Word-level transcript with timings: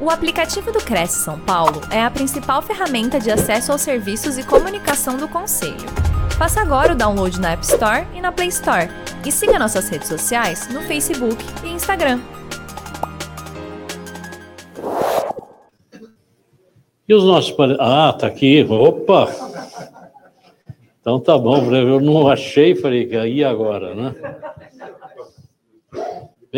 O 0.00 0.10
aplicativo 0.10 0.70
do 0.70 0.78
Cresce 0.78 1.24
São 1.24 1.40
Paulo 1.40 1.80
é 1.90 2.00
a 2.00 2.08
principal 2.08 2.62
ferramenta 2.62 3.18
de 3.18 3.32
acesso 3.32 3.72
aos 3.72 3.80
serviços 3.80 4.38
e 4.38 4.46
comunicação 4.46 5.16
do 5.16 5.26
Conselho. 5.26 5.74
Faça 6.38 6.60
agora 6.60 6.92
o 6.92 6.96
download 6.96 7.40
na 7.40 7.50
App 7.50 7.64
Store 7.64 8.06
e 8.14 8.20
na 8.20 8.30
Play 8.30 8.46
Store. 8.46 8.88
E 9.26 9.32
siga 9.32 9.58
nossas 9.58 9.88
redes 9.88 10.06
sociais 10.06 10.72
no 10.72 10.82
Facebook 10.82 11.44
e 11.64 11.70
Instagram. 11.70 12.20
E 17.08 17.12
os 17.12 17.24
nossos. 17.24 17.56
Ah, 17.80 18.12
tá 18.12 18.28
aqui. 18.28 18.64
Opa! 18.70 19.28
Então 21.00 21.18
tá 21.18 21.36
bom, 21.36 21.74
eu 21.74 22.00
não 22.00 22.28
achei, 22.28 22.76
falei, 22.76 23.16
aí 23.16 23.42
agora, 23.42 23.94
né? 23.94 24.14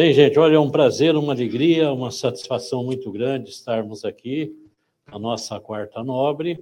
Bem, 0.00 0.14
gente, 0.14 0.38
olha, 0.38 0.54
é 0.54 0.58
um 0.58 0.70
prazer, 0.70 1.14
uma 1.14 1.34
alegria, 1.34 1.92
uma 1.92 2.10
satisfação 2.10 2.82
muito 2.82 3.12
grande 3.12 3.50
estarmos 3.50 4.02
aqui 4.02 4.50
na 5.06 5.18
nossa 5.18 5.60
quarta 5.60 6.02
nobre 6.02 6.58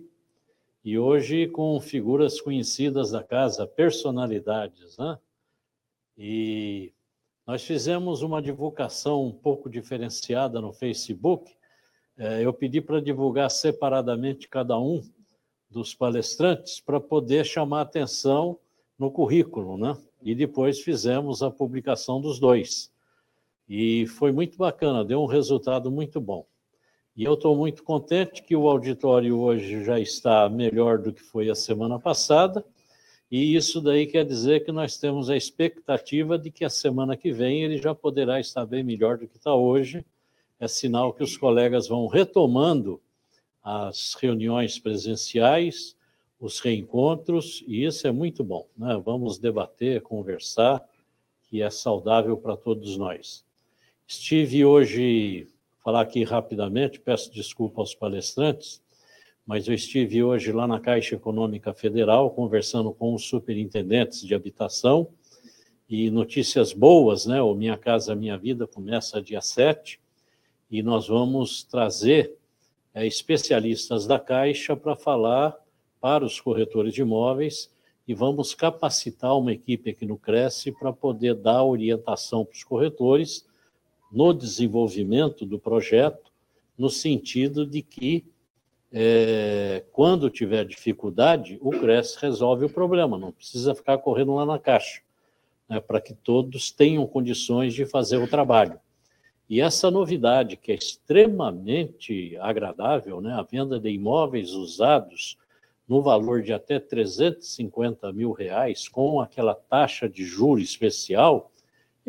e 0.84 0.98
hoje 0.98 1.46
com 1.46 1.80
figuras 1.80 2.41
conhecidas 2.41 3.12
da 3.12 3.23
casa, 3.23 3.65
personalidades, 3.65 4.98
né? 4.98 5.16
E 6.19 6.93
nós 7.46 7.62
fizemos 7.62 8.23
uma 8.23 8.43
divulgação 8.43 9.24
um 9.24 9.32
pouco 9.32 9.70
diferenciada 9.70 10.60
no 10.60 10.73
Facebook. 10.73 11.48
É, 12.16 12.45
eu 12.45 12.52
pedi 12.52 12.80
para 12.80 13.01
divulgar 13.01 13.52
separadamente 13.52 14.48
cada 14.48 14.77
um 14.80 15.01
dos 15.70 15.95
palestrantes 15.95 16.80
para 16.80 16.98
poder 16.98 17.46
chamar 17.46 17.82
atenção 17.82 18.59
no 18.98 19.12
currículo, 19.12 19.79
né? 19.79 19.96
E 20.24 20.34
depois 20.34 20.80
fizemos 20.80 21.41
a 21.41 21.52
publicação 21.52 22.20
dos 22.20 22.41
dois. 22.41 22.91
E 23.69 24.07
foi 24.07 24.33
muito 24.33 24.57
bacana, 24.57 25.05
deu 25.05 25.21
um 25.21 25.27
resultado 25.27 25.91
muito 25.91 26.21
bom. 26.21 26.47
E 27.15 27.25
eu 27.25 27.35
estou 27.35 27.57
muito 27.57 27.83
contente 27.83 28.43
que 28.43 28.55
o 28.55 28.69
auditório 28.69 29.39
hoje 29.39 29.85
já 29.85 29.99
está 29.99 30.49
melhor 30.49 30.99
do 30.99 31.13
que 31.13 31.21
foi 31.21 31.51
a 31.51 31.55
semana 31.55 31.99
passada, 31.99 32.65
e 33.30 33.55
isso 33.55 33.80
daí 33.80 34.07
quer 34.07 34.25
dizer 34.25 34.65
que 34.65 34.73
nós 34.73 34.97
temos 34.97 35.29
a 35.29 35.37
expectativa 35.37 36.38
de 36.38 36.51
que 36.51 36.65
a 36.65 36.71
semana 36.71 37.15
que 37.16 37.30
vem 37.30 37.63
ele 37.63 37.77
já 37.77 37.95
poderá 37.95 38.41
estar 38.41 38.65
bem 38.65 38.83
melhor 38.83 39.19
do 39.19 39.29
que 39.29 39.37
está 39.37 39.55
hoje. 39.55 40.03
É 40.59 40.66
sinal 40.66 41.13
que 41.13 41.23
os 41.23 41.37
colegas 41.37 41.87
vão 41.87 42.07
retomando 42.07 43.01
as 43.63 44.15
reuniões 44.15 44.79
presenciais, 44.79 45.95
os 46.41 46.59
reencontros, 46.59 47.63
e 47.66 47.85
isso 47.85 48.07
é 48.07 48.13
muito 48.13 48.43
bom. 48.43 48.66
Né? 48.77 48.99
Vamos 49.05 49.38
debater, 49.38 50.01
conversar, 50.01 50.82
que 51.51 51.60
é 51.60 51.69
saudável 51.69 52.37
para 52.37 52.57
todos 52.57 52.97
nós. 52.97 53.45
Estive 54.10 54.64
hoje, 54.64 55.46
falar 55.84 56.01
aqui 56.01 56.24
rapidamente, 56.24 56.98
peço 56.98 57.30
desculpa 57.30 57.82
aos 57.82 57.95
palestrantes, 57.95 58.82
mas 59.46 59.68
eu 59.68 59.74
estive 59.74 60.23
hoje 60.23 60.51
lá 60.51 60.66
na 60.66 60.80
Caixa 60.80 61.14
Econômica 61.14 61.74
Federal 61.74 62.30
conversando 62.30 62.90
com 62.90 63.12
os 63.12 63.26
superintendentes 63.26 64.22
de 64.22 64.34
habitação 64.34 65.10
e 65.86 66.10
notícias 66.10 66.72
boas, 66.72 67.26
né? 67.26 67.42
O 67.42 67.54
Minha 67.54 67.76
Casa 67.76 68.14
Minha 68.14 68.38
Vida 68.38 68.66
começa 68.66 69.20
dia 69.20 69.42
7 69.42 70.00
e 70.70 70.82
nós 70.82 71.09
vamos 71.09 71.62
trazer 71.62 72.34
é, 72.94 73.06
especialistas 73.06 74.06
da 74.06 74.19
Caixa 74.19 74.75
para 74.75 74.97
falar 74.97 75.54
para 76.00 76.25
os 76.25 76.41
corretores 76.41 76.94
de 76.94 77.03
imóveis 77.03 77.70
e 78.06 78.14
vamos 78.14 78.54
capacitar 78.54 79.36
uma 79.36 79.53
equipe 79.53 79.91
aqui 79.91 80.06
no 80.06 80.16
Cresce 80.16 80.72
para 80.72 80.94
poder 80.94 81.34
dar 81.34 81.62
orientação 81.62 82.42
para 82.42 82.54
os 82.54 82.64
corretores 82.64 83.47
no 84.10 84.32
desenvolvimento 84.32 85.44
do 85.44 85.59
projeto, 85.59 86.32
no 86.76 86.88
sentido 86.88 87.66
de 87.66 87.82
que, 87.82 88.25
é, 88.92 89.84
quando 89.92 90.31
tiver 90.31 90.64
dificuldade, 90.64 91.59
o 91.60 91.70
CRES 91.70 92.14
resolve 92.16 92.64
o 92.64 92.70
problema, 92.70 93.19
não 93.19 93.32
precisa 93.32 93.75
ficar 93.75 93.98
correndo 93.98 94.34
lá 94.34 94.47
na 94.47 94.58
caixa, 94.58 95.02
né, 95.68 95.80
para 95.80 96.00
que 96.00 96.14
todos 96.14 96.70
tenham 96.70 97.06
condições 97.06 97.74
de 97.74 97.84
fazer 97.84 98.16
o 98.18 98.28
trabalho. 98.28 98.78
E 99.48 99.60
essa 99.60 99.91
novidade, 99.91 100.56
que 100.56 100.70
é 100.70 100.74
extremamente 100.74 102.36
agradável, 102.38 103.20
né, 103.20 103.32
a 103.32 103.42
venda 103.42 103.80
de 103.80 103.91
imóveis 103.91 104.52
usados 104.52 105.36
no 105.88 106.02
valor 106.02 106.42
de 106.42 106.52
até 106.52 106.78
350 106.78 108.12
mil 108.12 108.32
reais, 108.32 108.88
com 108.88 109.20
aquela 109.20 109.54
taxa 109.54 110.06
de 110.06 110.22
juro 110.22 110.60
especial, 110.60 111.50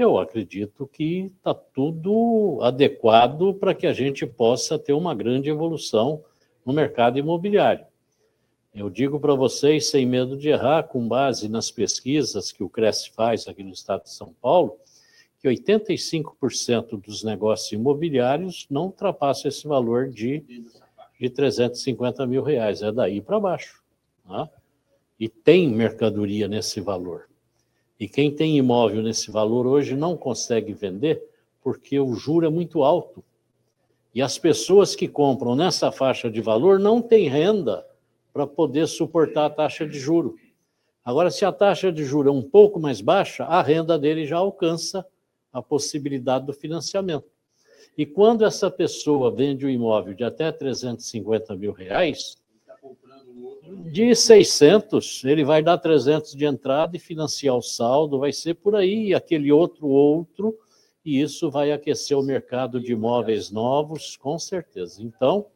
eu 0.01 0.17
acredito 0.17 0.87
que 0.87 1.31
está 1.37 1.53
tudo 1.53 2.59
adequado 2.61 3.53
para 3.53 3.75
que 3.75 3.85
a 3.85 3.93
gente 3.93 4.25
possa 4.25 4.79
ter 4.79 4.93
uma 4.93 5.13
grande 5.13 5.49
evolução 5.49 6.23
no 6.65 6.71
mercado 6.71 7.19
imobiliário. 7.19 7.85
Eu 8.73 8.89
digo 8.89 9.19
para 9.19 9.33
vocês, 9.33 9.89
sem 9.89 10.05
medo 10.05 10.37
de 10.37 10.49
errar, 10.49 10.83
com 10.83 11.07
base 11.07 11.49
nas 11.49 11.69
pesquisas 11.69 12.51
que 12.51 12.63
o 12.63 12.69
Cresce 12.69 13.09
faz 13.11 13.47
aqui 13.47 13.63
no 13.63 13.71
estado 13.71 14.03
de 14.03 14.11
São 14.11 14.33
Paulo, 14.41 14.77
que 15.41 15.49
85% 15.49 17.01
dos 17.01 17.23
negócios 17.23 17.71
imobiliários 17.71 18.67
não 18.69 18.83
ultrapassam 18.85 19.49
esse 19.49 19.67
valor 19.67 20.09
de, 20.09 20.43
de 21.19 21.29
350 21.29 22.25
mil 22.25 22.43
reais. 22.43 22.81
É 22.81 22.91
daí 22.91 23.19
para 23.19 23.39
baixo. 23.39 23.81
Tá? 24.27 24.49
E 25.19 25.27
tem 25.27 25.67
mercadoria 25.67 26.47
nesse 26.47 26.79
valor. 26.79 27.27
E 27.99 28.07
quem 28.07 28.31
tem 28.31 28.57
imóvel 28.57 29.03
nesse 29.03 29.29
valor 29.29 29.67
hoje 29.67 29.95
não 29.95 30.15
consegue 30.15 30.73
vender 30.73 31.21
porque 31.61 31.99
o 31.99 32.13
juro 32.15 32.45
é 32.45 32.49
muito 32.49 32.83
alto. 32.83 33.23
E 34.15 34.21
as 34.21 34.37
pessoas 34.37 34.95
que 34.95 35.07
compram 35.07 35.55
nessa 35.55 35.91
faixa 35.91 36.31
de 36.31 36.41
valor 36.41 36.79
não 36.79 37.01
têm 37.01 37.27
renda 37.27 37.85
para 38.31 38.47
poder 38.47 38.87
suportar 38.87 39.45
a 39.45 39.49
taxa 39.49 39.85
de 39.85 39.99
juro. 39.99 40.35
Agora, 41.03 41.29
se 41.29 41.43
a 41.43 41.51
taxa 41.51 41.91
de 41.91 42.05
juro 42.05 42.29
é 42.29 42.31
um 42.31 42.41
pouco 42.41 42.79
mais 42.79 43.01
baixa, 43.01 43.43
a 43.43 43.61
renda 43.61 43.99
dele 43.99 44.25
já 44.25 44.37
alcança 44.37 45.05
a 45.51 45.61
possibilidade 45.61 46.45
do 46.45 46.53
financiamento. 46.53 47.27
E 47.97 48.05
quando 48.05 48.45
essa 48.45 48.71
pessoa 48.71 49.29
vende 49.29 49.65
um 49.65 49.69
imóvel 49.69 50.13
de 50.13 50.23
até 50.23 50.51
350 50.51 51.55
mil 51.55 51.73
reais, 51.73 52.37
de 53.91 54.15
600, 54.15 55.23
ele 55.25 55.43
vai 55.43 55.63
dar 55.63 55.77
300 55.77 56.33
de 56.33 56.45
entrada 56.45 56.95
e 56.95 56.99
financiar 56.99 57.55
o 57.55 57.61
saldo, 57.61 58.19
vai 58.19 58.31
ser 58.31 58.55
por 58.55 58.75
aí, 58.75 59.13
aquele 59.13 59.51
outro 59.51 59.87
outro, 59.87 60.57
e 61.03 61.21
isso 61.21 61.49
vai 61.49 61.71
aquecer 61.71 62.17
o 62.17 62.23
mercado 62.23 62.79
de 62.79 62.93
imóveis 62.93 63.49
novos, 63.49 64.15
com 64.17 64.37
certeza. 64.37 65.01
Então, 65.01 65.47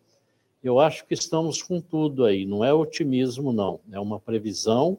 eu 0.63 0.79
acho 0.79 1.05
que 1.05 1.13
estamos 1.13 1.61
com 1.61 1.81
tudo 1.81 2.25
aí, 2.25 2.45
não 2.45 2.63
é 2.63 2.73
otimismo, 2.73 3.51
não, 3.51 3.79
é 3.91 3.99
uma 3.99 4.19
previsão 4.19 4.97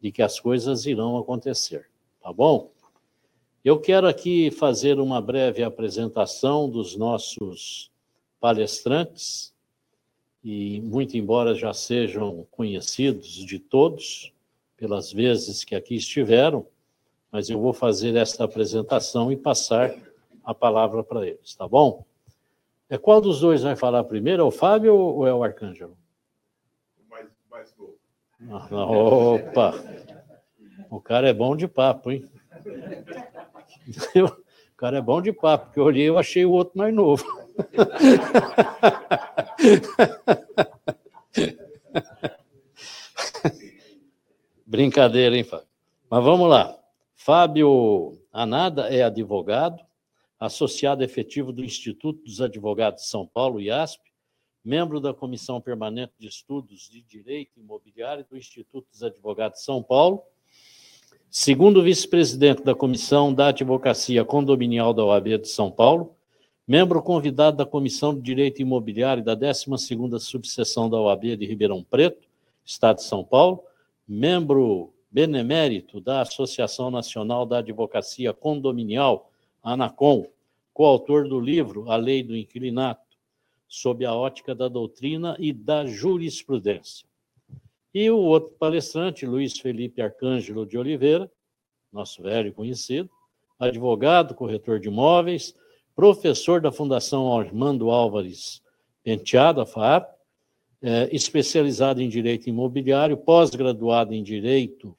de 0.00 0.12
que 0.12 0.22
as 0.22 0.38
coisas 0.38 0.86
irão 0.86 1.16
acontecer, 1.16 1.88
tá 2.20 2.32
bom? 2.32 2.70
Eu 3.64 3.78
quero 3.80 4.06
aqui 4.06 4.50
fazer 4.50 4.98
uma 4.98 5.20
breve 5.20 5.62
apresentação 5.62 6.68
dos 6.68 6.96
nossos 6.96 7.90
palestrantes 8.40 9.52
e 10.42 10.80
muito 10.80 11.16
embora 11.16 11.54
já 11.54 11.72
sejam 11.72 12.46
conhecidos 12.50 13.28
de 13.28 13.58
todos 13.58 14.32
pelas 14.76 15.12
vezes 15.12 15.64
que 15.64 15.74
aqui 15.74 15.96
estiveram, 15.96 16.66
mas 17.30 17.50
eu 17.50 17.60
vou 17.60 17.72
fazer 17.72 18.16
esta 18.16 18.44
apresentação 18.44 19.30
e 19.32 19.36
passar 19.36 19.94
a 20.44 20.54
palavra 20.54 21.02
para 21.02 21.26
eles, 21.26 21.54
tá 21.54 21.66
bom? 21.66 22.04
É 22.88 22.96
qual 22.96 23.20
dos 23.20 23.40
dois 23.40 23.62
vai 23.62 23.76
falar 23.76 24.04
primeiro? 24.04 24.42
É 24.42 24.44
o 24.44 24.50
Fábio 24.50 24.94
ou 24.94 25.26
é 25.26 25.34
o 25.34 25.42
Arcângelo? 25.42 25.96
Mais, 27.10 27.26
mais 27.50 27.74
novo. 27.76 27.98
Ah, 28.50 28.86
opa! 28.86 29.74
O 30.90 31.00
cara 31.00 31.28
é 31.28 31.34
bom 31.34 31.54
de 31.54 31.68
papo, 31.68 32.10
hein? 32.10 32.24
O 34.72 34.78
cara 34.78 34.98
é 34.98 35.02
bom 35.02 35.20
de 35.20 35.32
papo, 35.32 35.66
porque 35.66 35.80
eu 35.80 35.84
olhei 35.84 36.08
e 36.08 36.16
achei 36.16 36.44
o 36.44 36.52
outro 36.52 36.78
mais 36.78 36.94
novo. 36.94 37.24
Brincadeira, 44.66 45.36
hein, 45.36 45.44
Fábio? 45.44 45.68
Mas 46.10 46.24
vamos 46.24 46.48
lá. 46.48 46.78
Fábio 47.14 48.18
Anada 48.32 48.88
é 48.88 49.02
advogado, 49.02 49.82
associado 50.38 51.02
efetivo 51.02 51.52
do 51.52 51.64
Instituto 51.64 52.22
dos 52.22 52.40
Advogados 52.40 53.02
de 53.02 53.08
São 53.08 53.26
Paulo, 53.26 53.60
IASP, 53.60 54.00
membro 54.64 55.00
da 55.00 55.12
Comissão 55.12 55.60
Permanente 55.60 56.12
de 56.18 56.28
Estudos 56.28 56.88
de 56.90 57.02
Direito 57.02 57.58
Imobiliário 57.58 58.24
do 58.30 58.36
Instituto 58.36 58.86
dos 58.90 59.02
Advogados 59.02 59.60
de 59.60 59.64
São 59.64 59.82
Paulo, 59.82 60.22
segundo 61.30 61.82
vice-presidente 61.82 62.62
da 62.62 62.74
Comissão 62.74 63.34
da 63.34 63.48
Advocacia 63.48 64.24
Condominial 64.24 64.94
da 64.94 65.04
OAB 65.04 65.38
de 65.38 65.48
São 65.48 65.70
Paulo, 65.70 66.16
membro 66.68 67.02
convidado 67.02 67.56
da 67.56 67.64
Comissão 67.64 68.14
de 68.14 68.20
Direito 68.20 68.60
Imobiliário 68.60 69.24
da 69.24 69.34
12ª 69.34 70.18
Subseção 70.18 70.90
da 70.90 71.00
OAB 71.00 71.34
de 71.34 71.46
Ribeirão 71.46 71.82
Preto, 71.82 72.28
Estado 72.62 72.96
de 72.96 73.04
São 73.04 73.24
Paulo, 73.24 73.64
membro 74.06 74.92
benemérito 75.10 75.98
da 75.98 76.20
Associação 76.20 76.90
Nacional 76.90 77.46
da 77.46 77.60
Advocacia 77.60 78.34
Condominial, 78.34 79.32
ANACOM, 79.62 80.26
coautor 80.74 81.26
do 81.26 81.40
livro 81.40 81.90
A 81.90 81.96
Lei 81.96 82.22
do 82.22 82.36
Inquilinato, 82.36 83.16
sob 83.66 84.04
a 84.04 84.14
ótica 84.14 84.54
da 84.54 84.68
doutrina 84.68 85.36
e 85.38 85.54
da 85.54 85.86
jurisprudência. 85.86 87.08
E 87.94 88.10
o 88.10 88.18
outro 88.18 88.52
palestrante, 88.58 89.24
Luiz 89.24 89.58
Felipe 89.58 90.02
Arcângelo 90.02 90.66
de 90.66 90.76
Oliveira, 90.76 91.32
nosso 91.90 92.22
velho 92.22 92.52
conhecido, 92.52 93.08
advogado, 93.58 94.34
corretor 94.34 94.78
de 94.78 94.88
imóveis, 94.88 95.54
professor 95.98 96.60
da 96.60 96.70
Fundação 96.70 97.36
Armando 97.36 97.90
Álvares 97.90 98.62
Penteado, 99.02 99.60
a 99.60 99.66
FAP, 99.66 100.08
é, 100.80 101.08
especializado 101.10 102.00
em 102.00 102.08
direito 102.08 102.48
imobiliário, 102.48 103.16
pós-graduado 103.16 104.14
em 104.14 104.22
direito 104.22 104.96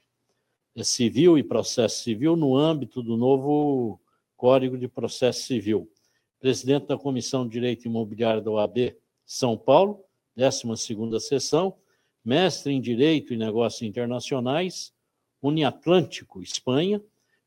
é, 0.75 0.83
civil 0.83 1.37
e 1.37 1.43
processo 1.43 2.03
civil 2.03 2.35
no 2.35 2.53
âmbito 2.53 3.01
do 3.01 3.15
novo 3.15 3.97
Código 4.35 4.77
de 4.77 4.89
Processo 4.89 5.43
Civil. 5.43 5.89
Presidente 6.37 6.87
da 6.87 6.97
Comissão 6.97 7.45
de 7.45 7.53
Direito 7.53 7.85
Imobiliário 7.85 8.41
da 8.41 8.51
OAB 8.51 8.93
São 9.25 9.57
Paulo, 9.57 10.03
12ª 10.37 11.17
sessão, 11.21 11.77
mestre 12.25 12.73
em 12.73 12.81
Direito 12.81 13.33
e 13.33 13.37
Negócios 13.37 13.83
Internacionais, 13.83 14.91
Uniatlântico, 15.41 16.41
Espanha, 16.41 17.01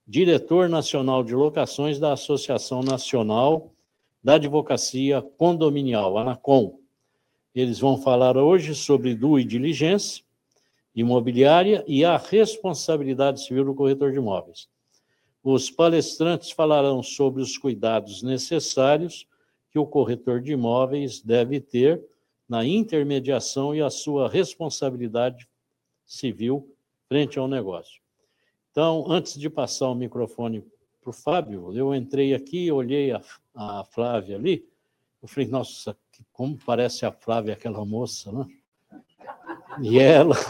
diretor 0.06 0.68
nacional 0.68 1.22
de 1.22 1.34
locações 1.34 1.98
da 1.98 2.12
Associação 2.12 2.82
Nacional 2.82 3.72
da 4.22 4.34
Advocacia 4.34 5.22
Condominial, 5.38 6.18
ANACOM. 6.18 6.78
Eles 7.54 7.78
vão 7.78 8.00
falar 8.00 8.36
hoje 8.36 8.74
sobre 8.74 9.14
due 9.14 9.44
diligência 9.44 10.24
imobiliária 10.94 11.84
e 11.86 12.04
a 12.04 12.16
responsabilidade 12.16 13.42
civil 13.42 13.64
do 13.64 13.74
corretor 13.74 14.12
de 14.12 14.18
imóveis. 14.18 14.68
Os 15.42 15.70
palestrantes 15.70 16.50
falarão 16.50 17.02
sobre 17.02 17.42
os 17.42 17.56
cuidados 17.56 18.22
necessários 18.22 19.26
que 19.70 19.78
o 19.78 19.86
corretor 19.86 20.40
de 20.40 20.52
imóveis 20.52 21.20
deve 21.20 21.60
ter 21.60 22.02
na 22.48 22.64
intermediação 22.64 23.74
e 23.74 23.80
a 23.80 23.88
sua 23.88 24.28
responsabilidade 24.28 25.48
civil 26.04 26.68
frente 27.08 27.38
ao 27.38 27.48
negócio. 27.48 28.01
Então, 28.72 29.04
antes 29.06 29.38
de 29.38 29.50
passar 29.50 29.90
o 29.90 29.94
microfone 29.94 30.64
para 31.02 31.10
o 31.10 31.12
Fábio, 31.12 31.76
eu 31.76 31.94
entrei 31.94 32.32
aqui, 32.32 32.72
olhei 32.72 33.12
a, 33.12 33.22
a 33.54 33.84
Flávia 33.84 34.36
ali, 34.36 34.66
eu 35.22 35.28
falei, 35.28 35.48
nossa, 35.48 35.94
como 36.32 36.56
parece 36.56 37.04
a 37.04 37.12
Flávia, 37.12 37.52
aquela 37.52 37.84
moça, 37.84 38.32
né? 38.32 38.46
E 39.80 39.98
ela. 39.98 40.34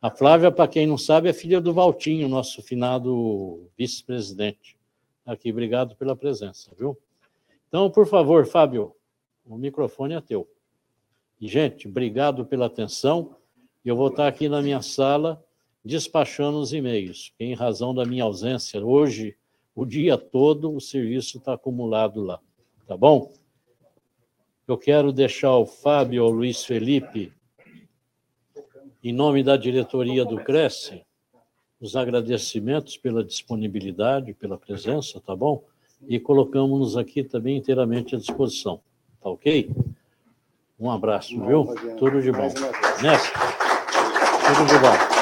A 0.00 0.12
Flávia, 0.12 0.52
para 0.52 0.68
quem 0.68 0.86
não 0.86 0.96
sabe, 0.96 1.28
é 1.28 1.32
filha 1.32 1.60
do 1.60 1.74
Valtinho, 1.74 2.28
nosso 2.28 2.62
finado 2.62 3.68
vice-presidente. 3.76 4.78
Aqui, 5.26 5.50
obrigado 5.50 5.96
pela 5.96 6.14
presença, 6.14 6.70
viu? 6.78 6.96
Então, 7.66 7.90
por 7.90 8.06
favor, 8.06 8.46
Fábio, 8.46 8.94
o 9.44 9.58
microfone 9.58 10.14
é 10.14 10.20
teu. 10.20 10.48
Gente, 11.40 11.88
obrigado 11.88 12.46
pela 12.46 12.66
atenção. 12.66 13.34
Eu 13.84 13.96
vou 13.96 14.06
estar 14.06 14.28
aqui 14.28 14.48
na 14.48 14.62
minha 14.62 14.80
sala 14.82 15.44
despachando 15.84 16.58
os 16.58 16.72
e-mails. 16.72 17.32
Em 17.38 17.54
razão 17.54 17.94
da 17.94 18.04
minha 18.04 18.24
ausência 18.24 18.84
hoje, 18.84 19.36
o 19.74 19.84
dia 19.84 20.18
todo, 20.18 20.74
o 20.74 20.80
serviço 20.80 21.38
está 21.38 21.54
acumulado 21.54 22.22
lá. 22.22 22.40
Tá 22.86 22.96
bom? 22.96 23.32
Eu 24.66 24.76
quero 24.76 25.12
deixar 25.12 25.56
o 25.56 25.64
Fábio 25.64 26.24
o 26.24 26.30
Luiz 26.30 26.64
Felipe, 26.64 27.32
em 29.02 29.12
nome 29.12 29.42
da 29.42 29.56
diretoria 29.56 30.24
do 30.24 30.36
Cresce, 30.38 31.02
os 31.80 31.94
agradecimentos 31.94 32.96
pela 32.96 33.22
disponibilidade, 33.22 34.34
pela 34.34 34.58
presença, 34.58 35.20
tá 35.20 35.34
bom? 35.34 35.62
E 36.08 36.18
colocamos-nos 36.18 36.96
aqui 36.96 37.22
também 37.22 37.56
inteiramente 37.56 38.14
à 38.16 38.18
disposição. 38.18 38.80
Tá 39.22 39.30
ok? 39.30 39.70
Um 40.78 40.90
abraço, 40.90 41.40
viu? 41.40 41.66
Tudo 41.98 42.20
de 42.20 42.30
bom. 42.30 42.48
Nessa. 43.02 43.32
Tudo 44.46 44.66
de 44.66 44.78
bom. 44.78 45.17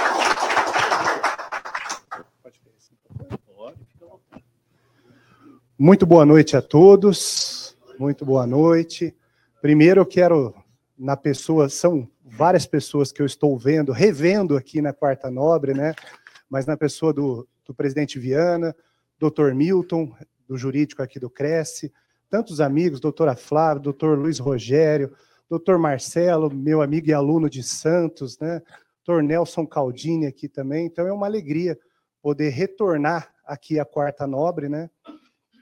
Muito 5.79 6.07
boa 6.07 6.25
noite 6.25 6.57
a 6.57 6.63
todos. 6.63 7.77
Muito 7.99 8.25
boa 8.25 8.47
noite. 8.47 9.15
Primeiro 9.61 10.01
eu 10.01 10.07
quero, 10.07 10.55
na 10.99 11.19
pessoa, 11.19 11.69
são 11.69 12.09
várias 12.25 12.65
pessoas 12.65 13.13
que 13.13 13.21
eu 13.21 13.27
estou 13.27 13.59
vendo, 13.59 13.93
revendo 13.93 14.57
aqui 14.57 14.81
na 14.81 14.95
Quarta 14.95 15.31
Nobre, 15.31 15.75
né? 15.75 15.95
Mas 16.49 16.65
na 16.65 16.79
pessoa 16.79 17.13
do, 17.13 17.47
do 17.63 17.75
presidente 17.75 18.19
Viana, 18.19 18.75
doutor 19.19 19.55
Milton, 19.55 20.11
do 20.49 20.57
jurídico 20.57 21.03
aqui 21.03 21.21
do 21.21 21.29
Cresce, 21.29 21.93
tantos 22.31 22.59
amigos, 22.59 22.99
doutora 22.99 23.37
Flávia, 23.37 23.83
doutor 23.83 24.19
Luiz 24.19 24.39
Rogério, 24.39 25.15
doutor 25.47 25.79
Marcelo, 25.79 26.51
meu 26.51 26.81
amigo 26.81 27.11
e 27.11 27.13
aluno 27.13 27.51
de 27.51 27.63
Santos, 27.63 28.39
né? 28.39 28.63
Doutor 29.05 29.23
Nelson 29.23 29.67
Caldini 29.67 30.25
aqui 30.25 30.49
também. 30.49 30.87
Então 30.87 31.07
é 31.07 31.13
uma 31.13 31.27
alegria 31.27 31.79
poder 32.23 32.49
retornar 32.49 33.31
aqui 33.45 33.79
à 33.79 33.85
Quarta 33.85 34.27
Nobre, 34.27 34.71
né? 34.71 34.89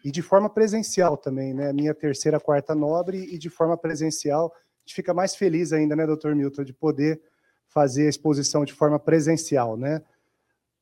E 0.05 0.11
de 0.11 0.21
forma 0.21 0.51
presencial 0.51 1.17
também, 1.17 1.55
né? 1.55 1.73
Minha 1.73 1.95
terceira, 1.95 2.39
quarta 2.39 2.75
nobre, 2.75 3.25
e 3.35 3.39
de 3.39 3.49
forma 3.49 3.75
presencial. 3.75 4.53
A 4.55 4.81
gente 4.85 4.95
fica 4.95 5.15
mais 5.15 5.35
feliz 5.35 5.73
ainda, 5.73 5.97
né, 5.97 6.07
doutor 6.07 6.35
Milton, 6.35 6.63
de 6.63 6.75
poder 6.75 7.23
fazer 7.67 8.07
a 8.07 8.11
exposição 8.11 8.67
de 8.67 8.75
forma 8.75 8.99
presencial, 9.01 9.79
né? 9.79 10.03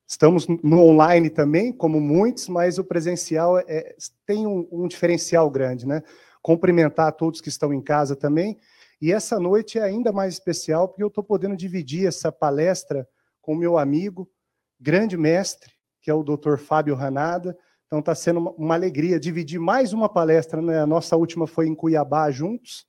Estamos 0.05 0.47
no 0.49 0.81
online 0.81 1.31
também, 1.31 1.73
como 1.73 2.01
muitos, 2.01 2.49
mas 2.49 2.79
o 2.79 2.85
presencial 2.85 3.59
é, 3.61 3.95
tem 4.27 4.45
um, 4.45 4.69
um 4.73 4.89
diferencial 4.89 5.49
grande, 5.49 5.87
né? 5.87 6.03
Cumprimentar 6.43 7.07
a 7.07 7.13
todos 7.13 7.41
que 7.41 7.49
estão 7.49 7.73
em 7.73 7.81
casa 7.81 8.17
também. 8.17 8.59
E 9.01 9.13
essa 9.13 9.39
noite 9.39 9.79
é 9.79 9.83
ainda 9.83 10.13
mais 10.13 10.35
especial, 10.35 10.89
porque 10.89 11.03
eu 11.03 11.09
estou 11.09 11.23
podendo 11.23 11.57
dividir 11.57 12.09
essa 12.09 12.33
palestra 12.33 13.09
com 13.41 13.55
meu 13.55 13.79
amigo, 13.79 14.29
grande 14.81 15.17
mestre, 15.17 15.73
que 16.01 16.11
é 16.11 16.15
o 16.15 16.25
doutor 16.25 16.59
Fábio 16.59 16.97
Ranada, 16.97 17.57
então 17.93 18.00
está 18.00 18.15
sendo 18.15 18.55
uma, 18.56 18.75
alegria 18.75 19.21
dividir 19.21 19.61
mais 19.61 19.93
uma 19.93 20.09
palestra, 20.09 20.62
né? 20.62 20.81
A 20.81 20.87
nossa 20.87 21.15
última 21.15 21.47
foi 21.47 21.67
em 21.67 21.75
Cuiabá 21.75 22.31
juntos. 22.31 22.87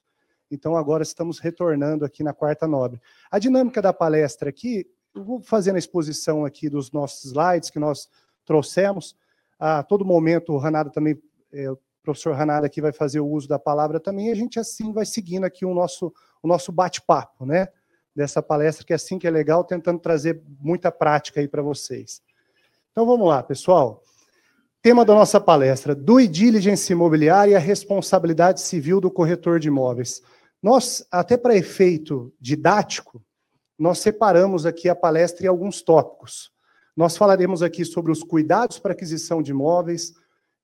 Então 0.49 0.77
agora 0.77 1.03
estamos 1.03 1.39
retornando 1.39 2.05
aqui 2.05 2.23
na 2.23 2.33
Quarta 2.33 2.65
Nobre. 2.65 3.01
A 3.29 3.37
dinâmica 3.37 3.81
da 3.81 3.91
palestra 3.91 4.49
aqui, 4.49 4.87
eu 5.13 5.21
vou 5.21 5.41
fazendo 5.41 5.75
a 5.75 5.79
exposição 5.79 6.45
aqui 6.45 6.69
dos 6.69 6.89
nossos 6.93 7.25
slides 7.25 7.69
que 7.69 7.79
nós 7.79 8.07
trouxemos. 8.45 9.13
A 9.59 9.83
todo 9.83 10.05
momento 10.05 10.53
o 10.53 10.57
Ranada 10.57 10.89
também, 10.89 11.21
é, 11.51 11.69
o 11.69 11.77
professor 12.01 12.33
Ranada 12.33 12.67
aqui 12.67 12.79
vai 12.79 12.93
fazer 12.93 13.19
o 13.19 13.27
uso 13.27 13.45
da 13.45 13.59
palavra 13.59 13.99
também, 13.99 14.29
e 14.29 14.31
a 14.31 14.35
gente 14.35 14.57
assim 14.57 14.93
vai 14.93 15.05
seguindo 15.05 15.43
aqui 15.43 15.65
o 15.65 15.73
nosso, 15.73 16.13
o 16.41 16.47
nosso 16.47 16.71
bate-papo, 16.71 17.45
né? 17.45 17.67
Dessa 18.15 18.41
palestra, 18.41 18.85
que 18.85 18.93
é 18.93 18.95
assim 18.95 19.19
que 19.19 19.27
é 19.27 19.29
legal, 19.29 19.65
tentando 19.65 19.99
trazer 19.99 20.41
muita 20.61 20.89
prática 20.93 21.41
aí 21.41 21.47
para 21.49 21.61
vocês. 21.61 22.21
Então 22.93 23.05
vamos 23.05 23.27
lá, 23.27 23.43
pessoal. 23.43 24.01
Tema 24.83 25.05
da 25.05 25.15
nossa 25.15 25.39
palestra: 25.39 25.95
Due 25.95 26.27
Diligence 26.27 26.91
Imobiliária 26.91 27.53
e 27.53 27.55
a 27.55 27.59
responsabilidade 27.59 28.59
civil 28.59 28.99
do 28.99 29.09
corretor 29.09 29.57
de 29.57 29.69
imóveis. 29.69 30.21
Nós, 30.61 31.07
até 31.09 31.37
para 31.37 31.55
efeito 31.55 32.33
didático, 32.37 33.23
nós 33.79 33.99
separamos 33.99 34.65
aqui 34.65 34.89
a 34.89 34.95
palestra 34.95 35.45
em 35.45 35.47
alguns 35.47 35.81
tópicos. 35.81 36.51
Nós 36.97 37.15
falaremos 37.15 37.63
aqui 37.63 37.85
sobre 37.85 38.11
os 38.11 38.23
cuidados 38.23 38.77
para 38.77 38.91
aquisição 38.91 39.41
de 39.41 39.51
imóveis, 39.51 40.11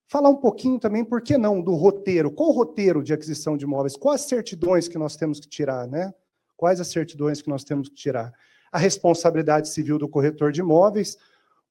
falar 0.06 0.28
um 0.28 0.36
pouquinho 0.36 0.78
também, 0.78 1.06
por 1.06 1.22
que 1.22 1.38
não, 1.38 1.62
do 1.62 1.74
roteiro. 1.76 2.30
Qual 2.30 2.50
o 2.50 2.54
roteiro 2.54 3.02
de 3.02 3.14
aquisição 3.14 3.56
de 3.56 3.64
imóveis? 3.64 3.96
Quais 3.96 4.24
certidões 4.24 4.90
que 4.90 4.98
nós 4.98 5.16
temos 5.16 5.40
que 5.40 5.48
tirar, 5.48 5.88
né? 5.88 6.14
Quais 6.58 6.82
as 6.82 6.90
certidões 6.90 7.42
que 7.42 7.48
nós 7.48 7.64
temos 7.64 7.88
que 7.88 7.96
tirar? 7.96 8.34
A 8.70 8.78
responsabilidade 8.78 9.70
civil 9.70 9.98
do 9.98 10.10
corretor 10.10 10.52
de 10.52 10.60
imóveis, 10.60 11.18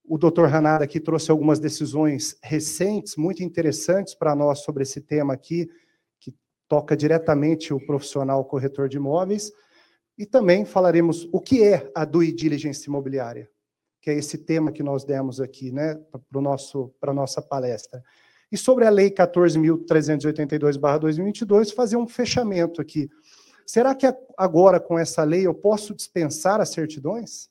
o 0.09 0.17
doutor 0.17 0.53
Hanada 0.53 0.85
aqui 0.85 0.99
trouxe 0.99 1.31
algumas 1.31 1.61
decisões 1.61 2.37
recentes, 2.43 3.17
muito 3.17 3.43
interessantes 3.43 4.15
para 4.15 4.35
nós 4.35 4.61
sobre 4.61 4.83
esse 4.83 5.01
tema 5.01 5.35
aqui, 5.35 5.69
que 6.19 6.35
toca 6.67 6.97
diretamente 6.97 7.75
o 7.75 7.85
profissional 7.85 8.43
corretor 8.45 8.89
de 8.89 8.97
imóveis. 8.97 9.53
E 10.17 10.25
também 10.27 10.65
falaremos 10.65 11.29
o 11.33 11.41
que 11.41 11.63
é 11.63 11.91
a 11.95 12.05
due 12.05 12.33
diligence 12.33 12.89
imobiliária, 12.89 13.49
que 14.01 14.11
é 14.11 14.15
esse 14.15 14.39
tema 14.39 14.73
que 14.73 14.83
nós 14.83 15.05
demos 15.05 15.41
aqui, 15.41 15.71
né, 15.71 15.95
para 16.99 17.13
a 17.13 17.15
nossa 17.15 17.41
palestra. 17.43 18.03
E 18.51 18.57
sobre 18.57 18.87
a 18.87 18.91
Lei 18.91 19.11
14.382-2022, 19.11 21.75
fazer 21.75 21.97
um 21.97 22.09
fechamento 22.09 22.81
aqui. 22.81 23.11
Será 23.67 23.95
que 23.95 24.07
agora, 24.37 24.81
com 24.81 24.99
essa 24.99 25.23
lei, 25.23 25.47
eu 25.47 25.55
posso 25.55 25.95
dispensar 25.95 26.59
as 26.59 26.71
certidões? 26.71 27.51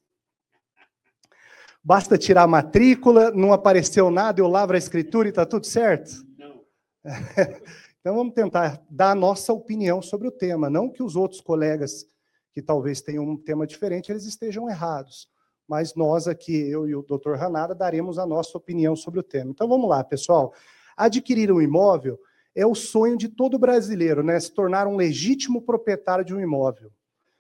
Basta 1.88 2.18
tirar 2.18 2.44
a 2.44 2.48
matrícula, 2.48 3.32
não 3.32 3.54
apareceu 3.54 4.12
nada, 4.12 4.42
eu 4.42 4.48
lavro 4.50 4.76
a 4.76 4.78
escritura 4.78 5.26
e 5.26 5.32
está 5.32 5.46
tudo 5.46 5.66
certo? 5.66 6.22
Não. 6.38 6.62
então 8.02 8.14
vamos 8.14 8.34
tentar 8.34 8.84
dar 8.90 9.12
a 9.12 9.16
nossa 9.16 9.54
opinião 9.54 10.02
sobre 10.02 10.28
o 10.28 10.32
tema, 10.32 10.70
não 10.70 10.90
que 10.90 11.02
os 11.02 11.16
outros 11.16 11.40
colegas 11.40 12.06
que 12.52 12.62
talvez 12.62 13.00
tenham 13.00 13.24
um 13.24 13.38
tema 13.38 13.66
diferente, 13.66 14.12
eles 14.12 14.26
estejam 14.26 14.70
errados. 14.70 15.30
Mas 15.66 15.96
nós 15.96 16.28
aqui, 16.28 16.70
eu 16.70 16.90
e 16.90 16.94
o 16.94 17.02
doutor 17.02 17.38
Ranada, 17.38 17.74
daremos 17.74 18.20
a 18.20 18.26
nossa 18.26 18.58
opinião 18.58 18.94
sobre 18.94 19.22
o 19.22 19.24
tema. 19.24 19.52
Então 19.52 19.70
vamos 19.70 19.90
lá, 19.90 20.04
pessoal. 20.04 20.54
Adquirir 20.98 21.54
um 21.54 21.62
imóvel 21.62 22.20
é 22.54 22.66
o 22.66 22.76
sonho 22.76 23.16
de 23.16 23.30
todo 23.30 23.58
brasileiro, 23.58 24.22
né? 24.22 24.38
Se 24.38 24.52
tornar 24.52 24.88
um 24.88 24.98
legítimo 24.98 25.62
proprietário 25.62 26.26
de 26.26 26.36
um 26.36 26.42
imóvel. 26.42 26.92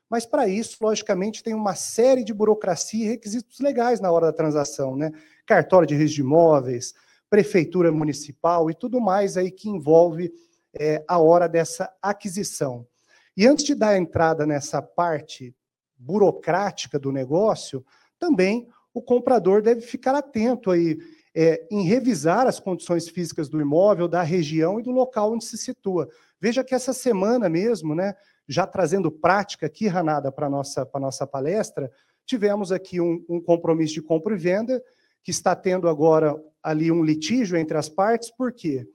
Mas 0.10 0.26
para 0.26 0.48
isso, 0.48 0.78
logicamente, 0.82 1.44
tem 1.44 1.54
uma 1.54 1.76
série 1.76 2.24
de 2.24 2.34
burocracia 2.34 3.06
e 3.06 3.10
requisitos 3.10 3.60
legais 3.60 4.00
na 4.00 4.12
hora 4.12 4.28
da 4.28 4.34
transação, 4.34 4.96
né? 4.96 5.12
Cartório 5.46 5.88
de 5.88 5.96
registro 5.96 6.24
de 6.24 6.28
imóveis, 6.28 6.94
prefeitura 7.30 7.92
municipal 7.92 8.70
e 8.70 8.74
tudo 8.74 9.02
mais 9.02 9.36
aí 9.36 9.52
que 9.52 9.70
envolve 9.70 10.32
é, 10.80 11.04
a 11.08 11.20
hora 11.20 11.48
dessa 11.48 11.92
aquisição. 12.02 12.88
E 13.36 13.46
antes 13.46 13.66
de 13.66 13.76
dar 13.76 13.98
entrada 13.98 14.46
nessa 14.46 14.82
parte 14.82 15.54
burocrática 15.98 16.98
do 16.98 17.12
negócio, 17.12 17.86
também 18.18 18.68
o 18.94 19.02
comprador 19.02 19.62
deve 19.62 19.82
ficar 19.82 20.16
atento 20.16 20.72
aí 20.72 20.98
é, 21.36 21.68
em 21.70 21.84
revisar 21.84 22.48
as 22.48 22.60
condições 22.60 23.08
físicas 23.08 23.48
do 23.48 23.62
imóvel, 23.62 24.08
da 24.08 24.24
região 24.24 24.80
e 24.80 24.84
do 24.84 24.90
local 24.90 25.34
onde 25.34 25.46
se 25.46 25.58
situa. 25.58 26.10
Veja 26.40 26.64
que 26.64 26.74
essa 26.74 26.94
semana 26.94 27.48
mesmo, 27.48 27.94
né, 27.94 28.16
já 28.48 28.66
trazendo 28.66 29.12
prática 29.12 29.66
aqui, 29.66 29.88
Ranada, 29.88 30.32
para 30.32 30.48
a 30.48 30.50
nossa, 30.50 30.90
nossa 30.96 31.28
palestra, 31.28 31.92
tivemos 32.26 32.72
aqui 32.72 33.02
um, 33.02 33.24
um 33.28 33.42
compromisso 33.42 33.96
de 33.96 34.02
compra 34.02 34.34
e 34.34 34.38
venda, 34.38 34.82
que 35.24 35.32
está 35.32 35.56
tendo 35.56 35.90
agora 35.90 36.36
ali 36.64 36.92
um 36.92 37.04
litígio 37.04 37.58
entre 37.58 37.78
as 37.78 37.90
partes, 37.90 38.32
por 38.32 38.54
quê? 38.54 38.88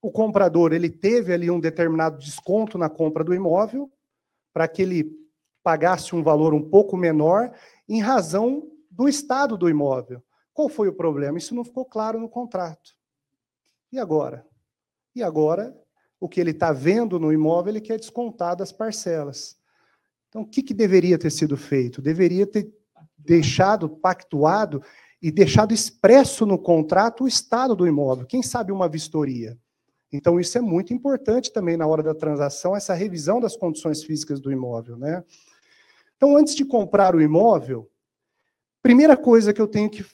O 0.00 0.10
comprador 0.10 0.72
ele 0.72 0.90
teve 0.90 1.32
ali 1.32 1.50
um 1.50 1.60
determinado 1.60 2.18
desconto 2.18 2.78
na 2.78 2.88
compra 2.88 3.24
do 3.24 3.34
imóvel, 3.34 3.90
para 4.52 4.68
que 4.68 4.82
ele 4.82 5.10
pagasse 5.62 6.14
um 6.14 6.22
valor 6.22 6.54
um 6.54 6.62
pouco 6.62 6.96
menor, 6.96 7.52
em 7.88 8.00
razão 8.00 8.68
do 8.90 9.08
estado 9.08 9.56
do 9.56 9.68
imóvel. 9.68 10.22
Qual 10.52 10.68
foi 10.68 10.88
o 10.88 10.92
problema? 10.92 11.38
Isso 11.38 11.54
não 11.54 11.64
ficou 11.64 11.84
claro 11.84 12.20
no 12.20 12.28
contrato. 12.28 12.94
E 13.90 13.98
agora? 13.98 14.46
E 15.14 15.22
agora 15.22 15.76
o 16.22 16.28
que 16.28 16.40
ele 16.40 16.52
está 16.52 16.72
vendo 16.72 17.18
no 17.18 17.32
imóvel, 17.32 17.72
ele 17.72 17.80
quer 17.80 17.98
descontar 17.98 18.54
das 18.54 18.70
parcelas. 18.70 19.56
Então, 20.28 20.42
o 20.42 20.46
que, 20.46 20.62
que 20.62 20.72
deveria 20.72 21.18
ter 21.18 21.30
sido 21.30 21.56
feito? 21.56 22.00
Deveria 22.00 22.46
ter 22.46 22.72
deixado 23.18 23.88
pactuado 23.88 24.80
e 25.20 25.32
deixado 25.32 25.74
expresso 25.74 26.46
no 26.46 26.56
contrato 26.56 27.24
o 27.24 27.28
estado 27.28 27.74
do 27.74 27.88
imóvel. 27.88 28.24
Quem 28.24 28.40
sabe 28.40 28.70
uma 28.70 28.88
vistoria? 28.88 29.58
Então, 30.12 30.38
isso 30.38 30.56
é 30.56 30.60
muito 30.60 30.94
importante 30.94 31.52
também 31.52 31.76
na 31.76 31.88
hora 31.88 32.04
da 32.04 32.14
transação, 32.14 32.76
essa 32.76 32.94
revisão 32.94 33.40
das 33.40 33.56
condições 33.56 34.04
físicas 34.04 34.40
do 34.40 34.52
imóvel. 34.52 34.96
Né? 34.96 35.24
Então, 36.16 36.36
antes 36.36 36.54
de 36.54 36.64
comprar 36.64 37.16
o 37.16 37.20
imóvel, 37.20 37.90
primeira 38.80 39.16
coisa 39.16 39.52
que 39.52 39.60
eu 39.60 39.66
tenho 39.66 39.90
que 39.90 40.06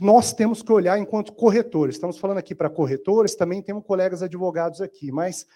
nós 0.00 0.32
temos 0.32 0.62
que 0.62 0.72
olhar 0.72 0.98
enquanto 0.98 1.32
corretores. 1.32 1.96
Estamos 1.96 2.18
falando 2.18 2.38
aqui 2.38 2.54
para 2.54 2.70
corretores, 2.70 3.34
também 3.34 3.62
temos 3.62 3.84
colegas 3.84 4.22
advogados 4.22 4.80
aqui, 4.80 5.10
mas 5.12 5.46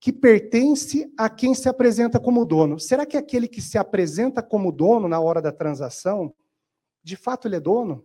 que 0.00 0.12
pertence 0.12 1.12
a 1.16 1.28
quem 1.28 1.54
se 1.54 1.68
apresenta 1.68 2.18
como 2.18 2.46
dono. 2.46 2.80
Será 2.80 3.04
que 3.04 3.16
aquele 3.16 3.46
que 3.46 3.60
se 3.60 3.76
apresenta 3.76 4.42
como 4.42 4.72
dono 4.72 5.06
na 5.06 5.20
hora 5.20 5.42
da 5.42 5.52
transação, 5.52 6.34
de 7.02 7.16
fato 7.16 7.46
ele 7.46 7.56
é 7.56 7.60
dono? 7.60 8.04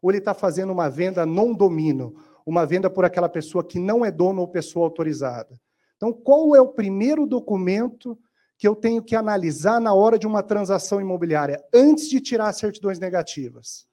Ou 0.00 0.10
ele 0.10 0.18
está 0.18 0.32
fazendo 0.32 0.72
uma 0.72 0.88
venda 0.88 1.26
não 1.26 1.52
domínio, 1.52 2.14
uma 2.46 2.64
venda 2.64 2.88
por 2.88 3.04
aquela 3.04 3.28
pessoa 3.28 3.64
que 3.64 3.80
não 3.80 4.04
é 4.04 4.12
dono 4.12 4.40
ou 4.40 4.48
pessoa 4.48 4.86
autorizada? 4.86 5.60
Então, 5.96 6.12
qual 6.12 6.54
é 6.54 6.60
o 6.60 6.68
primeiro 6.68 7.26
documento 7.26 8.16
que 8.56 8.66
eu 8.66 8.76
tenho 8.76 9.02
que 9.02 9.16
analisar 9.16 9.80
na 9.80 9.92
hora 9.92 10.16
de 10.16 10.26
uma 10.26 10.42
transação 10.42 11.00
imobiliária, 11.00 11.60
antes 11.74 12.08
de 12.08 12.20
tirar 12.20 12.52
certidões 12.52 13.00
negativas? 13.00 13.88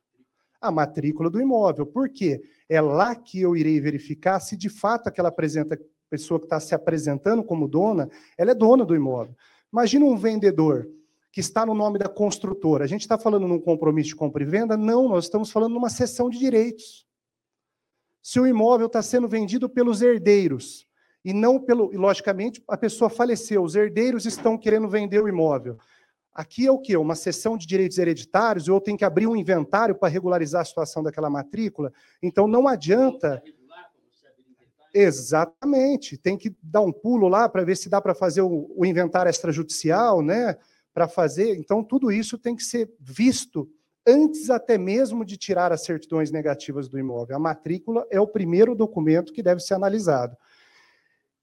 A 0.67 0.71
matrícula 0.71 1.29
do 1.29 1.41
imóvel. 1.41 1.85
Por 1.85 2.09
quê? 2.09 2.41
É 2.67 2.79
lá 2.81 3.15
que 3.15 3.41
eu 3.41 3.55
irei 3.55 3.79
verificar 3.79 4.39
se 4.39 4.55
de 4.55 4.69
fato 4.69 5.07
aquela 5.07 5.29
apresenta, 5.29 5.79
pessoa 6.09 6.39
que 6.39 6.45
está 6.45 6.59
se 6.59 6.73
apresentando 6.75 7.43
como 7.43 7.67
dona, 7.67 8.09
ela 8.37 8.51
é 8.51 8.55
dona 8.55 8.85
do 8.85 8.95
imóvel. 8.95 9.35
Imagina 9.71 10.05
um 10.05 10.17
vendedor 10.17 10.87
que 11.31 11.39
está 11.39 11.65
no 11.65 11.73
nome 11.73 11.99
da 11.99 12.07
construtora. 12.07 12.85
A 12.85 12.87
gente 12.87 13.01
está 13.01 13.17
falando 13.17 13.47
num 13.47 13.59
compromisso 13.59 14.09
de 14.09 14.15
compra 14.15 14.43
e 14.43 14.45
venda? 14.45 14.77
Não, 14.77 15.09
nós 15.09 15.25
estamos 15.25 15.51
falando 15.51 15.73
numa 15.73 15.89
cessão 15.89 16.29
de 16.29 16.39
direitos. 16.39 17.05
Se 18.21 18.39
o 18.39 18.47
imóvel 18.47 18.87
está 18.87 19.01
sendo 19.01 19.27
vendido 19.27 19.69
pelos 19.69 20.01
herdeiros, 20.01 20.87
e 21.25 21.33
não 21.33 21.59
pelo. 21.59 21.91
E, 21.91 21.97
logicamente, 21.97 22.63
a 22.67 22.77
pessoa 22.77 23.09
faleceu, 23.09 23.63
os 23.63 23.75
herdeiros 23.75 24.27
estão 24.27 24.55
querendo 24.55 24.87
vender 24.87 25.21
o 25.21 25.27
imóvel. 25.27 25.77
Aqui 26.35 26.67
é 26.67 26.71
o 26.71 26.77
quê? 26.77 26.97
Uma 26.97 27.15
sessão 27.15 27.57
de 27.57 27.65
direitos 27.65 27.97
hereditários, 27.97 28.67
ou 28.67 28.81
tenho 28.81 28.97
que 28.97 29.05
abrir 29.05 29.25
um 29.25 29.37
inventário 29.37 29.95
para 29.95 30.09
regularizar 30.09 30.61
a 30.61 30.65
situação 30.65 31.01
daquela 31.01 31.29
matrícula. 31.29 31.93
Então 32.21 32.45
não 32.45 32.67
adianta. 32.67 33.41
Exatamente, 34.93 36.17
tem 36.17 36.37
que 36.37 36.53
dar 36.61 36.81
um 36.81 36.91
pulo 36.91 37.29
lá 37.29 37.47
para 37.47 37.63
ver 37.63 37.77
se 37.77 37.89
dá 37.89 38.01
para 38.01 38.13
fazer 38.13 38.41
o, 38.41 38.69
o 38.75 38.85
inventário 38.85 39.29
extrajudicial, 39.29 40.21
né? 40.21 40.57
Para 40.93 41.07
fazer. 41.07 41.55
Então, 41.57 41.83
tudo 41.83 42.11
isso 42.11 42.37
tem 42.37 42.55
que 42.55 42.63
ser 42.63 42.89
visto 42.99 43.69
antes 44.07 44.49
até 44.49 44.77
mesmo 44.77 45.25
de 45.25 45.35
tirar 45.35 45.71
as 45.71 45.83
certidões 45.83 46.31
negativas 46.31 46.87
do 46.87 46.99
imóvel. 46.99 47.35
A 47.35 47.39
matrícula 47.39 48.05
é 48.09 48.19
o 48.19 48.27
primeiro 48.27 48.75
documento 48.75 49.33
que 49.33 49.43
deve 49.43 49.61
ser 49.61 49.73
analisado 49.73 50.37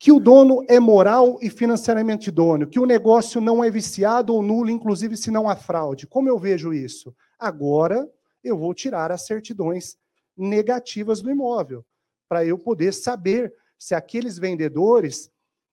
que 0.03 0.11
o 0.11 0.19
dono 0.19 0.65
é 0.69 0.81
moral 0.81 1.39
e 1.41 1.49
financeiramente 1.49 2.29
idôneo, 2.29 2.67
que 2.67 2.81
o 2.81 2.85
negócio 2.85 3.41
não 3.41 3.63
é 3.63 3.71
viciado 3.71 4.35
ou 4.35 4.43
nulo, 4.43 4.69
inclusive 4.69 5.17
se 5.17 5.31
não 5.31 5.49
há 5.49 5.55
fraude. 5.55 6.09
Como 6.09 6.29
eu 6.29 6.37
vejo 6.41 6.75
isso? 6.75 7.15
Agora 7.39 8.11
eu 8.43 8.59
vou 8.59 8.75
tirar 8.75 9.13
as 9.13 9.25
certidões 9.25 9.97
negativas 10.37 11.23
do 11.23 11.31
imóvel, 11.31 11.87
para 12.29 12.45
eu 12.45 12.59
poder 12.59 12.93
saber 12.93 13.55
se 13.79 13.95
aqueles 13.95 14.41
vendedores 14.41 15.31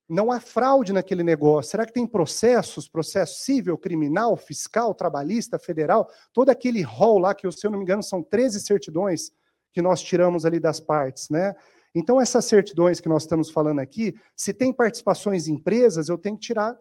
não 0.08 0.30
há 0.30 0.38
fraude 0.38 0.92
naquele 0.92 1.24
negócio. 1.24 1.72
Será 1.72 1.84
que 1.84 1.92
tem 1.92 2.06
processos, 2.06 2.88
processo 2.88 3.40
civil, 3.40 3.76
criminal, 3.76 4.36
fiscal, 4.36 4.94
trabalhista, 4.94 5.58
federal, 5.58 6.08
todo 6.32 6.50
aquele 6.50 6.82
rol 6.82 7.18
lá 7.18 7.34
que, 7.34 7.50
se 7.50 7.66
eu 7.66 7.70
não 7.72 7.78
me 7.78 7.82
engano, 7.82 8.00
são 8.04 8.22
13 8.22 8.60
certidões 8.60 9.32
que 9.72 9.82
nós 9.82 10.00
tiramos 10.00 10.46
ali 10.46 10.60
das 10.60 10.78
partes, 10.78 11.28
né? 11.30 11.52
Então, 11.94 12.20
essas 12.20 12.44
certidões 12.44 13.00
que 13.00 13.08
nós 13.08 13.22
estamos 13.22 13.50
falando 13.50 13.80
aqui, 13.80 14.14
se 14.36 14.54
tem 14.54 14.72
participações 14.72 15.48
em 15.48 15.54
empresas, 15.54 16.08
eu 16.08 16.16
tenho 16.16 16.36
que 16.36 16.46
tirar 16.46 16.78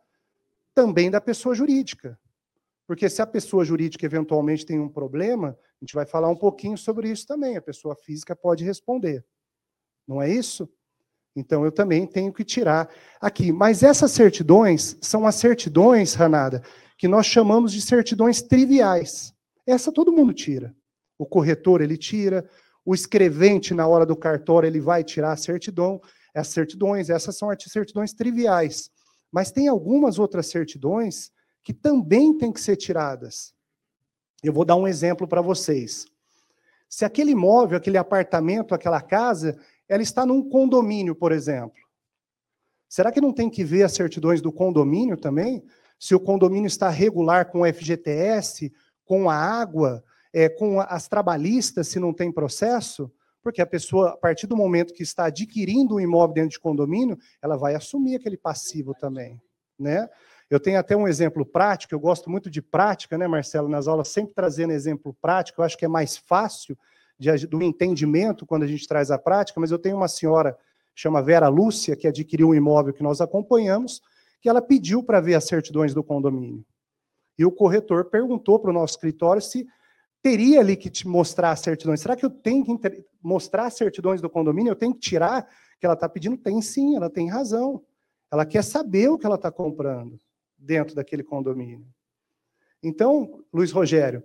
também 0.73 1.09
da 1.09 1.19
pessoa 1.19 1.55
jurídica. 1.55 2.19
Porque 2.87 3.09
se 3.09 3.21
a 3.21 3.27
pessoa 3.27 3.63
jurídica 3.63 4.05
eventualmente 4.05 4.65
tem 4.65 4.79
um 4.79 4.89
problema, 4.89 5.57
a 5.79 5.85
gente 5.85 5.93
vai 5.93 6.05
falar 6.05 6.29
um 6.29 6.35
pouquinho 6.35 6.77
sobre 6.77 7.09
isso 7.09 7.25
também. 7.25 7.55
A 7.55 7.61
pessoa 7.61 7.95
física 7.95 8.35
pode 8.35 8.63
responder. 8.63 9.23
Não 10.07 10.21
é 10.21 10.29
isso? 10.29 10.67
Então 11.35 11.63
eu 11.63 11.71
também 11.71 12.07
tenho 12.07 12.33
que 12.33 12.43
tirar 12.43 12.89
aqui. 13.21 13.51
Mas 13.51 13.83
essas 13.83 14.11
certidões 14.11 14.97
são 15.01 15.27
as 15.27 15.35
certidões, 15.35 16.13
Ranada, 16.15 16.63
que 16.97 17.07
nós 17.07 17.25
chamamos 17.25 17.71
de 17.71 17.81
certidões 17.81 18.41
triviais. 18.41 19.33
Essa 19.67 19.91
todo 19.91 20.11
mundo 20.11 20.33
tira. 20.33 20.75
O 21.17 21.25
corretor 21.25 21.81
ele 21.81 21.97
tira, 21.97 22.49
o 22.85 22.93
escrevente, 22.93 23.73
na 23.73 23.87
hora 23.87 24.05
do 24.05 24.15
cartório, 24.15 24.67
ele 24.67 24.79
vai 24.79 25.03
tirar 25.03 25.33
a 25.33 25.37
certidão, 25.37 26.01
as 26.33 26.47
certidões, 26.47 27.09
essas 27.09 27.37
são 27.37 27.49
certidões 27.57 28.13
triviais. 28.13 28.89
Mas 29.31 29.51
tem 29.51 29.67
algumas 29.67 30.17
outras 30.17 30.47
certidões 30.47 31.31
que 31.63 31.73
também 31.73 32.37
têm 32.37 32.51
que 32.51 32.61
ser 32.61 32.75
tiradas. 32.75 33.53
Eu 34.43 34.53
vou 34.53 34.65
dar 34.65 34.75
um 34.75 34.87
exemplo 34.87 35.27
para 35.27 35.41
vocês. 35.41 36.05
Se 36.87 37.05
aquele 37.05 37.31
imóvel, 37.31 37.77
aquele 37.77 37.97
apartamento, 37.97 38.73
aquela 38.73 39.01
casa, 39.01 39.59
ela 39.87 40.01
está 40.01 40.25
num 40.25 40.47
condomínio, 40.47 41.13
por 41.13 41.31
exemplo. 41.31 41.77
Será 42.87 43.11
que 43.11 43.21
não 43.21 43.31
tem 43.31 43.49
que 43.49 43.63
ver 43.63 43.83
as 43.83 43.93
certidões 43.93 44.41
do 44.41 44.51
condomínio 44.51 45.15
também? 45.15 45.63
Se 45.99 46.15
o 46.15 46.19
condomínio 46.19 46.67
está 46.67 46.89
regular 46.89 47.51
com 47.51 47.61
o 47.61 47.73
FGTS, 47.73 48.73
com 49.05 49.29
a 49.29 49.35
água, 49.35 50.03
é, 50.33 50.49
com 50.49 50.79
as 50.79 51.07
trabalhistas, 51.07 51.87
se 51.87 51.99
não 51.99 52.13
tem 52.13 52.31
processo, 52.31 53.11
porque 53.41 53.61
a 53.61 53.65
pessoa, 53.65 54.09
a 54.09 54.17
partir 54.17 54.47
do 54.47 54.55
momento 54.55 54.93
que 54.93 55.03
está 55.03 55.25
adquirindo 55.25 55.95
um 55.95 55.99
imóvel 55.99 56.33
dentro 56.33 56.51
de 56.51 56.59
condomínio, 56.59 57.17
ela 57.41 57.57
vai 57.57 57.75
assumir 57.75 58.15
aquele 58.15 58.37
passivo 58.37 58.93
também, 58.93 59.41
né? 59.77 60.07
Eu 60.49 60.59
tenho 60.59 60.79
até 60.79 60.95
um 60.97 61.07
exemplo 61.07 61.45
prático, 61.45 61.93
eu 61.93 61.99
gosto 61.99 62.29
muito 62.29 62.49
de 62.49 62.59
prática, 62.59 63.17
né, 63.17 63.27
Marcelo, 63.27 63.69
nas 63.69 63.87
aulas, 63.87 64.07
sempre 64.07 64.33
trazendo 64.33 64.73
exemplo 64.73 65.15
prático, 65.21 65.61
eu 65.61 65.65
acho 65.65 65.77
que 65.77 65.85
é 65.85 65.87
mais 65.87 66.17
fácil 66.17 66.75
de, 67.19 67.45
do 67.45 67.61
entendimento 67.61 68.47
quando 68.47 68.63
a 68.63 68.67
gente 68.67 68.87
traz 68.87 69.11
a 69.11 69.17
prática, 69.19 69.59
mas 69.59 69.69
eu 69.69 69.77
tenho 69.77 69.95
uma 69.95 70.07
senhora, 70.07 70.57
chama 70.95 71.21
Vera 71.21 71.47
Lúcia, 71.49 71.95
que 71.95 72.07
adquiriu 72.07 72.49
um 72.49 72.55
imóvel 72.55 72.93
que 72.93 73.03
nós 73.03 73.21
acompanhamos, 73.21 74.01
que 74.41 74.49
ela 74.49 74.61
pediu 74.61 75.03
para 75.03 75.21
ver 75.21 75.35
as 75.35 75.43
certidões 75.43 75.93
do 75.93 76.03
condomínio. 76.03 76.65
E 77.37 77.45
o 77.45 77.51
corretor 77.51 78.05
perguntou 78.05 78.59
para 78.59 78.71
o 78.71 78.73
nosso 78.73 78.95
escritório 78.95 79.41
se 79.41 79.67
teria 80.21 80.59
ali 80.59 80.75
que 80.75 80.89
te 80.89 81.07
mostrar 81.07 81.51
as 81.51 81.59
certidões. 81.59 82.01
Será 82.01 82.15
que 82.15 82.25
eu 82.25 82.29
tenho 82.29 82.65
que 82.65 83.05
mostrar 83.21 83.65
as 83.65 83.75
certidões 83.75 84.21
do 84.21 84.29
condomínio? 84.29 84.71
Eu 84.71 84.75
tenho 84.75 84.93
que 84.93 84.99
tirar 84.99 85.47
que 85.79 85.85
ela 85.85 85.93
está 85.93 86.09
pedindo? 86.09 86.37
Tem 86.37 86.61
sim, 86.61 86.95
ela 86.95 87.09
tem 87.09 87.29
razão. 87.29 87.81
Ela 88.31 88.45
quer 88.45 88.63
saber 88.63 89.09
o 89.09 89.17
que 89.17 89.25
ela 89.25 89.35
está 89.35 89.51
comprando 89.51 90.19
dentro 90.57 90.93
daquele 90.93 91.23
condomínio. 91.23 91.87
Então, 92.83 93.43
Luiz 93.53 93.71
Rogério, 93.71 94.23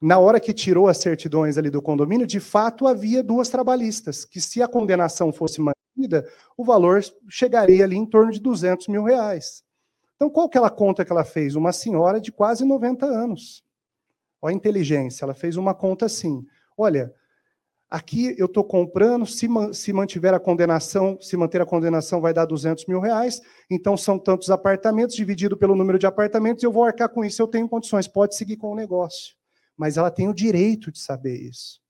na 0.00 0.18
hora 0.18 0.40
que 0.40 0.52
tirou 0.52 0.88
as 0.88 0.98
certidões 0.98 1.56
ali 1.56 1.70
do 1.70 1.80
condomínio, 1.80 2.26
de 2.26 2.40
fato 2.40 2.86
havia 2.86 3.22
duas 3.22 3.48
trabalhistas, 3.48 4.24
que 4.24 4.40
se 4.40 4.62
a 4.62 4.68
condenação 4.68 5.32
fosse 5.32 5.60
emitida, 5.60 6.28
o 6.56 6.64
valor 6.64 7.02
chegaria 7.28 7.84
ali 7.84 7.96
em 7.96 8.06
torno 8.06 8.32
de 8.32 8.40
200 8.40 8.88
mil 8.88 9.04
reais. 9.04 9.62
Então, 10.16 10.30
qual 10.30 10.48
que 10.48 10.58
é 10.58 10.64
a 10.64 10.70
conta 10.70 11.04
que 11.04 11.12
ela 11.12 11.24
fez? 11.24 11.54
Uma 11.54 11.72
senhora 11.72 12.20
de 12.20 12.30
quase 12.30 12.64
90 12.64 13.06
anos. 13.06 13.64
Olha 14.42 14.52
a 14.52 14.56
inteligência, 14.56 15.24
ela 15.24 15.34
fez 15.34 15.56
uma 15.56 15.72
conta 15.72 16.06
assim. 16.06 16.44
Olha, 16.76 17.14
aqui 17.88 18.34
eu 18.36 18.46
estou 18.46 18.64
comprando, 18.64 19.24
se, 19.24 19.46
se 19.72 19.92
mantiver 19.92 20.34
a 20.34 20.40
condenação, 20.40 21.16
se 21.20 21.36
manter 21.36 21.62
a 21.62 21.66
condenação 21.66 22.20
vai 22.20 22.34
dar 22.34 22.44
200 22.44 22.86
mil 22.86 22.98
reais, 22.98 23.40
então 23.70 23.96
são 23.96 24.18
tantos 24.18 24.50
apartamentos, 24.50 25.14
dividido 25.14 25.56
pelo 25.56 25.76
número 25.76 25.96
de 25.96 26.06
apartamentos, 26.06 26.64
eu 26.64 26.72
vou 26.72 26.82
arcar 26.82 27.08
com 27.08 27.24
isso, 27.24 27.40
eu 27.40 27.46
tenho 27.46 27.68
condições, 27.68 28.08
pode 28.08 28.34
seguir 28.34 28.56
com 28.56 28.72
o 28.72 28.74
negócio. 28.74 29.36
Mas 29.76 29.96
ela 29.96 30.10
tem 30.10 30.28
o 30.28 30.34
direito 30.34 30.90
de 30.90 30.98
saber 30.98 31.40
isso. 31.40 31.80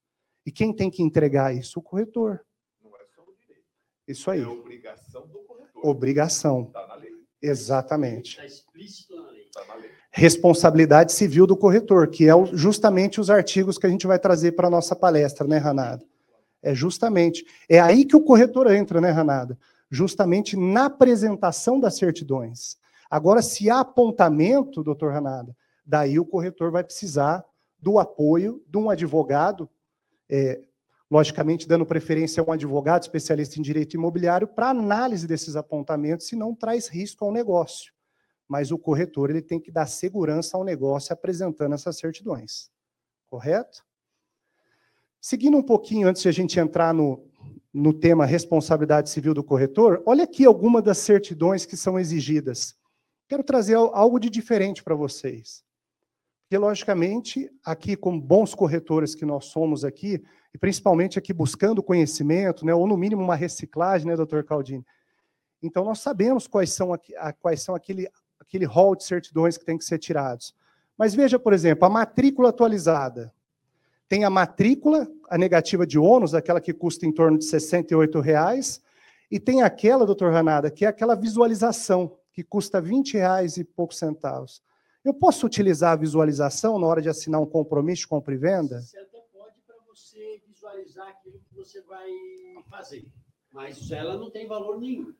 E 0.44 0.52
quem 0.52 0.74
tem 0.74 0.90
que 0.90 1.02
entregar 1.02 1.56
isso? 1.56 1.78
O 1.78 1.82
corretor. 1.82 2.44
Não 2.82 2.94
é 2.96 3.04
só 3.14 3.22
o 3.22 3.34
direito. 3.34 3.64
Isso 4.06 4.30
aí. 4.30 4.42
É 4.42 4.46
obrigação 4.46 5.26
do 5.26 5.38
corretor. 5.38 5.86
Obrigação. 5.86 6.64
Está 6.66 6.86
na 6.86 6.94
lei. 6.96 7.12
Exatamente. 7.40 8.32
Está 8.32 8.44
explícito 8.44 9.16
na 9.16 9.30
lei. 9.30 9.42
Está 9.42 9.64
na 9.64 9.74
lei 9.76 10.01
responsabilidade 10.14 11.10
civil 11.10 11.46
do 11.46 11.56
corretor, 11.56 12.06
que 12.08 12.28
é 12.28 12.32
justamente 12.52 13.18
os 13.18 13.30
artigos 13.30 13.78
que 13.78 13.86
a 13.86 13.88
gente 13.88 14.06
vai 14.06 14.18
trazer 14.18 14.52
para 14.52 14.68
a 14.68 14.70
nossa 14.70 14.94
palestra, 14.94 15.48
né, 15.48 15.56
Ranada? 15.56 16.04
É 16.62 16.74
justamente. 16.74 17.44
É 17.66 17.80
aí 17.80 18.04
que 18.04 18.14
o 18.14 18.20
corretor 18.20 18.70
entra, 18.70 19.00
né, 19.00 19.10
Ranada? 19.10 19.58
Justamente 19.90 20.54
na 20.54 20.84
apresentação 20.84 21.80
das 21.80 21.96
certidões. 21.96 22.76
Agora, 23.10 23.40
se 23.40 23.70
há 23.70 23.80
apontamento, 23.80 24.82
doutor 24.82 25.12
Ranada, 25.12 25.56
daí 25.84 26.20
o 26.20 26.26
corretor 26.26 26.70
vai 26.70 26.84
precisar 26.84 27.42
do 27.80 27.98
apoio 27.98 28.62
de 28.68 28.76
um 28.76 28.90
advogado, 28.90 29.68
é, 30.28 30.60
logicamente 31.10 31.66
dando 31.66 31.86
preferência 31.86 32.42
a 32.42 32.44
um 32.44 32.52
advogado 32.52 33.02
especialista 33.02 33.58
em 33.58 33.62
direito 33.62 33.94
imobiliário 33.94 34.46
para 34.46 34.68
análise 34.68 35.26
desses 35.26 35.56
apontamentos, 35.56 36.26
se 36.26 36.36
não 36.36 36.54
traz 36.54 36.86
risco 36.86 37.24
ao 37.24 37.32
negócio 37.32 37.92
mas 38.52 38.70
o 38.70 38.76
corretor 38.76 39.30
ele 39.30 39.40
tem 39.40 39.58
que 39.58 39.72
dar 39.72 39.86
segurança 39.86 40.58
ao 40.58 40.62
negócio 40.62 41.10
apresentando 41.10 41.74
essas 41.74 41.96
certidões. 41.96 42.70
Correto? 43.26 43.82
Seguindo 45.18 45.56
um 45.56 45.62
pouquinho 45.62 46.06
antes 46.06 46.20
de 46.20 46.28
a 46.28 46.32
gente 46.32 46.60
entrar 46.60 46.92
no, 46.92 47.26
no 47.72 47.94
tema 47.94 48.26
responsabilidade 48.26 49.08
civil 49.08 49.32
do 49.32 49.42
corretor, 49.42 50.02
olha 50.04 50.24
aqui 50.24 50.44
algumas 50.44 50.82
das 50.82 50.98
certidões 50.98 51.64
que 51.64 51.78
são 51.78 51.98
exigidas. 51.98 52.76
Quero 53.26 53.42
trazer 53.42 53.76
algo 53.76 54.20
de 54.20 54.28
diferente 54.28 54.84
para 54.84 54.94
vocês. 54.94 55.64
Porque, 56.42 56.58
logicamente, 56.58 57.50
aqui, 57.64 57.96
como 57.96 58.20
bons 58.20 58.54
corretores 58.54 59.14
que 59.14 59.24
nós 59.24 59.46
somos 59.46 59.82
aqui, 59.82 60.22
e 60.52 60.58
principalmente 60.58 61.18
aqui 61.18 61.32
buscando 61.32 61.82
conhecimento, 61.82 62.66
né, 62.66 62.74
ou 62.74 62.86
no 62.86 62.98
mínimo 62.98 63.22
uma 63.22 63.34
reciclagem, 63.34 64.08
né, 64.08 64.14
doutor 64.14 64.44
Caldini? 64.44 64.84
Então, 65.62 65.84
nós 65.84 66.00
sabemos 66.00 66.48
quais 66.48 66.70
são, 66.70 66.90
quais 67.40 67.62
são 67.62 67.74
aquele, 67.74 68.08
aquele 68.52 68.66
rol 68.66 68.94
de 68.94 69.04
certidões 69.04 69.56
que 69.56 69.64
tem 69.64 69.78
que 69.78 69.84
ser 69.84 69.98
tirados. 69.98 70.54
Mas 70.98 71.14
veja, 71.14 71.38
por 71.38 71.54
exemplo, 71.54 71.86
a 71.86 71.88
matrícula 71.88 72.50
atualizada. 72.50 73.32
Tem 74.06 74.24
a 74.24 74.30
matrícula, 74.30 75.10
a 75.30 75.38
negativa 75.38 75.86
de 75.86 75.98
ônus, 75.98 76.34
aquela 76.34 76.60
que 76.60 76.74
custa 76.74 77.06
em 77.06 77.12
torno 77.12 77.38
de 77.38 77.46
R$ 77.50 78.20
reais, 78.20 78.82
e 79.30 79.40
tem 79.40 79.62
aquela, 79.62 80.04
doutor 80.04 80.30
Ranada, 80.30 80.70
que 80.70 80.84
é 80.84 80.88
aquela 80.88 81.14
visualização, 81.14 82.18
que 82.30 82.42
custa 82.42 82.78
R$ 82.78 83.02
reais 83.14 83.56
e 83.56 83.64
poucos 83.64 83.96
centavos. 83.96 84.62
Eu 85.02 85.14
posso 85.14 85.46
utilizar 85.46 85.92
a 85.92 85.96
visualização 85.96 86.78
na 86.78 86.86
hora 86.86 87.00
de 87.00 87.08
assinar 87.08 87.40
um 87.40 87.46
compromisso 87.46 88.02
de 88.02 88.08
compra 88.08 88.34
e 88.34 88.36
venda? 88.36 88.82
Você 88.82 88.98
até 88.98 89.18
pode 89.32 89.56
para 89.66 89.76
você 89.88 90.42
visualizar 90.46 91.08
aquilo 91.08 91.40
que 91.40 91.54
você 91.54 91.80
vai 91.80 92.10
fazer, 92.68 93.06
mas 93.50 93.90
ela 93.90 94.18
não 94.18 94.30
tem 94.30 94.46
valor 94.46 94.78
nenhum. 94.78 95.14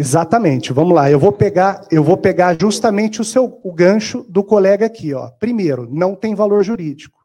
Exatamente. 0.00 0.72
Vamos 0.72 0.94
lá. 0.94 1.10
Eu 1.10 1.18
vou 1.18 1.32
pegar, 1.32 1.84
eu 1.90 2.04
vou 2.04 2.16
pegar 2.16 2.56
justamente 2.58 3.20
o 3.20 3.24
seu 3.24 3.60
o 3.64 3.72
gancho 3.72 4.24
do 4.28 4.44
colega 4.44 4.86
aqui, 4.86 5.12
ó. 5.12 5.28
Primeiro, 5.28 5.88
não 5.90 6.14
tem 6.14 6.36
valor 6.36 6.62
jurídico. 6.62 7.18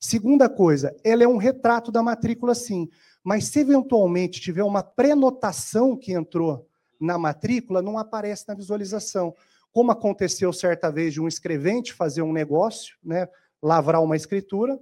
Segunda 0.00 0.48
coisa, 0.48 0.92
ela 1.04 1.22
é 1.22 1.28
um 1.28 1.36
retrato 1.36 1.92
da 1.92 2.02
matrícula 2.02 2.52
sim, 2.52 2.88
mas 3.22 3.44
se 3.44 3.60
eventualmente 3.60 4.40
tiver 4.40 4.64
uma 4.64 4.82
prenotação 4.82 5.96
que 5.96 6.12
entrou 6.12 6.66
na 7.00 7.16
matrícula, 7.16 7.80
não 7.80 7.96
aparece 7.96 8.44
na 8.48 8.54
visualização. 8.54 9.32
Como 9.72 9.92
aconteceu 9.92 10.52
certa 10.52 10.90
vez 10.90 11.14
de 11.14 11.20
um 11.20 11.28
escrevente 11.28 11.94
fazer 11.94 12.22
um 12.22 12.32
negócio, 12.32 12.96
né, 13.04 13.28
lavrar 13.62 14.02
uma 14.02 14.16
escritura, 14.16 14.76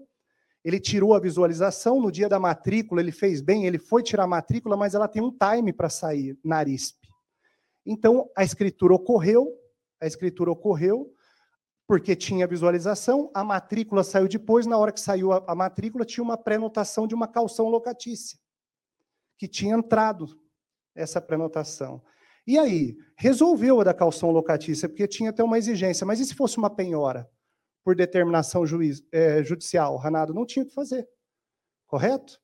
ele 0.65 0.81
tirou 0.81 1.13
a 1.15 1.21
visualização, 1.21 2.01
no 2.01 2.11
dia 2.11 2.29
da 2.29 2.41
matrícula 2.41 3.03
ele 3.03 3.13
fez 3.13 3.43
bem, 3.43 3.67
ele 3.67 3.79
foi 3.79 4.03
tirar 4.03 4.25
a 4.25 4.29
matrícula, 4.29 4.79
mas 4.79 4.95
ela 4.95 5.07
tem 5.07 5.23
um 5.23 5.31
time 5.31 5.75
para 5.75 5.91
sair 5.91 6.39
na 6.43 6.57
ARISP. 6.57 7.04
Então, 7.87 8.31
a 8.37 8.45
escritura 8.45 8.95
ocorreu, 8.95 9.53
a 10.01 10.07
escritura 10.07 10.51
ocorreu, 10.51 11.15
porque 11.87 12.17
tinha 12.17 12.47
visualização, 12.47 13.31
a 13.35 13.45
matrícula 13.45 14.03
saiu 14.03 14.27
depois, 14.27 14.67
na 14.67 14.79
hora 14.79 14.93
que 14.93 15.01
saiu 15.01 15.33
a, 15.33 15.45
a 15.47 15.55
matrícula, 15.55 16.05
tinha 16.05 16.25
uma 16.25 16.39
prenotação 16.39 17.07
de 17.07 17.15
uma 17.15 17.29
calção 17.29 17.69
locatícia, 17.69 18.39
que 19.39 19.47
tinha 19.47 19.75
entrado 19.75 20.41
essa 20.95 21.21
prenotação. 21.21 22.03
E 22.47 22.59
aí, 22.59 22.97
resolveu 23.17 23.81
a 23.81 23.85
da 23.85 23.95
calção 23.95 24.31
locatícia, 24.31 24.89
porque 24.89 25.07
tinha 25.07 25.31
até 25.31 25.43
uma 25.43 25.59
exigência, 25.59 26.07
mas 26.07 26.21
e 26.21 26.25
se 26.25 26.35
fosse 26.35 26.57
uma 26.57 26.71
penhora, 26.71 27.31
por 27.85 27.95
determinação 27.95 28.67
juiz, 28.67 29.03
é, 29.13 29.45
judicial, 29.45 29.97
Ranado? 29.97 30.33
Não 30.33 30.47
tinha 30.47 30.63
o 30.63 30.67
que 30.67 30.75
fazer, 30.75 31.07
correto? 31.87 32.41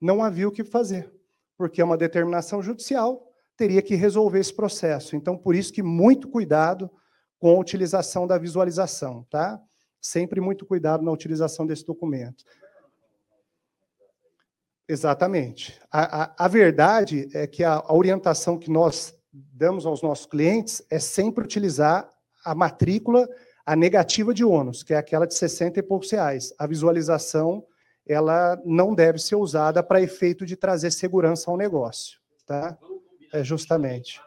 Não 0.00 0.22
havia 0.22 0.48
o 0.48 0.52
que 0.52 0.64
fazer, 0.64 1.12
porque 1.56 1.80
é 1.80 1.84
uma 1.84 1.96
determinação 1.96 2.60
judicial, 2.60 3.29
teria 3.60 3.82
que 3.82 3.94
resolver 3.94 4.40
esse 4.40 4.54
processo. 4.54 5.14
Então, 5.14 5.36
por 5.36 5.54
isso 5.54 5.70
que 5.70 5.82
muito 5.82 6.30
cuidado 6.30 6.90
com 7.38 7.50
a 7.50 7.60
utilização 7.60 8.26
da 8.26 8.38
visualização, 8.38 9.26
tá? 9.28 9.60
Sempre 10.00 10.40
muito 10.40 10.64
cuidado 10.64 11.04
na 11.04 11.12
utilização 11.12 11.66
desse 11.66 11.84
documento. 11.84 12.42
Exatamente. 14.88 15.78
A, 15.92 16.22
a, 16.22 16.34
a 16.38 16.48
verdade 16.48 17.28
é 17.34 17.46
que 17.46 17.62
a, 17.62 17.74
a 17.74 17.94
orientação 17.94 18.58
que 18.58 18.70
nós 18.70 19.14
damos 19.30 19.84
aos 19.84 20.00
nossos 20.00 20.24
clientes 20.24 20.82
é 20.88 20.98
sempre 20.98 21.44
utilizar 21.44 22.08
a 22.42 22.54
matrícula, 22.54 23.28
a 23.66 23.76
negativa 23.76 24.32
de 24.32 24.42
ônus, 24.42 24.82
que 24.82 24.94
é 24.94 24.96
aquela 24.96 25.26
de 25.26 25.34
60 25.34 25.78
e 25.78 25.82
poucos 25.82 26.10
reais. 26.10 26.54
A 26.58 26.66
visualização, 26.66 27.62
ela 28.08 28.58
não 28.64 28.94
deve 28.94 29.18
ser 29.18 29.36
usada 29.36 29.82
para 29.82 30.00
efeito 30.00 30.46
de 30.46 30.56
trazer 30.56 30.90
segurança 30.90 31.50
ao 31.50 31.58
negócio, 31.58 32.18
tá? 32.46 32.78
É 33.32 33.44
justamente. 33.44 34.20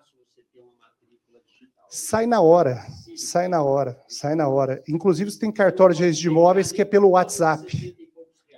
Sai 1.89 2.25
na 2.25 2.41
hora, 2.41 2.83
sai 3.15 3.47
na 3.47 3.61
hora, 3.61 4.01
sai 4.07 4.33
na 4.33 4.47
hora. 4.47 4.81
Inclusive, 4.87 5.29
você 5.29 5.39
tem 5.39 5.51
cartório 5.51 5.95
de 5.95 6.11
de 6.11 6.27
imóveis 6.27 6.71
que 6.71 6.81
é 6.81 6.85
pelo 6.85 7.09
WhatsApp. 7.09 7.95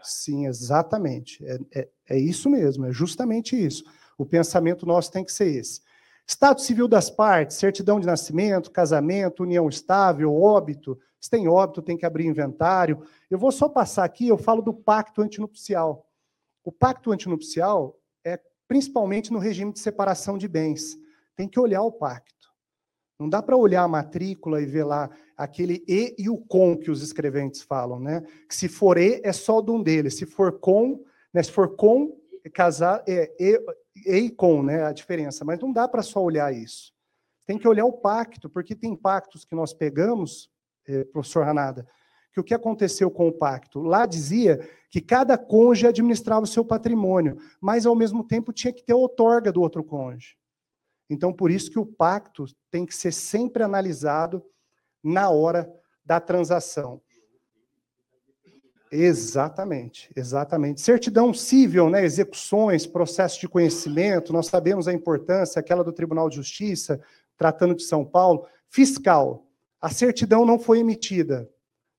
Sim, 0.02 0.46
exatamente. 0.46 1.44
É, 1.46 1.60
é, 1.74 1.90
é 2.12 2.18
isso 2.18 2.50
mesmo, 2.50 2.86
é 2.86 2.92
justamente 2.92 3.56
isso. 3.56 3.84
O 4.18 4.26
pensamento 4.26 4.86
nosso 4.86 5.12
tem 5.12 5.26
que 5.26 5.32
ser 5.32 5.48
esse. 5.48 5.82
Estado 6.28 6.62
civil 6.62 6.88
das 6.88 7.10
partes, 7.10 7.58
certidão 7.58 8.00
de 8.00 8.08
nascimento, 8.08 8.72
casamento, 8.72 9.44
união 9.44 9.68
estável, 9.68 10.34
óbito. 10.34 10.98
Se 11.20 11.30
tem 11.30 11.48
óbito, 11.48 11.82
tem 11.82 11.98
que 11.98 12.06
abrir 12.06 12.26
inventário. 12.26 13.04
Eu 13.30 13.38
vou 13.38 13.52
só 13.52 13.68
passar 13.68 14.06
aqui, 14.06 14.28
eu 14.28 14.38
falo 14.38 14.62
do 14.62 14.74
pacto 14.74 15.22
antinupcial. 15.22 16.08
O 16.64 16.72
pacto 16.72 17.12
antinupcial 17.12 17.96
principalmente 18.68 19.32
no 19.32 19.40
regime 19.40 19.72
de 19.72 19.80
separação 19.80 20.38
de 20.38 20.48
bens. 20.48 20.98
Tem 21.36 21.48
que 21.48 21.60
olhar 21.60 21.82
o 21.82 21.92
pacto. 21.92 22.34
Não 23.20 23.30
dá 23.30 23.42
para 23.42 23.56
olhar 23.56 23.84
a 23.84 23.88
matrícula 23.88 24.62
e 24.62 24.66
ver 24.66 24.84
lá 24.84 25.10
aquele 25.38 25.84
e 25.88 26.16
e 26.18 26.30
o 26.30 26.38
com 26.38 26.78
que 26.78 26.92
os 26.92 27.02
escreventes 27.02 27.62
falam, 27.62 28.00
né? 28.00 28.22
Que 28.48 28.56
se 28.56 28.68
for 28.68 28.98
e 28.98 29.22
é 29.24 29.32
só 29.32 29.62
de 29.62 29.72
um 29.72 29.82
deles, 29.82 30.18
se 30.18 30.26
for 30.26 30.60
com, 30.60 31.04
né? 31.34 31.42
Se 31.42 31.52
for 31.52 31.76
com 31.76 32.18
é 32.44 32.50
casar 32.50 33.04
é 33.08 33.32
e, 33.40 33.62
e, 34.06 34.30
com, 34.30 34.62
né? 34.62 34.84
A 34.84 34.92
diferença. 34.92 35.46
Mas 35.46 35.60
não 35.60 35.72
dá 35.72 35.88
para 35.88 36.04
só 36.04 36.22
olhar 36.22 36.54
isso. 36.54 36.94
Tem 37.46 37.58
que 37.58 37.68
olhar 37.68 37.86
o 37.86 37.94
pacto, 37.94 38.50
porque 38.50 38.76
tem 38.76 38.96
pactos 38.96 39.46
que 39.46 39.56
nós 39.56 39.74
pegamos, 39.74 40.50
eh, 40.88 41.04
professor 41.06 41.46
Ranada, 41.46 41.88
que 42.36 42.40
o 42.42 42.44
que 42.44 42.54
aconteceu 42.54 43.10
com 43.10 43.30
o 43.30 43.32
pacto? 43.32 43.82
Lá 43.82 44.06
dizia 44.06 44.60
que 44.90 45.00
cada 45.00 45.38
cônjuge 45.38 45.88
administrava 45.88 46.44
o 46.44 46.48
seu 46.48 46.66
patrimônio, 46.66 47.38
mas 47.62 47.86
ao 47.86 47.96
mesmo 47.96 48.26
tempo 48.26 48.52
tinha 48.52 48.74
que 48.74 48.84
ter 48.84 48.92
a 48.92 48.98
outorga 48.98 49.54
do 49.54 49.62
outro 49.62 49.82
cônjuge. 49.82 50.36
Então, 51.10 51.32
por 51.32 51.50
isso 51.50 51.72
que 51.72 51.80
o 51.80 51.86
pacto 51.86 52.44
tem 52.70 52.86
que 52.86 52.94
ser 52.94 53.14
sempre 53.14 53.64
analisado 53.64 54.44
na 55.02 55.30
hora 55.30 55.72
da 56.04 56.20
transação. 56.20 57.02
Exatamente, 58.92 60.12
exatamente. 60.14 60.82
Certidão 60.82 61.34
civil, 61.34 61.90
né, 61.90 62.04
execuções, 62.04 62.86
processo 62.86 63.40
de 63.40 63.48
conhecimento, 63.48 64.34
nós 64.34 64.48
sabemos 64.48 64.90
a 64.90 64.94
importância, 64.94 65.60
aquela 65.60 65.86
do 65.86 65.94
Tribunal 65.94 66.30
de 66.30 66.36
Justiça, 66.36 67.00
tratando 67.38 67.76
de 67.76 67.84
São 67.84 68.04
Paulo. 68.04 68.46
Fiscal, 68.68 69.48
a 69.80 69.90
certidão 69.90 70.46
não 70.46 70.60
foi 70.60 70.80
emitida. 70.80 71.50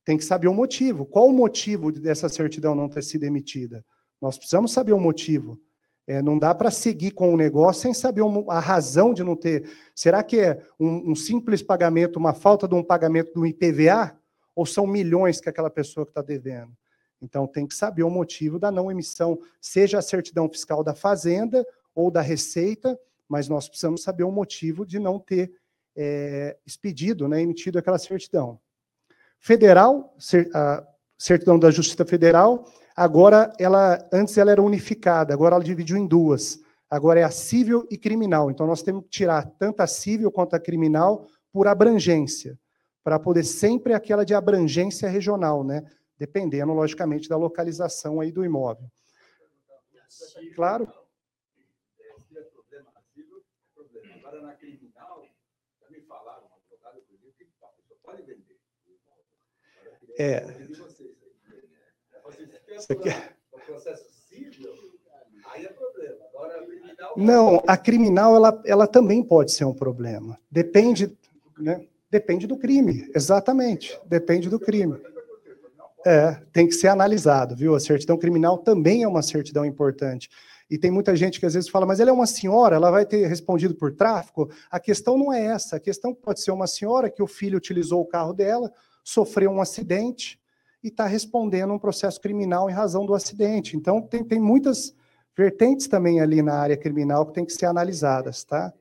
Tem 0.07 0.17
que 0.17 0.25
saber 0.25 0.47
o 0.47 0.55
motivo. 0.55 1.05
Qual 1.05 1.27
o 1.27 1.33
motivo 1.33 1.91
dessa 1.91 2.29
certidão 2.29 2.77
não 2.77 2.89
ter 2.89 3.03
sido 3.03 3.25
emitida? 3.25 3.85
Nós 4.23 4.39
precisamos 4.39 4.71
saber 4.73 4.93
o 4.93 5.01
motivo. 5.01 5.61
É, 6.07 6.23
não 6.23 6.39
dá 6.39 6.55
para 6.55 6.71
seguir 6.71 7.11
com 7.11 7.35
o 7.35 7.37
negócio 7.37 7.83
sem 7.83 7.93
saber 7.93 8.23
a 8.49 8.61
razão 8.61 9.13
de 9.13 9.25
não 9.25 9.35
ter. 9.35 9.69
Será 9.97 10.23
que 10.23 10.39
é 10.39 10.63
um, 10.79 11.11
um, 11.11 11.15
simples 11.17 11.61
pagamento, 11.61 12.21
uma 12.21 12.33
falta 12.33 12.69
de 12.69 12.75
um 12.77 12.85
pagamento 12.85 13.33
do 13.35 13.45
IPVA? 13.45 14.17
Ou 14.55 14.65
são 14.65 14.87
milhões 14.87 15.41
que 15.41 15.49
aquela 15.49 15.69
pessoa 15.69 16.07
que 16.07 16.13
está 16.13 16.23
devendo? 16.23 16.71
Então, 17.21 17.45
tem 17.45 17.67
que 17.67 17.75
saber 17.75 18.05
o 18.05 18.11
motivo 18.11 18.61
da 18.61 18.71
não 18.71 18.89
emissão, 18.89 19.37
seja 19.61 19.99
a 19.99 20.03
certidão 20.03 20.49
fiscal 20.49 20.85
da 20.85 20.95
Fazenda 20.95 21.67
ou 21.93 22.13
da 22.13 22.21
Receita, 22.21 22.97
mas 23.29 23.49
nós 23.49 23.69
precisamos 23.69 24.05
saber 24.05 24.23
o 24.23 24.31
motivo 24.31 24.87
de 24.87 25.01
não 25.01 25.19
ter 25.19 25.53
é, 25.97 26.57
expedido, 26.65 27.27
né, 27.27 27.43
emitido 27.43 27.77
aquela 27.77 27.99
certidão. 27.99 28.61
Federal, 29.39 30.15
a 30.55 30.87
certidão 31.19 31.59
da 31.59 31.71
Justiça 31.71 32.05
Federal, 32.05 32.71
agora 32.97 33.53
ela, 33.59 34.07
antes 34.13 34.37
ela 34.37 34.51
era 34.51 34.63
unificada, 34.63 35.33
agora 35.33 35.55
ela 35.55 35.65
dividiu 35.65 35.97
em 35.97 36.07
duas. 36.07 36.61
Agora 36.89 37.21
é 37.21 37.25
a 37.25 37.31
civil 37.31 37.87
e 37.91 37.99
criminal. 37.99 38.51
Então 38.51 38.67
nós 38.67 38.83
temos 38.83 39.05
que 39.05 39.11
tirar 39.11 39.45
tanto 39.59 39.81
a 39.81 39.87
civil 39.87 40.31
quanto 40.31 40.55
a 40.55 40.61
criminal 40.61 41.27
por 41.53 41.67
abrangência, 41.67 42.59
para 43.03 43.19
poder 43.19 43.45
sempre 43.45 43.93
aquela 43.95 44.25
de 44.25 44.35
abrangência 44.35 45.09
regional, 45.09 45.65
né? 45.65 45.83
Dependendo, 46.19 46.73
logicamente, 46.73 47.29
da 47.29 47.37
localização 47.37 48.21
aí 48.21 48.31
do 48.31 48.45
imóvel. 48.45 48.89
Claro. 50.55 50.89
Agora 54.19 54.43
na 54.43 54.55
criminal, 54.55 55.25
já 55.81 55.91
me 55.91 56.01
falaram, 56.03 56.49
advogado, 56.57 57.01
que 57.07 57.15
a 57.63 57.69
pessoa 57.69 57.99
pode 58.03 58.23
vender. 58.23 58.57
É. 60.19 60.47
É 62.89 62.95
criminal. 66.65 67.15
Não, 67.17 67.63
a 67.67 67.77
criminal 67.77 68.37
ela, 68.37 68.63
ela 68.67 68.87
também 68.87 69.23
pode 69.23 69.53
ser 69.53 69.65
um 69.65 69.75
problema. 69.75 70.39
Depende, 70.51 71.17
né? 71.59 71.87
Depende 72.11 72.47
do 72.47 72.57
crime, 72.57 73.11
exatamente. 73.15 73.99
Depende 74.07 74.49
do 74.49 74.61
crime. 74.61 75.01
É, 76.07 76.41
tem 76.53 76.69
que 76.69 76.75
ser 76.75 76.89
analisado, 76.89 77.57
viu? 77.57 77.75
A 77.75 77.81
certidão 77.81 78.17
criminal 78.17 78.59
também 78.59 79.03
é 79.03 79.09
uma 79.09 79.23
certidão 79.23 79.65
importante. 79.65 80.31
E 80.71 80.79
tem 80.79 80.91
muita 80.91 81.15
gente 81.17 81.39
que 81.39 81.47
às 81.47 81.55
vezes 81.55 81.69
fala, 81.69 81.87
mas 81.87 82.01
ela 82.01 82.11
é 82.11 82.13
uma 82.13 82.27
senhora, 82.27 82.77
ela 82.77 82.91
vai 82.91 83.05
ter 83.05 83.27
respondido 83.27 83.75
por 83.75 83.93
tráfico. 83.93 84.51
A 84.71 84.79
questão 84.79 85.17
não 85.19 85.33
é 85.33 85.45
essa. 85.47 85.77
A 85.77 85.81
questão 85.81 86.15
pode 86.15 86.41
ser 86.41 86.51
uma 86.51 86.67
senhora 86.67 87.11
que 87.11 87.23
o 87.23 87.27
filho 87.27 87.57
utilizou 87.57 88.01
o 88.01 88.07
carro 88.07 88.33
dela, 88.33 88.73
sofreu 89.07 89.53
um 89.53 89.61
acidente 89.61 90.39
e 90.83 90.89
está 90.89 91.07
respondendo 91.07 91.73
um 91.73 91.79
processo 91.79 92.21
criminal 92.21 92.69
em 92.69 92.73
razão 92.73 93.07
do 93.07 93.15
acidente. 93.15 93.77
Então, 93.77 94.03
tem, 94.03 94.25
tem 94.25 94.41
muitas 94.41 94.93
vertentes 95.37 95.87
também 95.87 96.21
ali 96.21 96.43
na 96.43 96.55
área 96.55 96.77
criminal 96.77 97.25
que 97.25 97.33
tem 97.33 97.45
que 97.45 97.53
ser 97.53 97.67
analisadas, 97.67 98.43
tá? 98.43 98.75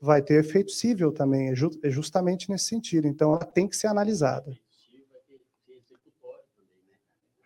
Vai 0.00 0.22
ter 0.22 0.38
efeito 0.38 0.70
civil 0.70 1.10
também, 1.10 1.48
é, 1.48 1.56
ju 1.56 1.70
é 1.82 1.90
justamente 1.90 2.48
nesse 2.48 2.66
sentido. 2.66 3.08
Então, 3.08 3.34
ela 3.34 3.44
tem 3.44 3.66
que 3.66 3.76
ser 3.76 3.88
analisada. 3.88 4.56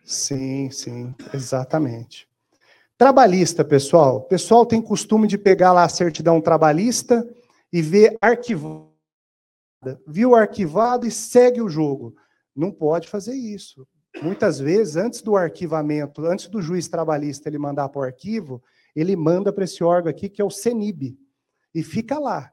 Sim, 0.05 0.69
sim, 0.69 1.15
exatamente. 1.33 2.27
Trabalhista, 2.95 3.65
pessoal. 3.65 4.17
O 4.17 4.21
pessoal 4.21 4.67
tem 4.67 4.79
costume 4.79 5.27
de 5.27 5.37
pegar 5.37 5.73
lá 5.73 5.83
a 5.83 5.89
certidão 5.89 6.39
trabalhista 6.39 7.27
e 7.71 7.81
ver 7.81 8.15
arquivado 8.21 8.92
viu 10.07 10.35
arquivado 10.35 11.05
e 11.05 11.11
segue 11.11 11.61
o 11.61 11.69
jogo. 11.69 12.15
Não 12.55 12.71
pode 12.71 13.07
fazer 13.07 13.33
isso. 13.33 13.87
Muitas 14.21 14.59
vezes, 14.59 14.95
antes 14.95 15.21
do 15.21 15.35
arquivamento, 15.35 16.25
antes 16.25 16.47
do 16.47 16.61
juiz 16.61 16.87
trabalhista 16.87 17.49
ele 17.49 17.57
mandar 17.57 17.89
para 17.89 18.01
o 18.01 18.03
arquivo, 18.03 18.61
ele 18.95 19.15
manda 19.15 19.51
para 19.51 19.63
esse 19.63 19.83
órgão 19.83 20.09
aqui, 20.09 20.29
que 20.29 20.41
é 20.41 20.45
o 20.45 20.51
CENIB, 20.51 21.17
e 21.73 21.83
fica 21.83 22.19
lá. 22.19 22.51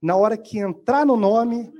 Na 0.00 0.16
hora 0.16 0.36
que 0.36 0.58
entrar 0.58 1.04
no 1.06 1.16
nome, 1.16 1.72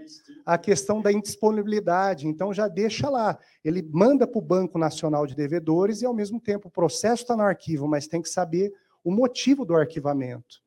a 0.44 0.56
questão 0.56 1.02
da 1.02 1.12
indisponibilidade, 1.12 2.26
então 2.26 2.54
já 2.54 2.66
deixa 2.66 3.08
lá. 3.10 3.38
Ele 3.62 3.82
manda 3.92 4.26
para 4.26 4.38
o 4.38 4.42
Banco 4.42 4.78
Nacional 4.78 5.26
de 5.26 5.36
Devedores 5.36 6.00
e, 6.00 6.06
ao 6.06 6.14
mesmo 6.14 6.40
tempo, 6.40 6.68
o 6.68 6.70
processo 6.70 7.22
está 7.22 7.36
no 7.36 7.42
arquivo, 7.42 7.86
mas 7.86 8.08
tem 8.08 8.22
que 8.22 8.30
saber 8.30 8.72
o 9.04 9.12
motivo 9.12 9.64
do 9.64 9.76
arquivamento. 9.76 10.62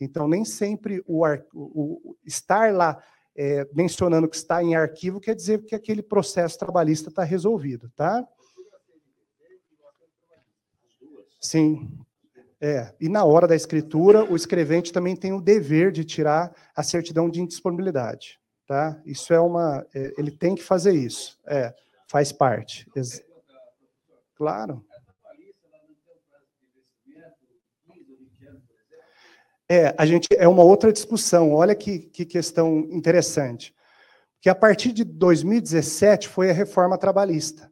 Então, 0.00 0.26
nem 0.26 0.44
sempre 0.44 1.02
o, 1.06 1.24
o, 1.24 2.10
o 2.10 2.16
estar 2.26 2.74
lá 2.74 3.00
é, 3.42 3.66
mencionando 3.72 4.28
que 4.28 4.36
está 4.36 4.62
em 4.62 4.76
arquivo, 4.76 5.18
quer 5.18 5.34
dizer 5.34 5.64
que 5.64 5.74
aquele 5.74 6.02
processo 6.02 6.58
trabalhista 6.58 7.08
está 7.08 7.24
resolvido, 7.24 7.90
tá? 7.96 8.22
Sim. 11.40 11.90
É, 12.60 12.94
e 13.00 13.08
na 13.08 13.24
hora 13.24 13.48
da 13.48 13.56
escritura, 13.56 14.30
o 14.30 14.36
escrevente 14.36 14.92
também 14.92 15.16
tem 15.16 15.32
o 15.32 15.40
dever 15.40 15.90
de 15.90 16.04
tirar 16.04 16.54
a 16.76 16.82
certidão 16.82 17.30
de 17.30 17.40
indisponibilidade, 17.40 18.38
tá? 18.66 19.00
Isso 19.06 19.32
é 19.32 19.40
uma, 19.40 19.86
é, 19.94 20.12
ele 20.18 20.30
tem 20.30 20.54
que 20.54 20.62
fazer 20.62 20.92
isso, 20.92 21.38
é, 21.46 21.74
faz 22.06 22.32
parte. 22.32 22.86
Ex 22.94 23.22
claro. 24.34 24.84
É, 29.72 29.94
a 29.96 30.04
gente 30.04 30.26
é 30.36 30.48
uma 30.48 30.64
outra 30.64 30.92
discussão. 30.92 31.52
Olha 31.52 31.76
que, 31.76 32.00
que 32.00 32.26
questão 32.26 32.80
interessante. 32.90 33.72
Que 34.40 34.48
a 34.48 34.54
partir 34.54 34.90
de 34.90 35.04
2017 35.04 36.26
foi 36.26 36.50
a 36.50 36.52
reforma 36.52 36.98
trabalhista. 36.98 37.70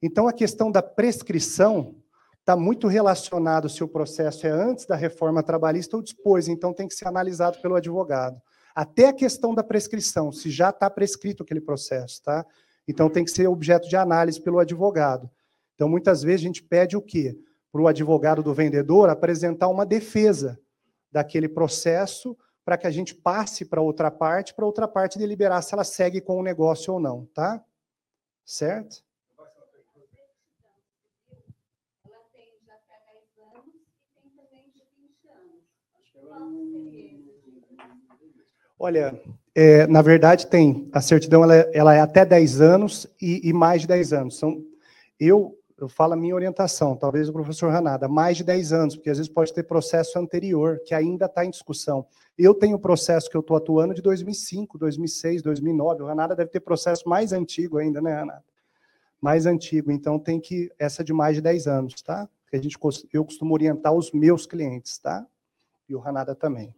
Então 0.00 0.28
a 0.28 0.32
questão 0.32 0.70
da 0.70 0.80
prescrição 0.80 1.96
está 2.38 2.54
muito 2.54 2.86
relacionado 2.86 3.68
se 3.68 3.82
o 3.82 3.88
processo 3.88 4.46
é 4.46 4.50
antes 4.50 4.86
da 4.86 4.94
reforma 4.94 5.42
trabalhista 5.42 5.96
ou 5.96 6.02
depois, 6.04 6.46
então 6.46 6.72
tem 6.72 6.86
que 6.86 6.94
ser 6.94 7.08
analisado 7.08 7.60
pelo 7.60 7.74
advogado. 7.74 8.40
Até 8.72 9.08
a 9.08 9.12
questão 9.12 9.52
da 9.52 9.64
prescrição, 9.64 10.30
se 10.30 10.50
já 10.50 10.70
está 10.70 10.88
prescrito 10.88 11.42
aquele 11.42 11.60
processo, 11.60 12.22
tá? 12.22 12.46
Então 12.86 13.10
tem 13.10 13.24
que 13.24 13.30
ser 13.32 13.48
objeto 13.48 13.88
de 13.88 13.96
análise 13.96 14.40
pelo 14.40 14.60
advogado. 14.60 15.28
Então 15.74 15.88
muitas 15.88 16.22
vezes 16.22 16.42
a 16.42 16.46
gente 16.46 16.62
pede 16.62 16.96
o 16.96 17.02
quê? 17.02 17.36
Para 17.72 17.82
o 17.82 17.88
advogado 17.88 18.40
do 18.40 18.54
vendedor 18.54 19.10
apresentar 19.10 19.66
uma 19.66 19.84
defesa 19.84 20.56
daquele 21.10 21.48
processo 21.48 22.36
para 22.64 22.78
que 22.78 22.86
a 22.86 22.90
gente 22.90 23.14
passe 23.14 23.64
para 23.64 23.80
outra 23.80 24.10
parte, 24.10 24.54
para 24.54 24.66
outra 24.66 24.86
parte 24.86 25.18
deliberar 25.18 25.62
se 25.62 25.74
ela 25.74 25.84
segue 25.84 26.20
com 26.20 26.38
o 26.38 26.42
negócio 26.42 26.94
ou 26.94 27.00
não, 27.00 27.26
tá? 27.34 27.62
Certo? 28.44 29.02
Olha, 38.82 39.20
é, 39.54 39.86
na 39.86 40.00
verdade 40.00 40.46
tem, 40.46 40.88
a 40.90 41.02
certidão 41.02 41.44
ela, 41.44 41.54
é, 41.54 41.70
ela 41.74 41.94
é 41.94 42.00
até 42.00 42.24
10 42.24 42.62
anos 42.62 43.06
e, 43.20 43.46
e, 43.46 43.52
mais 43.52 43.82
de 43.82 43.88
10 43.88 44.12
anos. 44.14 44.38
São, 44.38 44.64
eu 45.18 45.59
eu 45.80 45.88
falo 45.88 46.12
a 46.12 46.16
minha 46.16 46.34
orientação, 46.34 46.94
talvez 46.94 47.28
o 47.28 47.32
professor 47.32 47.70
Ranada, 47.70 48.06
mais 48.06 48.36
de 48.36 48.44
10 48.44 48.72
anos, 48.72 48.96
porque 48.96 49.08
às 49.08 49.16
vezes 49.16 49.32
pode 49.32 49.52
ter 49.52 49.62
processo 49.62 50.18
anterior, 50.18 50.78
que 50.84 50.94
ainda 50.94 51.24
está 51.24 51.44
em 51.44 51.50
discussão. 51.50 52.06
Eu 52.36 52.54
tenho 52.54 52.78
processo 52.78 53.30
que 53.30 53.36
eu 53.36 53.40
estou 53.40 53.56
atuando 53.56 53.94
de 53.94 54.02
2005, 54.02 54.76
2006, 54.76 55.42
2009, 55.42 56.02
o 56.02 56.06
Ranada 56.06 56.36
deve 56.36 56.50
ter 56.50 56.60
processo 56.60 57.08
mais 57.08 57.32
antigo 57.32 57.78
ainda, 57.78 58.00
né, 58.00 58.12
Ranada? 58.12 58.44
Mais 59.20 59.46
antigo, 59.46 59.90
então 59.90 60.18
tem 60.18 60.38
que, 60.38 60.70
essa 60.78 61.02
de 61.02 61.12
mais 61.12 61.36
de 61.36 61.40
10 61.40 61.66
anos, 61.66 62.02
tá? 62.02 62.28
Que 62.48 62.56
a 62.56 62.62
gente, 62.62 62.78
eu 63.12 63.24
costumo 63.24 63.54
orientar 63.54 63.94
os 63.94 64.12
meus 64.12 64.46
clientes, 64.46 64.98
tá? 64.98 65.26
E 65.88 65.94
o 65.94 65.98
Ranada 65.98 66.34
também. 66.34 66.74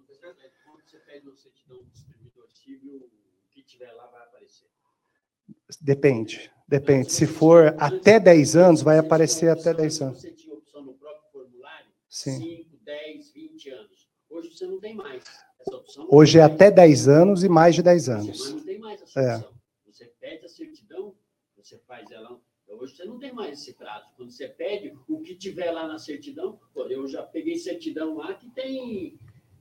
Depende. 5.80 6.51
Depende. 6.72 7.12
Se 7.12 7.26
for 7.26 7.74
até 7.78 8.18
10 8.18 8.56
anos, 8.56 8.80
vai 8.80 8.96
aparecer 8.96 9.50
até 9.50 9.74
10 9.74 10.00
anos. 10.00 10.22
Você 10.22 10.30
tinha 10.30 10.54
opção 10.54 10.82
no 10.82 10.94
próprio 10.94 11.30
formulário? 11.30 11.86
Sim. 12.08 12.38
5, 12.38 12.78
10, 12.82 13.32
20 13.34 13.70
anos. 13.72 14.08
Hoje 14.30 14.56
você 14.56 14.66
não 14.66 14.80
tem 14.80 14.94
mais. 14.94 15.22
Essa 15.60 15.76
opção 15.76 16.08
Hoje 16.10 16.38
é 16.38 16.42
até 16.42 16.70
10 16.70 17.08
anos 17.08 17.44
e 17.44 17.48
mais 17.50 17.74
de 17.74 17.82
10 17.82 18.08
anos. 18.08 18.26
Mas 18.26 18.54
não 18.54 18.64
tem 18.64 18.78
mais 18.78 19.02
essa 19.02 19.20
é. 19.20 19.36
opção. 19.36 19.52
Você 19.86 20.04
pede 20.18 20.46
a 20.46 20.48
certidão, 20.48 21.14
você 21.58 21.76
faz 21.86 22.10
ela. 22.10 22.40
Hoje 22.66 22.96
você 22.96 23.04
não 23.04 23.18
tem 23.18 23.34
mais 23.34 23.60
esse 23.60 23.74
prazo. 23.74 24.06
Quando 24.16 24.30
você 24.30 24.48
pede, 24.48 24.94
o 25.06 25.20
que 25.20 25.34
tiver 25.34 25.70
lá 25.70 25.86
na 25.86 25.98
certidão, 25.98 26.58
pô, 26.72 26.86
eu 26.86 27.06
já 27.06 27.22
peguei 27.22 27.58
certidão 27.58 28.16
lá 28.16 28.32
que 28.32 28.48
tem 28.48 29.18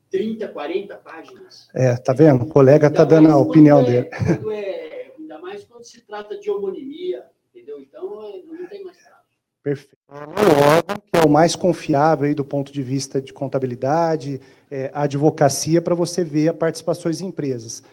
30, 0.09 0.47
40 0.47 0.95
páginas. 0.95 1.67
É, 1.75 1.93
tá 1.97 2.13
vendo? 2.13 2.45
O 2.45 2.47
colega 2.47 2.87
está 2.87 3.03
dando 3.03 3.29
a 3.29 3.37
opinião 3.37 3.81
é, 3.81 3.83
dele. 3.83 4.09
Quando 4.15 4.51
é 4.53 4.90
mais 5.51 5.65
quando 5.65 5.83
se 5.83 5.99
trata 6.01 6.37
de 6.39 6.49
homonimia, 6.49 7.25
entendeu? 7.49 7.79
Então, 7.81 8.23
é, 8.23 8.41
não 8.43 8.67
tem 8.67 8.83
mais 8.83 8.97
prazo. 8.97 9.21
Perfeito. 9.61 9.97
órgão 10.07 10.97
que 10.97 11.19
é 11.19 11.25
o 11.25 11.29
mais 11.29 11.55
confiável 11.55 12.25
aí 12.25 12.33
do 12.33 12.45
ponto 12.45 12.71
de 12.71 12.81
vista 12.81 13.21
de 13.21 13.33
contabilidade, 13.33 14.39
é, 14.71 14.89
advocacia, 14.93 15.81
para 15.81 15.93
você 15.93 16.23
ver 16.23 16.47
a 16.47 16.53
participações 16.53 17.21
em 17.21 17.27
empresas. 17.27 17.83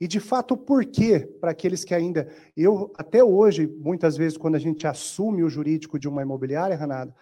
E, 0.00 0.06
de 0.06 0.20
fato, 0.20 0.56
por 0.56 0.84
quê? 0.86 1.20
Para 1.40 1.50
aqueles 1.50 1.84
que 1.84 1.92
ainda... 1.92 2.32
Eu, 2.56 2.92
até 2.96 3.22
hoje, 3.22 3.66
muitas 3.66 4.16
vezes, 4.16 4.38
quando 4.38 4.54
a 4.54 4.60
gente 4.60 4.86
assume 4.86 5.42
o 5.42 5.50
jurídico 5.50 5.98
de 5.98 6.08
uma 6.08 6.22
imobiliária, 6.22 6.76
Renato, 6.76 7.12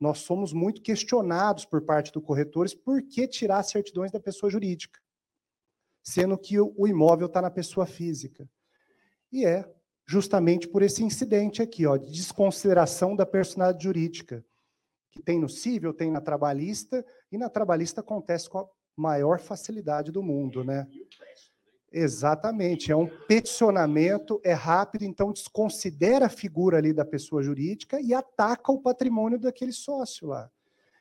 nós 0.00 0.20
somos 0.20 0.52
muito 0.52 0.80
questionados 0.80 1.66
por 1.66 1.82
parte 1.82 2.10
dos 2.10 2.24
corretores 2.24 2.74
por 2.74 3.02
que 3.02 3.28
tirar 3.28 3.62
certidões 3.62 4.10
da 4.10 4.18
pessoa 4.18 4.50
jurídica, 4.50 4.98
sendo 6.02 6.38
que 6.38 6.58
o 6.58 6.88
imóvel 6.88 7.26
está 7.26 7.42
na 7.42 7.50
pessoa 7.50 7.86
física. 7.86 8.48
E 9.32 9.46
é 9.46 9.68
justamente 10.06 10.68
por 10.68 10.82
esse 10.82 11.02
incidente 11.02 11.62
aqui, 11.62 11.86
ó, 11.86 11.96
de 11.96 12.12
desconsideração 12.12 13.16
da 13.16 13.24
personalidade 13.24 13.84
jurídica, 13.84 14.44
que 15.10 15.22
tem 15.22 15.38
no 15.38 15.48
civil, 15.48 15.94
tem 15.94 16.10
na 16.10 16.20
trabalhista, 16.20 17.04
e 17.30 17.38
na 17.38 17.48
trabalhista 17.48 18.00
acontece 18.00 18.48
com 18.48 18.58
a 18.58 18.66
maior 18.96 19.38
facilidade 19.40 20.10
do 20.10 20.22
mundo, 20.22 20.64
né? 20.64 20.86
Exatamente, 21.90 22.90
é 22.90 22.96
um 22.96 23.06
peticionamento, 23.06 24.40
é 24.42 24.54
rápido, 24.54 25.04
então 25.04 25.32
desconsidera 25.32 26.26
a 26.26 26.30
figura 26.30 26.78
ali 26.78 26.92
da 26.92 27.04
pessoa 27.04 27.42
jurídica 27.42 28.00
e 28.00 28.14
ataca 28.14 28.72
o 28.72 28.80
patrimônio 28.80 29.38
daquele 29.38 29.72
sócio 29.72 30.26
lá. 30.26 30.50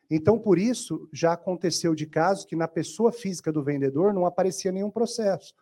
Então, 0.10 0.38
por 0.38 0.60
isso, 0.60 1.08
já 1.14 1.32
aconteceu 1.32 1.96
de 1.96 2.06
caso 2.06 2.46
que 2.46 2.58
na 2.58 2.68
pessoa 2.68 3.14
física 3.14 3.54
do 3.54 3.64
vendedor 3.64 4.14
não 4.14 4.26
aparecia 4.26 4.70
nenhum 4.70 4.92
processo. 4.92 5.56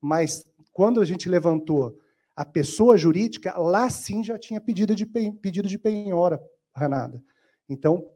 Mas 0.00 0.44
quando 0.72 1.00
a 1.00 1.04
gente 1.04 1.28
levantou 1.28 1.98
a 2.36 2.44
pessoa 2.44 2.98
jurídica, 2.98 3.58
lá 3.58 3.88
sim 3.88 4.22
já 4.22 4.38
tinha 4.38 4.60
pedido 4.60 4.94
de, 4.94 5.06
pedido 5.06 5.66
de 5.66 5.78
penhora, 5.78 6.38
Renata. 6.76 7.20
Então, 7.66 8.12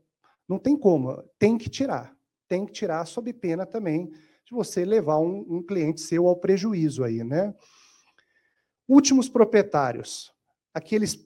não 0.46 0.58
tem 0.58 0.76
como, 0.76 1.22
tem 1.38 1.56
que 1.56 1.70
tirar. 1.70 2.14
Tem 2.46 2.66
que 2.66 2.72
tirar 2.72 3.06
sob 3.06 3.32
pena 3.32 3.64
também 3.64 4.10
de 4.44 4.52
você 4.52 4.84
levar 4.84 5.18
um, 5.18 5.46
um 5.48 5.62
cliente 5.62 6.00
seu 6.00 6.26
ao 6.26 6.36
prejuízo 6.36 7.02
aí, 7.02 7.24
né? 7.24 7.54
Últimos 8.86 9.28
proprietários, 9.28 10.32
aqueles, 10.74 11.24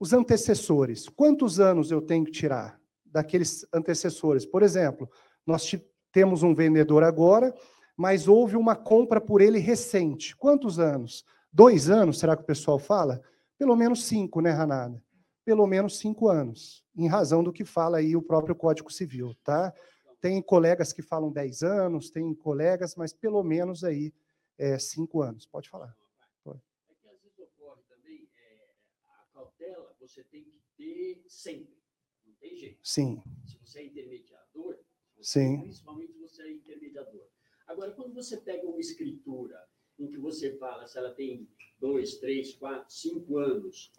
os 0.00 0.12
antecessores. 0.12 1.08
Quantos 1.08 1.60
anos 1.60 1.90
eu 1.90 2.00
tenho 2.00 2.24
que 2.24 2.32
tirar 2.32 2.80
daqueles 3.04 3.66
antecessores? 3.72 4.46
Por 4.46 4.62
exemplo, 4.62 5.08
nós 5.46 5.70
temos 6.10 6.42
um 6.42 6.54
vendedor 6.54 7.04
agora, 7.04 7.54
mas 7.96 8.26
houve 8.26 8.56
uma 8.56 8.74
compra 8.74 9.20
por 9.20 9.42
ele 9.42 9.58
recente. 9.58 10.34
Quantos 10.34 10.78
anos? 10.78 11.24
Dois 11.52 11.88
anos, 11.88 12.18
será 12.18 12.36
que 12.36 12.42
o 12.42 12.46
pessoal 12.46 12.78
fala? 12.78 13.22
Pelo 13.58 13.74
menos 13.74 14.04
cinco, 14.04 14.40
né, 14.40 14.50
Ranada? 14.50 15.02
Pelo 15.44 15.66
menos 15.66 15.98
cinco 15.98 16.28
anos, 16.28 16.84
em 16.94 17.08
razão 17.08 17.42
do 17.42 17.52
que 17.52 17.64
fala 17.64 17.98
aí 17.98 18.14
o 18.14 18.22
próprio 18.22 18.54
Código 18.54 18.92
Civil, 18.92 19.34
tá? 19.42 19.72
Tem 20.20 20.42
colegas 20.42 20.92
que 20.92 21.00
falam 21.00 21.32
10 21.32 21.62
anos, 21.62 22.10
tem 22.10 22.34
colegas, 22.34 22.94
mas 22.96 23.12
pelo 23.12 23.42
menos 23.42 23.82
aí 23.82 24.12
é, 24.58 24.78
cinco 24.78 25.22
anos. 25.22 25.46
Pode 25.46 25.70
falar. 25.70 25.96
Pode. 26.44 26.60
É 26.88 26.94
que 26.94 27.08
às 27.08 27.22
vezes 27.22 27.38
ocorre 27.38 27.82
também, 27.88 28.28
é, 28.36 28.68
a 29.06 29.32
cautela 29.32 29.94
você 29.98 30.22
tem 30.24 30.44
que 30.44 30.60
ter 30.76 31.24
sempre. 31.28 31.78
Não 32.26 32.34
tem 32.34 32.56
jeito. 32.56 32.80
Sim. 32.82 33.22
Se 33.46 33.58
você 33.58 33.78
é 33.78 33.86
intermediador, 33.86 34.78
você, 35.16 35.40
Sim. 35.40 35.60
principalmente 35.62 36.12
você 36.18 36.42
é 36.42 36.52
intermediador. 36.52 37.26
Agora, 37.66 37.92
quando 37.92 38.12
você 38.12 38.36
pega 38.36 38.66
uma 38.66 38.80
escritura 38.80 39.56
em 39.98 40.06
que 40.06 40.18
você 40.18 40.56
fala 40.58 40.86
se 40.86 40.98
ela 40.98 41.10
tem 41.10 41.46
dois, 41.80 42.16
três, 42.16 42.54
quatro, 42.54 42.86
cinco 42.88 43.38
anos, 43.38 43.90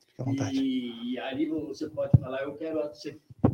e, 0.51 1.13
e 1.13 1.19
ali 1.19 1.47
você 1.47 1.89
pode 1.89 2.11
falar, 2.19 2.43
eu 2.43 2.55
quero 2.55 2.79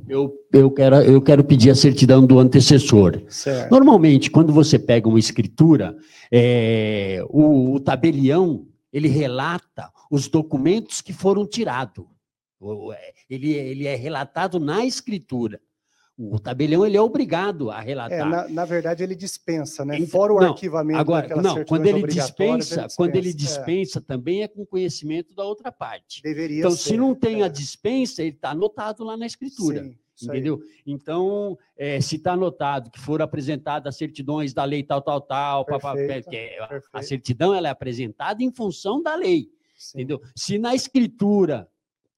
eu, 0.07 0.45
eu, 0.51 0.71
quero, 0.71 0.95
eu 0.97 1.21
quero 1.21 1.43
pedir 1.43 1.69
a 1.69 1.75
certidão 1.75 2.25
do 2.25 2.39
antecessor. 2.39 3.21
Certo. 3.29 3.71
Normalmente, 3.71 4.29
quando 4.29 4.53
você 4.53 4.77
pega 4.77 5.07
uma 5.07 5.19
escritura, 5.19 5.95
é, 6.31 7.23
o, 7.29 7.73
o, 7.73 7.79
tabelião 7.79 8.67
ele 8.91 9.07
relata 9.07 9.91
os 10.09 10.27
documentos 10.27 11.01
que 11.01 11.13
foram 11.13 11.45
tirados. 11.45 12.05
É, 12.93 13.13
ele, 13.29 13.51
ele 13.51 13.85
é 13.85 13.95
relatado 13.95 14.59
na 14.59 14.85
escritura. 14.85 15.59
O 16.17 16.39
tabelião 16.39 16.85
ele 16.85 16.95
é 16.95 17.01
obrigado 17.01 17.69
a 17.69 17.81
relatar. 17.81 18.19
É, 18.19 18.23
na, 18.23 18.47
na, 18.47 18.63
verdade, 18.63 19.03
ele 19.03 19.15
dispensa, 19.15 19.83
né? 19.83 19.97
Então, 19.97 20.07
Fora 20.07 20.33
o 20.33 20.39
não, 20.39 20.47
arquivamento 20.51 20.99
agora, 20.99 21.35
não, 21.41 21.65
quando 21.65 21.85
ele 21.87 22.03
dispensa, 22.03 22.43
ele 22.43 22.57
dispensa, 22.57 22.95
quando 22.95 23.15
ele 23.17 23.33
dispensa, 23.33 23.99
é. 23.99 24.01
também 24.01 24.41
é 24.41 24.47
com 24.47 24.65
conhecimento 24.65 25.35
da 25.35 25.43
outra 25.43 25.73
parte. 25.73 26.21
Deveria 26.21 26.59
então, 26.59 26.71
ser, 26.71 26.89
se 26.89 26.97
não 26.97 27.13
tem 27.13 27.41
é. 27.41 27.43
a 27.43 27.47
dispensa, 27.49 28.21
ele 28.21 28.31
está 28.31 28.51
anotado 28.51 29.03
lá 29.03 29.17
na 29.17 29.25
escritura. 29.25 29.83
Sim, 30.15 30.29
entendeu? 30.29 30.61
Aí. 30.61 30.83
Então, 30.87 31.57
é, 31.77 31.99
se 31.99 32.15
está 32.15 32.31
anotado 32.31 32.89
que 32.89 32.99
foram 32.99 33.25
apresentadas 33.25 33.93
as 33.93 33.97
certidões 33.97 34.53
da 34.53 34.63
lei 34.63 34.83
tal, 34.83 35.01
tal, 35.01 35.19
tal, 35.19 35.65
perfeito, 35.65 36.31
papá, 36.31 36.81
a 36.93 37.01
certidão 37.03 37.53
ela 37.53 37.67
é 37.67 37.71
apresentada 37.71 38.41
em 38.41 38.53
função 38.53 39.03
da 39.03 39.15
lei. 39.15 39.49
Sim. 39.75 39.97
Entendeu? 39.97 40.21
Se 40.33 40.57
na 40.57 40.73
escritura 40.73 41.67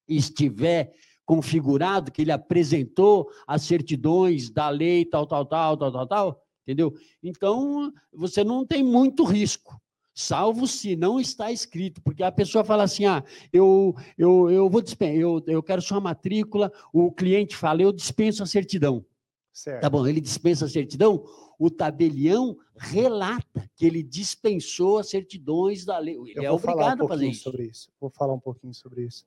estiver 0.08 0.94
configurado, 1.28 2.10
que 2.10 2.22
ele 2.22 2.32
apresentou 2.32 3.30
as 3.46 3.64
certidões 3.64 4.50
da 4.50 4.70
lei, 4.70 5.04
tal, 5.04 5.28
tal, 5.28 5.46
tal, 5.46 5.76
tal, 5.76 5.92
tal, 5.92 6.08
tal, 6.08 6.44
entendeu? 6.64 6.96
Então, 7.22 7.94
você 8.14 8.46
não 8.46 8.66
tem 8.66 8.82
muito 8.82 9.26
risco, 9.26 9.78
salvo 10.16 10.66
se 10.66 10.96
não 10.96 11.20
está 11.20 11.52
escrito, 11.52 12.02
porque 12.02 12.24
a 12.24 12.32
pessoa 12.32 12.64
fala 12.64 12.84
assim, 12.84 13.06
ah, 13.06 13.22
eu, 13.52 13.94
eu, 14.18 14.50
eu 14.50 14.70
vou 14.70 14.82
dispensar, 14.82 15.18
eu, 15.18 15.44
eu 15.48 15.62
quero 15.62 15.82
sua 15.82 16.00
matrícula, 16.00 16.72
o 16.94 17.12
cliente 17.12 17.58
fala, 17.58 17.82
eu 17.82 17.92
dispenso 17.92 18.42
a 18.42 18.46
certidão. 18.46 19.06
Certo. 19.52 19.82
Tá 19.82 19.90
bom, 19.90 20.08
ele 20.08 20.22
dispensa 20.22 20.64
a 20.64 20.70
certidão, 20.70 21.26
o 21.60 21.70
tabelião 21.70 22.58
relata 22.78 23.70
que 23.76 23.86
ele 23.86 24.02
dispensou 24.02 24.98
as 25.00 25.10
certidões 25.10 25.84
da 25.84 25.98
lei. 25.98 26.16
Ele 26.16 26.46
é 26.46 26.52
obrigado 26.52 27.02
um 27.02 27.06
a 27.06 27.08
fazer 27.10 27.28
isso. 27.28 27.44
Sobre 27.44 27.66
isso. 27.66 27.90
Vou 28.00 28.10
falar 28.10 28.34
um 28.34 28.40
pouquinho 28.40 28.74
sobre 28.74 29.04
isso. 29.04 29.26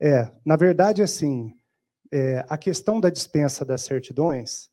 É, 0.00 0.30
na 0.44 0.56
verdade, 0.56 1.02
assim, 1.02 1.56
é, 2.12 2.44
a 2.48 2.58
questão 2.58 3.00
da 3.00 3.10
dispensa 3.10 3.64
das 3.64 3.82
certidões, 3.82 4.68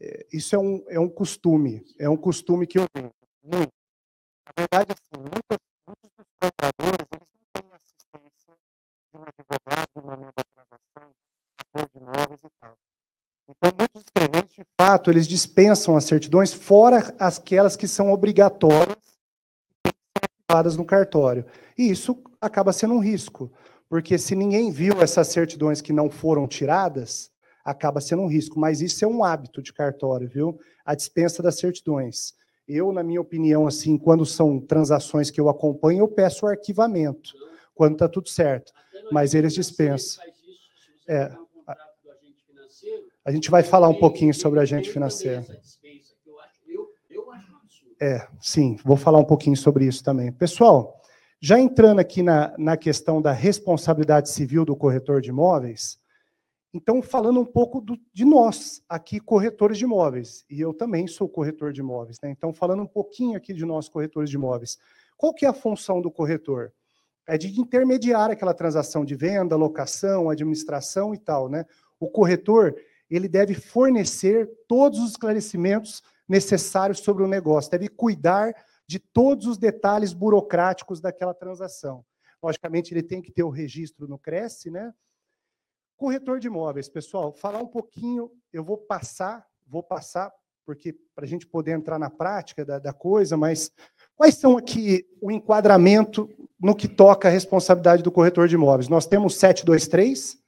é, 0.00 0.26
isso 0.32 0.54
é 0.54 0.58
um, 0.58 0.84
é 0.88 0.98
um 0.98 1.08
costume, 1.08 1.84
é 1.98 2.08
um 2.08 2.16
costume 2.16 2.66
que 2.66 2.78
eu 2.78 2.86
tenho. 2.92 3.10
Na 3.44 4.52
verdade, 4.56 4.92
assim, 4.92 5.20
muitos, 5.20 5.58
muitos 5.86 6.10
dos 6.16 6.26
compradores, 6.40 7.06
eles 7.12 7.28
não 7.34 7.62
têm 7.62 7.72
assistência 7.72 8.54
de 9.12 9.18
um 9.18 9.22
advogado 9.22 9.88
no 9.96 10.02
momento 10.02 10.32
da 10.36 10.44
transação, 10.44 11.10
apoio 11.58 11.88
de 11.92 11.98
imóveis 11.98 12.40
e 12.42 12.48
tal. 12.60 12.74
Então, 13.48 13.70
muitos 13.78 14.04
clientes, 14.14 14.56
de 14.56 14.64
fato, 14.80 15.10
eles 15.10 15.26
dispensam 15.26 15.96
as 15.96 16.04
certidões, 16.04 16.52
fora 16.52 17.14
aquelas 17.18 17.76
que 17.76 17.88
são 17.88 18.12
obrigatórias 18.12 18.96
e 19.86 20.76
no 20.76 20.84
cartório. 20.84 21.46
E 21.76 21.90
isso 21.90 22.22
acaba 22.40 22.72
sendo 22.72 22.94
um 22.94 22.98
risco. 22.98 23.50
Porque 23.92 24.16
se 24.16 24.34
ninguém 24.34 24.70
viu 24.70 25.02
essas 25.02 25.28
certidões 25.28 25.82
que 25.82 25.92
não 25.92 26.08
foram 26.08 26.48
tiradas, 26.48 27.30
acaba 27.62 28.00
sendo 28.00 28.22
um 28.22 28.26
risco. 28.26 28.58
Mas 28.58 28.80
isso 28.80 29.04
é 29.04 29.06
um 29.06 29.22
hábito 29.22 29.60
de 29.60 29.70
cartório, 29.70 30.26
viu? 30.26 30.58
A 30.82 30.94
dispensa 30.94 31.42
das 31.42 31.58
certidões. 31.58 32.32
Eu, 32.66 32.90
na 32.90 33.02
minha 33.02 33.20
opinião, 33.20 33.66
assim, 33.66 33.98
quando 33.98 34.24
são 34.24 34.58
transações 34.58 35.30
que 35.30 35.38
eu 35.38 35.46
acompanho, 35.46 35.98
eu 35.98 36.08
peço 36.08 36.46
o 36.46 36.48
arquivamento, 36.48 37.34
quando 37.74 37.92
está 37.92 38.08
tudo 38.08 38.30
certo. 38.30 38.72
Mas 39.10 39.34
eles 39.34 39.52
dispensam. 39.52 40.24
É, 41.06 41.30
a 43.22 43.30
gente 43.30 43.50
vai 43.50 43.62
falar 43.62 43.90
um 43.90 43.98
pouquinho 44.00 44.32
sobre 44.32 44.58
a 44.58 44.62
agente 44.62 44.88
financeiro. 44.88 45.44
É, 48.00 48.26
sim, 48.40 48.78
vou 48.82 48.96
falar 48.96 49.18
um 49.18 49.26
pouquinho 49.26 49.54
sobre 49.54 49.84
isso 49.84 50.02
também. 50.02 50.32
Pessoal, 50.32 50.98
já 51.44 51.58
entrando 51.58 51.98
aqui 51.98 52.22
na, 52.22 52.54
na 52.56 52.76
questão 52.76 53.20
da 53.20 53.32
responsabilidade 53.32 54.30
civil 54.30 54.64
do 54.64 54.76
corretor 54.76 55.20
de 55.20 55.30
imóveis, 55.30 56.00
então, 56.72 57.02
falando 57.02 57.40
um 57.40 57.44
pouco 57.44 57.80
do, 57.80 57.98
de 58.14 58.24
nós, 58.24 58.80
aqui, 58.88 59.18
corretores 59.18 59.76
de 59.76 59.84
imóveis, 59.84 60.44
e 60.48 60.60
eu 60.60 60.72
também 60.72 61.08
sou 61.08 61.28
corretor 61.28 61.72
de 61.72 61.80
imóveis, 61.80 62.18
né? 62.22 62.30
Então, 62.30 62.52
falando 62.52 62.84
um 62.84 62.86
pouquinho 62.86 63.36
aqui 63.36 63.52
de 63.52 63.66
nós, 63.66 63.88
corretores 63.88 64.30
de 64.30 64.36
imóveis, 64.36 64.78
qual 65.16 65.34
que 65.34 65.44
é 65.44 65.48
a 65.48 65.52
função 65.52 66.00
do 66.00 66.10
corretor? 66.10 66.72
É 67.26 67.36
de 67.36 67.60
intermediar 67.60 68.30
aquela 68.30 68.54
transação 68.54 69.04
de 69.04 69.14
venda, 69.14 69.56
locação, 69.56 70.30
administração 70.30 71.12
e 71.12 71.18
tal, 71.18 71.48
né? 71.48 71.66
O 72.00 72.08
corretor, 72.08 72.74
ele 73.10 73.28
deve 73.28 73.52
fornecer 73.52 74.48
todos 74.66 75.00
os 75.00 75.10
esclarecimentos 75.10 76.02
necessários 76.26 77.00
sobre 77.00 77.22
o 77.22 77.28
negócio, 77.28 77.70
deve 77.70 77.88
cuidar 77.88 78.54
de 78.92 78.98
todos 78.98 79.46
os 79.46 79.56
detalhes 79.56 80.12
burocráticos 80.12 81.00
daquela 81.00 81.32
transação. 81.32 82.04
Logicamente, 82.42 82.92
ele 82.92 83.02
tem 83.02 83.22
que 83.22 83.32
ter 83.32 83.42
o 83.42 83.48
registro 83.48 84.06
no 84.06 84.18
Cresce, 84.18 84.70
né? 84.70 84.92
Corretor 85.96 86.38
de 86.38 86.48
imóveis, 86.48 86.90
pessoal, 86.90 87.32
falar 87.32 87.62
um 87.62 87.66
pouquinho, 87.66 88.30
eu 88.52 88.62
vou 88.62 88.76
passar, 88.76 89.46
vou 89.66 89.82
passar, 89.82 90.30
porque 90.66 90.94
para 91.14 91.24
a 91.24 91.26
gente 91.26 91.46
poder 91.46 91.70
entrar 91.70 91.98
na 91.98 92.10
prática 92.10 92.66
da, 92.66 92.78
da 92.78 92.92
coisa, 92.92 93.34
mas 93.34 93.72
quais 94.14 94.34
são 94.34 94.58
aqui 94.58 95.08
o 95.22 95.30
enquadramento 95.30 96.28
no 96.60 96.76
que 96.76 96.86
toca 96.86 97.28
a 97.28 97.30
responsabilidade 97.30 98.02
do 98.02 98.12
corretor 98.12 98.46
de 98.46 98.56
imóveis? 98.56 98.88
Nós 98.88 99.06
temos 99.06 99.36
723, 99.36 100.38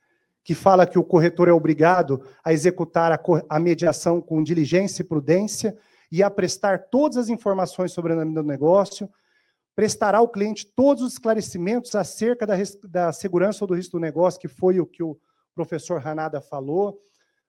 que 0.42 0.54
fala 0.54 0.86
que 0.86 0.98
o 0.98 1.04
corretor 1.04 1.48
é 1.48 1.52
obrigado 1.52 2.22
a 2.44 2.52
executar 2.52 3.10
a, 3.10 3.20
a 3.48 3.58
mediação 3.58 4.20
com 4.20 4.42
diligência 4.42 5.02
e 5.02 5.06
prudência, 5.06 5.78
e 6.10 6.22
a 6.22 6.30
prestar 6.30 6.88
todas 6.90 7.16
as 7.16 7.28
informações 7.28 7.92
sobre 7.92 8.12
o 8.12 8.32
do 8.32 8.42
negócio, 8.42 9.08
prestará 9.74 10.18
ao 10.18 10.28
cliente 10.28 10.66
todos 10.66 11.02
os 11.02 11.14
esclarecimentos 11.14 11.94
acerca 11.94 12.46
da, 12.46 12.54
da 12.84 13.12
segurança 13.12 13.64
ou 13.64 13.68
do 13.68 13.74
risco 13.74 13.98
do 13.98 14.00
negócio, 14.00 14.40
que 14.40 14.48
foi 14.48 14.78
o 14.78 14.86
que 14.86 15.02
o 15.02 15.18
professor 15.54 16.00
Ranada 16.00 16.40
falou, 16.40 17.00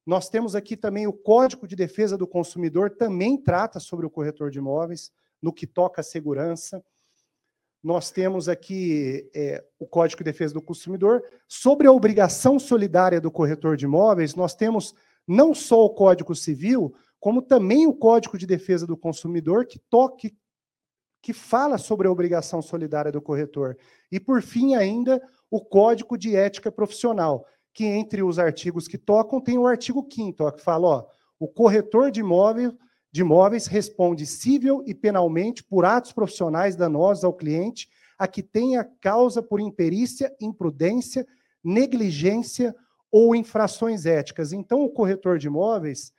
Nós 0.06 0.30
temos 0.30 0.56
aqui 0.56 0.78
também 0.78 1.08
o 1.08 1.14
Código 1.14 1.68
de 1.68 1.76
Defesa 1.76 2.16
do 2.16 2.28
Consumidor, 2.28 2.92
também 2.92 3.36
trata 3.42 3.80
sobre 3.80 4.06
o 4.06 4.10
corretor 4.10 4.52
de 4.52 4.60
imóveis, 4.60 5.12
no 5.42 5.52
que 5.52 5.66
toca 5.66 6.02
à 6.02 6.04
segurança. 6.04 6.84
Nós 7.84 8.12
temos 8.12 8.48
aqui 8.48 9.30
é, 9.34 9.64
o 9.80 9.88
Código 9.88 10.20
de 10.20 10.32
Defesa 10.32 10.54
do 10.54 10.62
Consumidor. 10.62 11.24
Sobre 11.48 11.88
a 11.88 11.92
obrigação 11.92 12.60
solidária 12.60 13.20
do 13.20 13.32
corretor 13.32 13.76
de 13.76 13.86
imóveis, 13.86 14.36
nós 14.36 14.54
temos 14.56 14.94
não 15.28 15.56
só 15.56 15.84
o 15.84 15.90
Código 15.90 16.36
Civil, 16.36 16.96
como 17.26 17.42
também 17.42 17.88
o 17.88 17.94
Código 17.96 18.38
de 18.38 18.46
Defesa 18.46 18.86
do 18.86 18.96
Consumidor, 18.96 19.66
que 19.66 19.80
toque 19.90 20.38
que 21.24 21.34
fala 21.34 21.80
sobre 21.80 22.08
a 22.08 22.12
obrigação 22.12 22.62
solidária 22.62 23.12
do 23.12 23.20
corretor. 23.20 23.76
E, 24.12 24.20
por 24.20 24.44
fim, 24.44 24.76
ainda, 24.76 25.20
o 25.50 25.60
Código 25.60 26.20
de 26.20 26.36
Ética 26.36 26.72
Profissional, 26.72 27.44
que 27.74 27.84
entre 27.84 28.22
os 28.22 28.38
artigos 28.38 28.88
que 28.88 29.00
tocam 29.00 29.42
tem 29.42 29.58
o 29.58 29.66
artigo 29.66 30.08
5 30.08 30.52
que 30.52 30.62
fala, 30.62 30.88
ó, 30.88 31.06
o 31.40 31.48
corretor 31.48 32.12
de 32.12 32.20
imóveis, 32.20 32.72
de 33.12 33.22
imóveis 33.22 33.66
responde 33.66 34.24
civil 34.28 34.84
e 34.86 34.94
penalmente 34.94 35.64
por 35.64 35.84
atos 35.84 36.14
profissionais 36.14 36.76
danosos 36.76 37.24
ao 37.24 37.34
cliente 37.34 37.90
a 38.20 38.28
que 38.28 38.44
tenha 38.44 38.88
causa 39.02 39.42
por 39.42 39.60
imperícia, 39.60 40.32
imprudência, 40.40 41.26
negligência 41.64 42.76
ou 43.12 43.36
infrações 43.36 44.06
éticas. 44.06 44.54
Então, 44.54 44.84
o 44.84 44.92
corretor 44.92 45.40
de 45.40 45.48
imóveis 45.48 46.14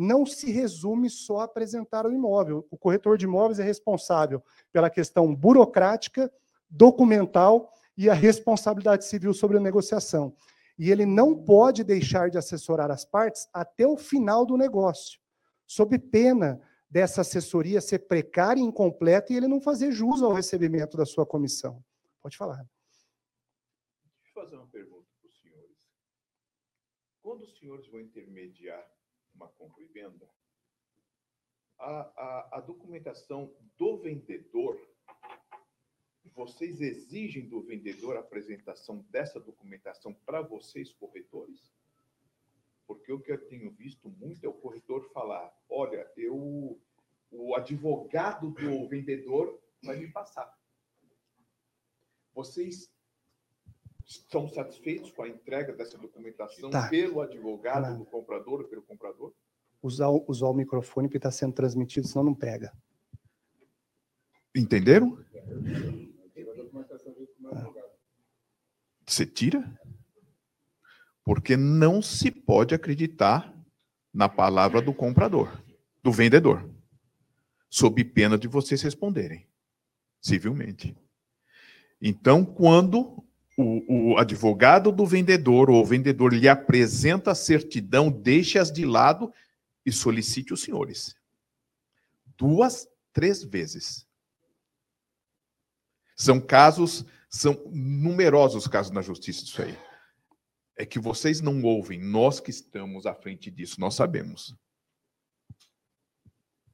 não 0.00 0.24
se 0.24 0.50
resume 0.50 1.10
só 1.10 1.40
a 1.40 1.44
apresentar 1.44 2.06
o 2.06 2.12
imóvel. 2.12 2.66
O 2.70 2.78
corretor 2.78 3.18
de 3.18 3.26
imóveis 3.26 3.60
é 3.60 3.62
responsável 3.62 4.42
pela 4.72 4.88
questão 4.88 5.34
burocrática, 5.34 6.32
documental 6.70 7.70
e 7.98 8.08
a 8.08 8.14
responsabilidade 8.14 9.04
civil 9.04 9.34
sobre 9.34 9.58
a 9.58 9.60
negociação. 9.60 10.34
E 10.78 10.90
ele 10.90 11.04
não 11.04 11.36
pode 11.36 11.84
deixar 11.84 12.30
de 12.30 12.38
assessorar 12.38 12.90
as 12.90 13.04
partes 13.04 13.46
até 13.52 13.86
o 13.86 13.98
final 13.98 14.46
do 14.46 14.56
negócio, 14.56 15.20
sob 15.66 15.98
pena 15.98 16.58
dessa 16.88 17.20
assessoria 17.20 17.78
ser 17.78 17.98
precária 18.00 18.58
e 18.58 18.64
incompleta 18.64 19.34
e 19.34 19.36
ele 19.36 19.46
não 19.46 19.60
fazer 19.60 19.92
jus 19.92 20.22
ao 20.22 20.32
recebimento 20.32 20.96
da 20.96 21.04
sua 21.04 21.26
comissão. 21.26 21.84
Pode 22.22 22.38
falar. 22.38 22.56
Deixa 22.56 24.30
eu 24.30 24.42
fazer 24.42 24.56
uma 24.56 24.66
pergunta 24.68 25.06
para 25.20 25.28
os 25.28 25.40
senhores. 25.42 25.76
Quando 27.20 27.42
os 27.42 27.58
senhores 27.58 27.86
vão 27.88 28.00
intermediar 28.00 28.82
uma 29.40 29.48
compra 29.48 29.82
e 29.82 29.86
venda, 29.86 30.28
a, 31.78 32.00
a, 32.00 32.58
a 32.58 32.60
documentação 32.60 33.50
do 33.78 33.96
vendedor, 33.96 34.78
vocês 36.34 36.80
exigem 36.80 37.48
do 37.48 37.62
vendedor 37.62 38.16
a 38.16 38.20
apresentação 38.20 38.98
dessa 39.08 39.40
documentação 39.40 40.12
para 40.12 40.42
vocês, 40.42 40.92
corretores? 40.92 41.72
Porque 42.86 43.10
o 43.10 43.20
que 43.20 43.32
eu 43.32 43.48
tenho 43.48 43.70
visto 43.70 44.10
muito 44.10 44.44
é 44.44 44.48
o 44.48 44.52
corretor 44.52 45.10
falar: 45.12 45.50
olha, 45.68 46.10
eu, 46.16 46.78
o 47.30 47.54
advogado 47.56 48.50
do 48.50 48.88
vendedor 48.88 49.58
vai 49.82 49.96
me 49.96 50.10
passar. 50.10 50.58
Vocês 52.34 52.92
estão 54.10 54.48
satisfeitos 54.48 55.12
com 55.12 55.22
a 55.22 55.28
entrega 55.28 55.72
dessa 55.72 55.96
documentação 55.96 56.68
tá. 56.68 56.88
pelo 56.88 57.20
advogado 57.20 57.96
do 57.96 58.04
comprador 58.04 58.60
ou 58.60 58.68
pelo 58.68 58.82
comprador? 58.82 59.32
Usar, 59.80 60.08
usar 60.08 60.46
o 60.46 60.54
microfone 60.54 61.08
que 61.08 61.16
está 61.16 61.30
sendo 61.30 61.54
transmitido, 61.54 62.08
senão 62.08 62.24
não 62.24 62.34
pega. 62.34 62.72
Entenderam? 64.54 65.16
Você 69.06 69.24
tira? 69.24 69.80
Porque 71.24 71.56
não 71.56 72.02
se 72.02 72.30
pode 72.32 72.74
acreditar 72.74 73.56
na 74.12 74.28
palavra 74.28 74.82
do 74.82 74.92
comprador, 74.92 75.62
do 76.02 76.10
vendedor, 76.10 76.68
sob 77.68 78.04
pena 78.04 78.36
de 78.36 78.48
vocês 78.48 78.82
responderem 78.82 79.46
civilmente. 80.20 80.96
Então, 82.02 82.44
quando 82.44 83.24
o, 83.60 84.12
o, 84.12 84.18
advogado 84.18 84.90
do 84.90 85.06
vendedor 85.06 85.70
ou 85.70 85.82
o 85.82 85.84
vendedor 85.84 86.32
lhe 86.32 86.48
apresenta 86.48 87.32
a 87.32 87.34
certidão, 87.34 88.10
deixe-as 88.10 88.72
de 88.72 88.84
lado 88.84 89.32
e 89.84 89.92
solicite 89.92 90.52
os 90.52 90.62
senhores. 90.62 91.14
Duas, 92.36 92.88
três 93.12 93.42
vezes. 93.42 94.06
São 96.16 96.40
casos, 96.40 97.04
são 97.28 97.54
numerosos 97.70 98.66
casos 98.66 98.92
na 98.92 99.02
justiça 99.02 99.44
disso 99.44 99.62
aí. 99.62 99.78
É 100.76 100.86
que 100.86 100.98
vocês 100.98 101.40
não 101.40 101.62
ouvem, 101.62 102.00
nós 102.00 102.40
que 102.40 102.50
estamos 102.50 103.06
à 103.06 103.14
frente 103.14 103.50
disso, 103.50 103.80
nós 103.80 103.94
sabemos. 103.94 104.54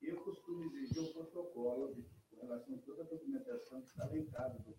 Eu 0.00 0.16
costumo 0.20 0.62
exigir 0.64 1.00
um 1.00 1.12
protocolo 1.12 1.96
com 2.30 2.46
relação 2.46 2.74
a 2.76 2.78
toda 2.78 3.02
a 3.02 3.06
documentação 3.06 3.82
que 3.82 3.88
está 3.88 4.06
lencada 4.06 4.62
no 4.64 4.75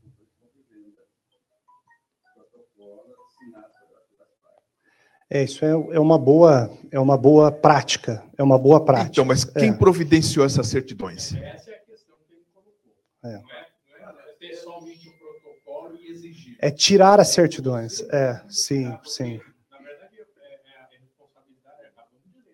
É, 5.30 5.44
isso 5.44 5.66
é, 5.66 5.70
é, 5.70 6.00
uma 6.00 6.18
boa, 6.18 6.72
é 6.90 6.98
uma 7.00 7.18
boa 7.18 7.52
prática. 7.52 8.24
É 8.38 8.44
uma 8.44 8.58
boa 8.58 8.84
prática. 8.84 9.10
Então, 9.12 9.26
mas 9.26 9.44
quem 9.44 9.72
é. 9.72 9.74
providenciou 9.74 10.46
essas 10.46 10.68
certidões? 10.68 11.34
Essa 11.34 11.72
é 11.72 11.76
a 11.76 11.80
questão 11.80 12.16
que 12.26 12.34
ele 12.34 12.46
colocou. 12.54 12.96
É. 13.26 13.34
Não, 13.34 13.52
é, 13.52 14.14
não 14.14 14.20
é 14.22 14.34
ter 14.40 14.54
somente 14.54 15.10
um 15.10 15.18
protocolo 15.18 15.98
e 15.98 16.08
exigir. 16.08 16.58
É 16.60 16.72
tirar 16.72 17.20
as 17.20 17.28
certidões. 17.30 18.02
É, 18.10 18.42
sim, 18.48 18.98
sim. 19.04 19.42
Na 19.70 19.80
verdade, 19.80 20.16
é, 20.18 20.22
é 20.22 20.78
a 20.78 20.88
responsabilidade 20.92 21.82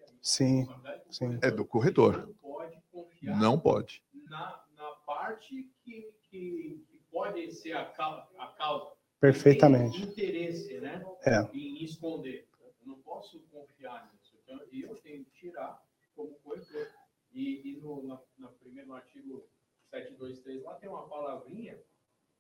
é 0.02 0.14
Sim, 0.20 0.68
sim. 1.12 1.40
É 1.44 1.52
do 1.52 1.64
corretor. 1.64 2.26
Não 2.26 2.34
pode 2.34 2.82
confiar. 2.92 3.40
Não 3.40 3.60
pode. 3.60 4.04
Na, 4.28 4.64
na 4.76 4.90
parte 5.06 5.70
que, 5.84 6.12
que, 6.24 6.84
que 6.90 7.02
pode 7.12 7.52
ser 7.52 7.74
a 7.74 7.86
causa. 7.86 8.26
A 8.40 8.48
causa 8.48 9.03
Perfeitamente. 9.32 10.02
interesse, 10.02 10.80
né? 10.80 11.02
É. 11.26 11.42
Em 11.54 11.84
esconder 11.84 12.48
não 12.86 13.00
posso 13.02 13.40
confiar 13.52 14.12
nisso. 14.12 14.38
Então, 14.44 14.60
eu 14.72 14.96
tenho 14.98 15.24
que 15.26 15.32
tirar 15.32 15.82
como 16.16 16.34
corretor. 16.44 16.88
E, 17.32 17.62
e 17.68 17.78
no, 17.78 18.04
na, 18.04 18.22
na 18.38 18.48
primeiro 18.50 18.94
artigo 18.94 19.50
723 19.90 20.64
lá 20.64 20.76
tem 20.76 20.90
uma 20.90 21.08
palavrinha 21.08 21.80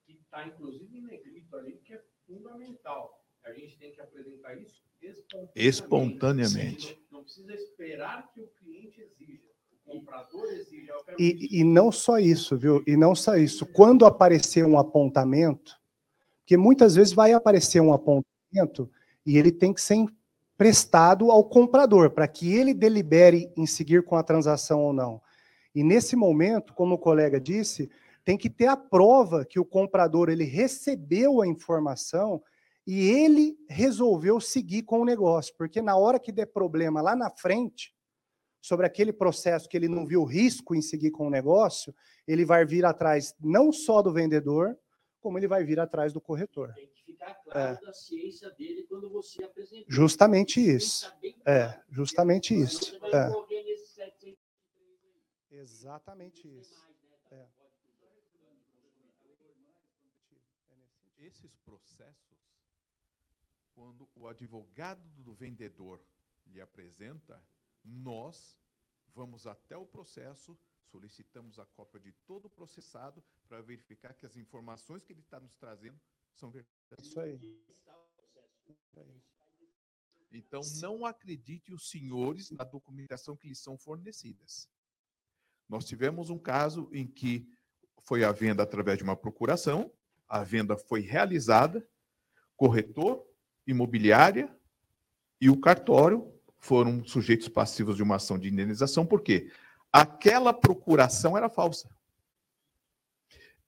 que 0.05 0.13
está 0.13 0.45
inclusive 0.45 0.97
em 0.97 1.01
negrito 1.01 1.55
ali, 1.55 1.77
que 1.83 1.93
é 1.93 2.03
fundamental. 2.27 3.23
A 3.43 3.51
gente 3.53 3.77
tem 3.77 3.91
que 3.91 4.01
apresentar 4.01 4.55
isso 4.57 4.83
espontaneamente. 5.01 5.51
espontaneamente. 5.55 7.01
Não, 7.09 7.19
não, 7.19 7.23
precisa 7.23 7.53
esperar 7.53 8.31
que 8.33 8.41
o 8.41 8.47
cliente 8.47 9.01
exija. 9.01 9.49
O 9.71 9.91
comprador 9.91 10.45
exija. 10.53 10.93
E, 11.19 11.59
e 11.59 11.63
não 11.63 11.91
só 11.91 12.19
isso, 12.19 12.57
viu? 12.57 12.83
E 12.87 12.95
não 12.95 13.15
só 13.15 13.35
isso. 13.35 13.65
Quando 13.65 14.05
aparecer 14.05 14.65
um 14.65 14.77
apontamento, 14.77 15.77
porque 16.53 16.57
muitas 16.57 16.93
vezes 16.93 17.13
vai 17.13 17.33
aparecer 17.33 17.81
um 17.81 17.91
apontamento 17.91 18.87
e 19.25 19.39
ele 19.39 19.51
tem 19.51 19.73
que 19.73 19.81
ser 19.81 20.05
prestado 20.55 21.31
ao 21.31 21.43
comprador, 21.43 22.11
para 22.11 22.27
que 22.27 22.53
ele 22.53 22.75
delibere 22.75 23.51
em 23.57 23.65
seguir 23.65 24.03
com 24.03 24.15
a 24.15 24.21
transação 24.21 24.79
ou 24.81 24.93
não. 24.93 25.19
E 25.73 25.83
nesse 25.83 26.15
momento, 26.15 26.71
como 26.75 26.93
o 26.93 26.99
colega 26.99 27.41
disse, 27.41 27.89
tem 28.23 28.37
que 28.37 28.51
ter 28.51 28.67
a 28.67 28.77
prova 28.77 29.43
que 29.43 29.59
o 29.59 29.65
comprador 29.65 30.29
ele 30.29 30.43
recebeu 30.43 31.41
a 31.41 31.47
informação 31.47 32.39
e 32.85 33.09
ele 33.09 33.57
resolveu 33.67 34.39
seguir 34.39 34.83
com 34.83 35.01
o 35.01 35.05
negócio, 35.05 35.55
porque 35.57 35.81
na 35.81 35.95
hora 35.97 36.19
que 36.19 36.31
der 36.31 36.45
problema 36.45 37.01
lá 37.01 37.15
na 37.15 37.31
frente, 37.31 37.95
sobre 38.61 38.85
aquele 38.85 39.11
processo 39.11 39.67
que 39.67 39.75
ele 39.75 39.87
não 39.87 40.05
viu 40.05 40.23
risco 40.23 40.75
em 40.75 40.83
seguir 40.83 41.09
com 41.09 41.25
o 41.25 41.31
negócio, 41.31 41.95
ele 42.27 42.45
vai 42.45 42.63
vir 42.63 42.85
atrás 42.85 43.33
não 43.41 43.71
só 43.71 44.03
do 44.03 44.13
vendedor, 44.13 44.77
como 45.23 45.39
ele 45.39 45.47
vai 45.47 45.63
vir 45.63 45.79
atrás 45.79 46.13
do 46.13 46.21
corretor 46.21 46.71
ficar 47.23 47.35
claro 47.35 47.77
é. 47.77 47.81
da 47.81 47.93
ciência 47.93 48.49
dele 48.51 48.83
quando 48.83 49.09
você 49.09 49.43
apresentar. 49.43 49.85
Justamente 49.87 50.59
isso. 50.59 51.13
É, 51.45 51.81
justamente 51.89 52.53
isso. 52.53 52.99
É. 53.05 53.31
Exatamente 55.55 56.47
isso. 56.47 56.85
É. 57.31 57.47
Esses 61.19 61.55
processos, 61.57 62.37
quando 63.73 64.09
o 64.13 64.27
advogado 64.27 65.01
do 65.21 65.33
vendedor 65.33 66.03
lhe 66.47 66.59
apresenta, 66.59 67.41
nós 67.83 68.59
vamos 69.15 69.47
até 69.47 69.77
o 69.77 69.85
processo, 69.85 70.57
solicitamos 70.93 71.57
a 71.57 71.65
cópia 71.65 71.99
de 71.99 72.11
todo 72.27 72.45
o 72.45 72.49
processado 72.49 73.23
para 73.47 73.59
verificar 73.61 74.13
que 74.13 74.27
as 74.27 74.37
informações 74.37 75.03
que 75.03 75.11
ele 75.11 75.21
está 75.21 75.39
nos 75.39 75.55
trazendo 75.55 75.99
são 76.35 76.51
verdadeiras. 76.51 77.07
Isso 77.07 77.19
aí. 77.19 77.39
Então, 80.31 80.61
não 80.81 81.05
acredite 81.05 81.73
os 81.73 81.89
senhores 81.89 82.51
na 82.51 82.63
documentação 82.63 83.35
que 83.35 83.47
lhes 83.47 83.59
são 83.59 83.75
fornecidas. 83.75 84.69
Nós 85.67 85.85
tivemos 85.85 86.29
um 86.29 86.37
caso 86.37 86.87
em 86.91 87.07
que 87.07 87.47
foi 88.03 88.23
a 88.23 88.31
venda 88.31 88.61
através 88.61 88.97
de 88.97 89.03
uma 89.03 89.15
procuração, 89.15 89.91
a 90.27 90.43
venda 90.43 90.77
foi 90.77 91.01
realizada, 91.01 91.87
corretor, 92.55 93.25
imobiliária 93.65 94.55
e 95.41 95.49
o 95.49 95.59
cartório 95.59 96.31
foram 96.57 97.03
sujeitos 97.03 97.47
passivos 97.47 97.95
de 97.95 98.03
uma 98.03 98.15
ação 98.15 98.37
de 98.37 98.49
indenização, 98.49 99.05
porque 99.05 99.51
aquela 99.93 100.51
procuração 100.51 101.37
era 101.37 101.47
falsa. 101.47 101.95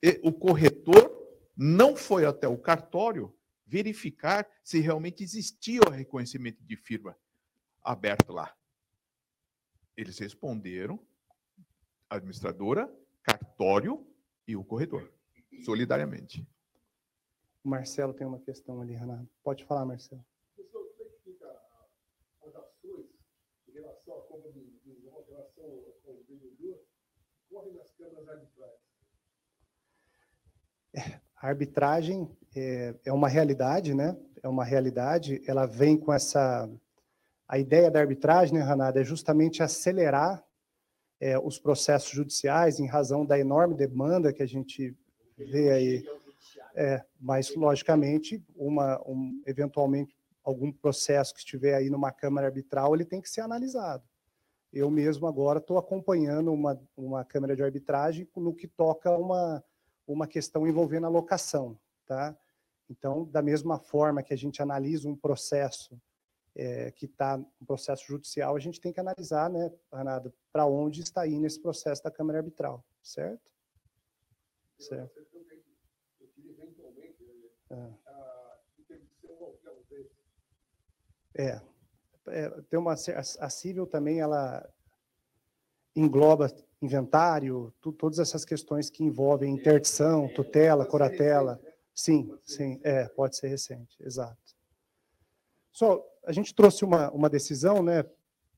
E 0.02 0.20
o 0.24 0.34
corretor 0.34 1.14
não 1.56 1.96
foi 1.96 2.26
até 2.26 2.48
o 2.48 2.58
cartório 2.58 3.34
verificar 3.66 4.48
se 4.64 4.80
realmente 4.80 5.24
existia 5.24 5.82
o 5.88 5.92
reconhecimento 5.92 6.64
de 6.64 6.76
firma 6.76 7.16
aberto 7.84 8.34
lá. 8.34 8.56
Eles 9.96 10.18
responderam, 10.18 11.00
administradora, 12.10 12.92
cartório 13.24 14.06
e 14.48 14.56
o 14.56 14.64
corretor, 14.64 15.14
solidariamente. 15.64 16.46
O 17.64 17.70
Marcelo 17.70 18.14
tem 18.14 18.28
uma 18.28 18.40
questão 18.40 18.82
ali, 18.82 18.94
Renato. 18.94 19.28
Pode 19.44 19.64
falar, 19.66 19.86
Marcelo. 19.86 20.24
Professor, 20.56 20.86
como 20.90 21.10
é 21.10 21.14
que 21.14 21.20
fica 21.24 21.48
as 22.46 22.56
ações 22.56 23.06
em 23.68 23.72
relação 23.72 24.20
à 24.20 24.22
compra 24.24 24.52
em 24.52 24.75
relação 25.36 25.66
ao 26.08 26.16
vendedor, 26.28 26.80
correm 27.50 27.74
nas 27.74 27.92
câmaras 27.92 28.28
arbitrais? 28.28 28.80
É, 30.94 31.20
a 31.36 31.48
arbitragem 31.48 32.30
é, 32.56 32.96
é 33.06 33.14
uma 33.14 33.28
realidade, 33.28 33.94
né? 33.94 34.18
É 34.42 34.48
uma 34.48 34.64
realidade. 34.64 35.42
Ela 35.48 35.66
vem 35.66 35.98
com 35.98 36.14
essa. 36.14 36.70
A 37.48 37.60
ideia 37.60 37.92
da 37.92 38.00
arbitragem, 38.00 38.58
né, 38.58 38.62
Ranada, 38.62 39.00
é 39.00 39.04
justamente 39.04 39.62
acelerar 39.62 40.44
é, 41.20 41.38
os 41.38 41.60
processos 41.60 42.10
judiciais 42.10 42.80
em 42.80 42.88
razão 42.88 43.26
da 43.26 43.38
enorme 43.38 43.76
demanda 43.76 44.34
que 44.34 44.42
a 44.42 44.48
gente 44.48 44.96
vê 45.38 45.72
aí. 45.72 46.06
É, 46.76 47.04
mas, 47.20 47.56
logicamente, 47.56 48.44
uma, 48.56 49.02
um, 49.08 49.42
eventualmente, 49.46 50.16
algum 50.44 50.72
processo 50.72 51.34
que 51.34 51.40
estiver 51.40 51.76
aí 51.76 51.90
numa 51.90 52.12
Câmara 52.12 52.48
Arbitral, 52.48 52.94
ele 52.94 53.06
tem 53.06 53.22
que 53.22 53.30
ser 53.30 53.42
analisado. 53.42 54.04
Eu 54.76 54.92
mesmo 54.92 55.26
agora 55.26 55.60
estou 55.60 55.78
acompanhando 55.78 56.52
uma, 56.52 56.80
uma 56.96 57.26
Câmara 57.26 57.56
de 57.56 57.64
Arbitragem 57.64 58.30
no 58.36 58.54
que 58.54 58.68
toca 58.68 59.10
uma 59.18 59.64
uma 60.08 60.28
questão 60.28 60.68
envolvendo 60.68 61.06
a 61.06 61.10
locação, 61.10 61.80
tá? 62.06 62.38
Então, 62.90 63.26
da 63.26 63.42
mesma 63.42 63.80
forma 63.80 64.22
que 64.22 64.34
a 64.34 64.38
gente 64.38 64.62
analisa 64.62 65.10
um 65.10 65.16
processo 65.16 66.00
é, 66.56 66.92
que 66.92 67.06
está 67.06 67.38
um 67.38 67.66
processo 67.66 68.06
judicial, 68.06 68.56
a 68.56 68.60
gente 68.60 68.80
tem 68.80 68.94
que 68.94 69.00
analisar, 69.00 69.50
né, 69.50 69.72
Renata, 69.92 70.34
para 70.54 70.66
onde 70.66 71.02
está 71.02 71.22
aí 71.22 71.40
nesse 71.40 71.60
processo 71.60 72.04
da 72.04 72.12
Câmara 72.12 72.38
Arbitral, 72.38 72.86
certo? 73.02 73.52
Certo. 74.78 75.26
É. 81.36 81.46
é, 81.48 81.62
é 82.28 82.50
tem 82.70 82.80
uma 82.80 82.94
a 82.94 83.50
civil 83.50 83.86
também 83.86 84.20
ela 84.20 84.68
engloba 85.96 86.54
inventário, 86.82 87.74
tu, 87.82 87.92
todas 87.92 88.20
essas 88.20 88.44
questões 88.44 88.90
que 88.90 89.04
envolvem 89.04 89.54
interdição, 89.54 90.28
tutela, 90.28 90.86
coratela. 90.86 91.60
Sim, 91.94 92.38
sim, 92.44 92.80
é, 92.84 93.08
pode 93.08 93.38
ser 93.38 93.48
recente, 93.48 93.96
exato. 94.02 94.38
Só, 95.72 96.06
a 96.26 96.32
gente 96.32 96.54
trouxe 96.54 96.84
uma, 96.84 97.10
uma 97.12 97.30
decisão, 97.30 97.82
né, 97.82 98.06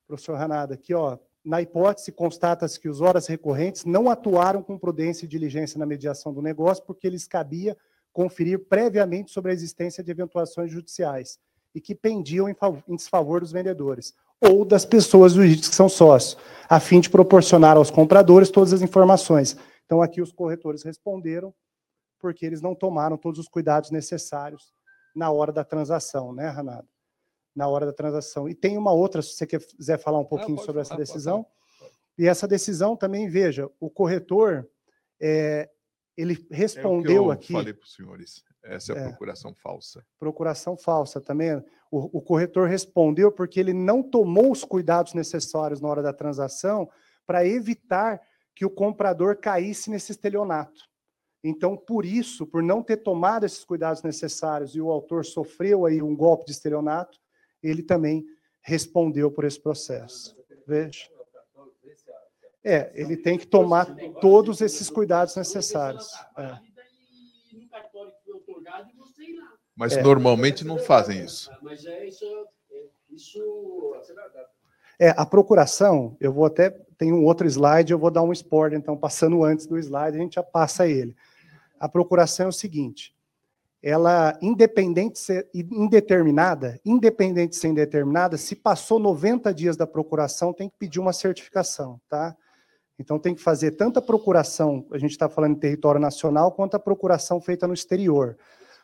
professor 0.08 0.36
Ranada, 0.36 0.74
aqui, 0.74 0.94
ó, 0.94 1.18
na 1.46 1.62
hipótese, 1.62 2.12
constata-se 2.12 2.80
que 2.80 2.90
os 2.90 3.00
horas 3.00 3.28
recorrentes 3.28 3.86
não 3.86 4.10
atuaram 4.10 4.62
com 4.62 4.78
prudência 4.78 5.26
e 5.26 5.30
diligência 5.30 5.78
na 5.80 5.86
mediação 5.86 6.34
do 6.34 6.42
negócio, 6.42 6.84
porque 6.84 7.10
lhes 7.10 7.28
cabia 7.28 7.78
conferir 8.12 8.66
previamente 8.68 9.32
sobre 9.32 9.52
a 9.52 9.54
existência 9.54 10.04
de 10.04 10.12
eventuações 10.12 10.72
judiciais 10.72 11.40
e 11.78 11.82
que 11.82 11.94
pendiam 11.94 12.50
em, 12.50 12.56
em 12.88 12.96
desfavor 12.96 13.40
dos 13.40 13.52
vendedores 13.52 14.16
ou 14.42 14.66
das 14.66 14.84
pessoas 14.84 15.34
jurídicas 15.34 15.70
que 15.70 15.76
são 15.76 15.88
sócios, 15.88 16.36
a 16.68 16.80
fim 16.80 17.00
de 17.00 17.08
proporcionar 17.08 17.78
aos 17.78 17.92
compradores 17.92 18.50
todas 18.50 18.74
as 18.74 18.82
informações. 18.82 19.56
Então, 19.86 20.02
aqui 20.02 20.20
os 20.20 20.32
corretores 20.32 20.82
responderam 20.82 21.54
porque 22.20 22.48
eles 22.48 22.62
não 22.62 22.74
tomaram 22.74 23.16
todos 23.16 23.40
os 23.40 23.48
cuidados 23.48 23.92
necessários 23.92 24.74
na 25.16 25.30
hora 25.30 25.52
da 25.52 25.64
transação, 25.64 26.34
né, 26.34 26.50
Ranado? 26.50 26.88
Na 27.56 27.68
hora 27.68 27.86
da 27.86 27.94
transação. 27.94 28.50
E 28.50 28.56
tem 28.56 28.76
uma 28.76 28.92
outra, 28.92 29.22
se 29.22 29.34
você 29.34 29.46
quiser 29.46 30.00
falar 30.00 30.18
um 30.18 30.26
pouquinho 30.26 30.58
sobre 30.58 30.74
falar, 30.74 30.82
essa 30.82 30.96
decisão. 30.96 31.46
E 32.18 32.28
essa 32.28 32.48
decisão 32.48 32.96
também, 32.96 33.30
veja, 33.30 33.70
o 33.80 33.88
corretor, 33.88 34.68
é, 35.20 35.70
ele 36.16 36.44
respondeu 36.50 36.96
é 36.96 37.00
o 37.00 37.04
que 37.04 37.14
eu 37.14 37.32
aqui. 37.32 37.54
Falei 37.54 37.74
para 37.74 37.86
os 37.86 37.94
senhores. 37.94 38.44
Essa 38.68 38.94
é 38.94 38.98
a 38.98 39.02
é, 39.02 39.10
procuração 39.10 39.54
falsa. 39.54 40.06
Procuração 40.20 40.78
falsa 40.78 41.22
também. 41.22 41.56
O, 41.90 42.18
o, 42.18 42.22
corretor 42.22 42.68
respondeu 42.68 43.32
porque 43.32 43.60
ele 43.60 43.74
não 43.74 44.04
tomou 44.04 44.52
os 44.52 44.64
cuidados 44.64 45.14
necessários 45.14 45.80
na 45.80 45.88
hora 45.88 46.02
da 46.02 46.14
transação 46.14 46.90
para 47.26 47.46
evitar 47.46 48.22
que 48.54 48.66
o 48.66 48.70
comprador 48.70 49.38
caísse 49.38 49.90
nesse 49.90 50.12
estelionato. 50.12 50.88
Então, 51.44 51.78
por 51.78 52.06
isso, 52.06 52.46
por 52.46 52.62
não 52.62 52.84
ter 52.84 52.98
tomado 52.98 53.46
esses 53.46 53.64
cuidados 53.64 54.04
necessários 54.04 54.76
e 54.76 54.82
o 54.82 54.92
autor 54.92 55.24
sofreu 55.24 55.86
aí 55.86 56.02
um 56.02 56.16
golpe 56.16 56.46
de 56.46 56.52
estelionato, 56.52 57.20
ele 57.64 57.82
também 57.82 58.26
respondeu 58.62 59.32
por 59.32 59.46
esse 59.46 59.60
processo. 59.60 60.36
Veja. 60.68 61.08
É, 62.64 62.92
ele 62.96 63.16
tem 63.16 63.38
que 63.38 63.48
tomar 63.48 63.86
todos 64.20 64.60
esses 64.60 64.90
cuidados 64.90 65.38
necessários. 65.38 66.12
É 66.38 66.68
e 68.86 68.94
você 68.96 69.24
ir 69.24 69.38
lá. 69.38 69.58
Mas 69.78 69.96
é. 69.96 70.02
normalmente 70.02 70.66
não 70.66 70.80
fazem 70.80 71.24
isso. 71.24 71.52
Mas 71.62 71.86
é 71.86 72.08
isso. 72.08 72.26
É, 72.72 72.86
isso 73.12 73.94
é, 75.00 75.10
a 75.10 75.26
procuração, 75.26 76.18
eu 76.20 76.34
vou 76.34 76.46
até. 76.46 76.72
Tem 76.98 77.14
um 77.14 77.24
outro 77.24 77.46
slide, 77.48 77.94
eu 77.94 78.00
vou 78.00 78.10
dar 78.10 78.24
um 78.24 78.34
spoiler, 78.34 78.78
então, 78.78 78.98
passando 78.98 79.44
antes 79.44 79.68
do 79.68 79.78
slide, 79.78 80.18
a 80.18 80.20
gente 80.20 80.34
já 80.34 80.44
passa 80.44 80.88
ele. 80.88 81.16
A 81.80 81.88
procuração 81.88 82.48
é 82.48 82.50
o 82.50 82.52
seguinte: 82.52 83.16
ela, 83.84 84.36
independente 84.42 85.14
de 85.14 85.20
ser 85.20 85.50
indeterminada, 85.54 86.80
independente 86.84 87.52
de 87.52 87.58
ser 87.58 87.68
indeterminada, 87.68 88.36
se 88.36 88.56
passou 88.56 88.98
90 88.98 89.54
dias 89.54 89.78
da 89.78 89.86
procuração, 89.86 90.52
tem 90.52 90.68
que 90.68 90.76
pedir 90.80 91.00
uma 91.00 91.14
certificação, 91.14 92.02
tá? 92.10 92.36
Então 92.98 93.20
tem 93.20 93.36
que 93.36 93.42
fazer 93.44 93.72
tanta 93.72 94.02
procuração, 94.02 94.88
a 94.92 94.98
gente 94.98 95.12
está 95.12 95.30
falando 95.30 95.56
em 95.56 95.60
território 95.60 96.02
nacional, 96.02 96.52
quanto 96.52 96.74
a 96.74 96.80
procuração 96.80 97.40
feita 97.40 97.68
no 97.68 97.76
exterior. 97.76 98.36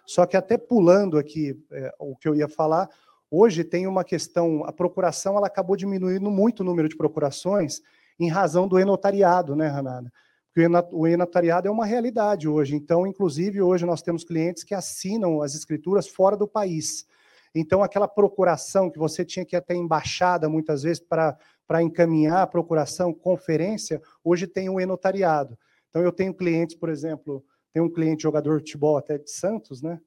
Só 0.06 0.26
que 0.26 0.36
até 0.36 0.58
pulando 0.58 1.18
aqui 1.18 1.58
é, 1.72 1.94
o 2.00 2.16
que 2.16 2.28
eu 2.28 2.36
ia 2.36 2.48
falar, 2.48 2.90
hoje 3.32 3.64
tem 3.64 3.88
uma 3.88 4.04
questão, 4.04 4.64
a 4.66 4.72
procuração 4.72 5.38
ela 5.38 5.48
acabou 5.48 5.76
diminuindo 5.76 6.30
muito 6.30 6.60
o 6.60 6.64
número 6.64 6.90
de 6.90 6.98
procurações 6.98 7.82
em 8.20 8.30
razão 8.30 8.68
do 8.68 8.78
enotariado, 8.78 9.56
né, 9.56 9.68
Ranada? 9.68 10.12
Porque 10.54 10.68
o 10.92 11.08
enotariado 11.08 11.68
é 11.68 11.72
uma 11.72 11.86
realidade 11.86 12.48
hoje. 12.48 12.76
Então, 12.76 13.08
inclusive, 13.08 13.60
hoje 13.60 13.86
nós 13.86 14.04
temos 14.04 14.24
clientes 14.24 14.64
que 14.64 14.76
assinam 14.76 15.42
as 15.42 15.56
escrituras 15.56 16.08
fora 16.08 16.38
do 16.38 16.48
país. 16.48 17.08
Então, 17.56 17.82
aquela 17.82 18.08
procuração 18.08 18.90
que 18.90 19.00
você 19.00 19.26
tinha 19.26 19.44
que 19.44 19.56
ir 19.56 19.58
até 19.58 19.74
embaixada, 19.74 20.48
muitas 20.48 20.84
vezes, 20.84 21.00
para 21.00 21.82
encaminhar 21.82 22.44
a 22.44 22.48
procuração, 22.48 23.12
conferência, 23.12 24.00
hoje 24.24 24.46
tem 24.46 24.70
o 24.70 24.80
enotariado. 24.80 25.58
Então, 25.90 26.04
eu 26.04 26.12
tenho 26.12 26.34
clientes, 26.36 26.76
por 26.76 26.90
exemplo, 26.90 27.44
tem 27.74 27.82
um 27.82 27.90
cliente 27.90 28.24
jogador 28.24 28.60
de 28.60 28.66
futebol 28.72 28.98
até 28.98 29.18
de 29.18 29.32
Santos, 29.32 29.82
né? 29.82 30.00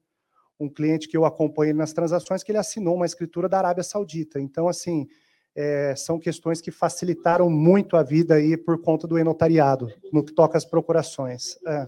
Um 0.58 0.68
cliente 0.68 1.08
que 1.08 1.16
eu 1.16 1.24
acompanho 1.24 1.74
nas 1.74 1.92
transações 1.92 2.42
que 2.42 2.52
ele 2.52 2.58
assinou 2.58 2.94
uma 2.94 3.04
escritura 3.04 3.48
da 3.48 3.58
Arábia 3.58 3.82
Saudita. 3.82 4.40
Então, 4.40 4.68
assim, 4.68 5.06
é, 5.54 5.94
são 5.96 6.18
questões 6.18 6.60
que 6.60 6.70
facilitaram 6.70 7.50
muito 7.50 7.96
a 7.96 8.02
vida 8.02 8.34
aí 8.36 8.56
por 8.56 8.80
conta 8.80 9.06
do 9.06 9.18
enotariado, 9.18 9.92
no 10.12 10.24
que 10.24 10.32
toca 10.32 10.56
às 10.56 10.64
procurações. 10.64 11.58
É. 11.66 11.86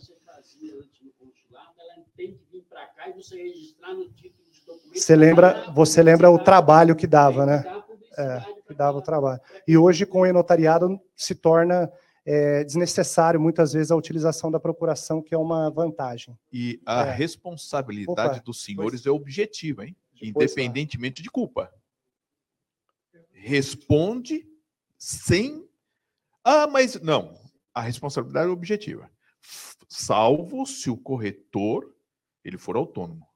Você 4.92 5.14
lembra, 5.14 5.70
você 5.72 6.02
lembra 6.02 6.30
o 6.30 6.38
trabalho 6.38 6.96
que 6.96 7.06
dava, 7.06 7.46
né? 7.46 7.64
É, 8.18 8.40
que 8.66 8.74
dava 8.74 8.98
o 8.98 9.02
trabalho. 9.02 9.40
E 9.66 9.78
hoje, 9.78 10.04
com 10.04 10.22
o 10.22 10.26
enotariado, 10.26 11.00
se 11.14 11.34
torna 11.34 11.90
é 12.30 12.62
desnecessário, 12.62 13.40
muitas 13.40 13.72
vezes, 13.72 13.90
a 13.90 13.96
utilização 13.96 14.50
da 14.50 14.60
procuração, 14.60 15.22
que 15.22 15.34
é 15.34 15.38
uma 15.38 15.70
vantagem. 15.70 16.38
E 16.52 16.78
a 16.84 17.06
é. 17.06 17.10
responsabilidade 17.10 18.34
Opa, 18.34 18.42
dos 18.44 18.62
senhores 18.62 19.00
pois... 19.00 19.06
é 19.06 19.10
objetiva, 19.10 19.86
hein? 19.86 19.96
independentemente 20.20 21.22
de 21.22 21.30
culpa. 21.30 21.72
Responde 23.32 24.46
sem. 24.98 25.66
Ah, 26.44 26.66
mas 26.66 27.00
não. 27.00 27.34
A 27.72 27.80
responsabilidade 27.80 28.48
é 28.48 28.52
objetiva. 28.52 29.10
Salvo 29.88 30.66
se 30.66 30.90
o 30.90 30.98
corretor 30.98 31.94
ele 32.44 32.58
for 32.58 32.76
autônomo. 32.76 33.26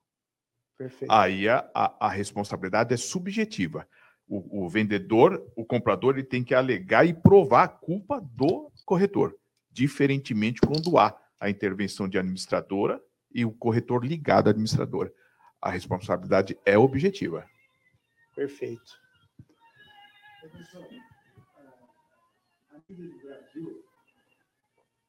Perfeito. 0.76 1.10
Aí 1.10 1.48
a, 1.48 1.66
a, 1.74 2.08
a 2.08 2.10
responsabilidade 2.10 2.92
é 2.92 2.98
subjetiva 2.98 3.88
o, 4.32 4.64
o, 4.64 4.68
vendedor, 4.68 5.46
o 5.54 5.62
comprador, 5.62 6.14
ele 6.14 6.24
tem 6.24 6.42
que 6.42 6.54
alegar 6.54 7.06
e 7.06 7.12
provar 7.12 7.64
a 7.64 7.68
culpa 7.68 8.18
do 8.18 8.71
corretor, 8.92 9.34
diferentemente 9.70 10.60
quando 10.60 10.98
há 10.98 11.18
a 11.40 11.48
intervenção 11.48 12.06
de 12.06 12.18
administradora 12.18 13.02
e 13.34 13.42
o 13.42 13.50
corretor 13.50 14.04
ligado 14.04 14.48
à 14.48 14.50
administradora. 14.50 15.10
A 15.62 15.70
responsabilidade 15.70 16.58
é 16.66 16.76
objetiva. 16.76 17.48
Perfeito. 18.36 19.00
Professor, 20.42 20.84
a 22.68 22.82
nível 22.86 23.10
do 23.12 23.18
Brasil, 23.20 23.82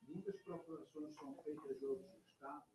muitas 0.08 0.42
procurações 0.44 1.14
são 1.16 1.36
feitas 1.44 1.82
em 1.82 1.86
outros 1.86 2.24
estados. 2.26 2.70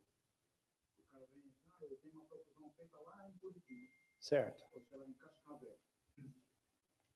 O 0.99 1.11
cara 1.11 1.25
vem, 1.33 1.43
ah, 1.71 1.79
eu 1.81 1.97
tenho 2.03 2.15
uma 2.17 2.27
procuração 2.27 2.71
feita 2.77 2.99
lá 2.99 3.31
em 3.31 3.39
Curitiba. 3.39 3.93
Certo. 4.21 4.63
Ou 4.75 4.83
lá, 4.93 5.07
em 5.07 5.13
Cascavel. 5.15 5.79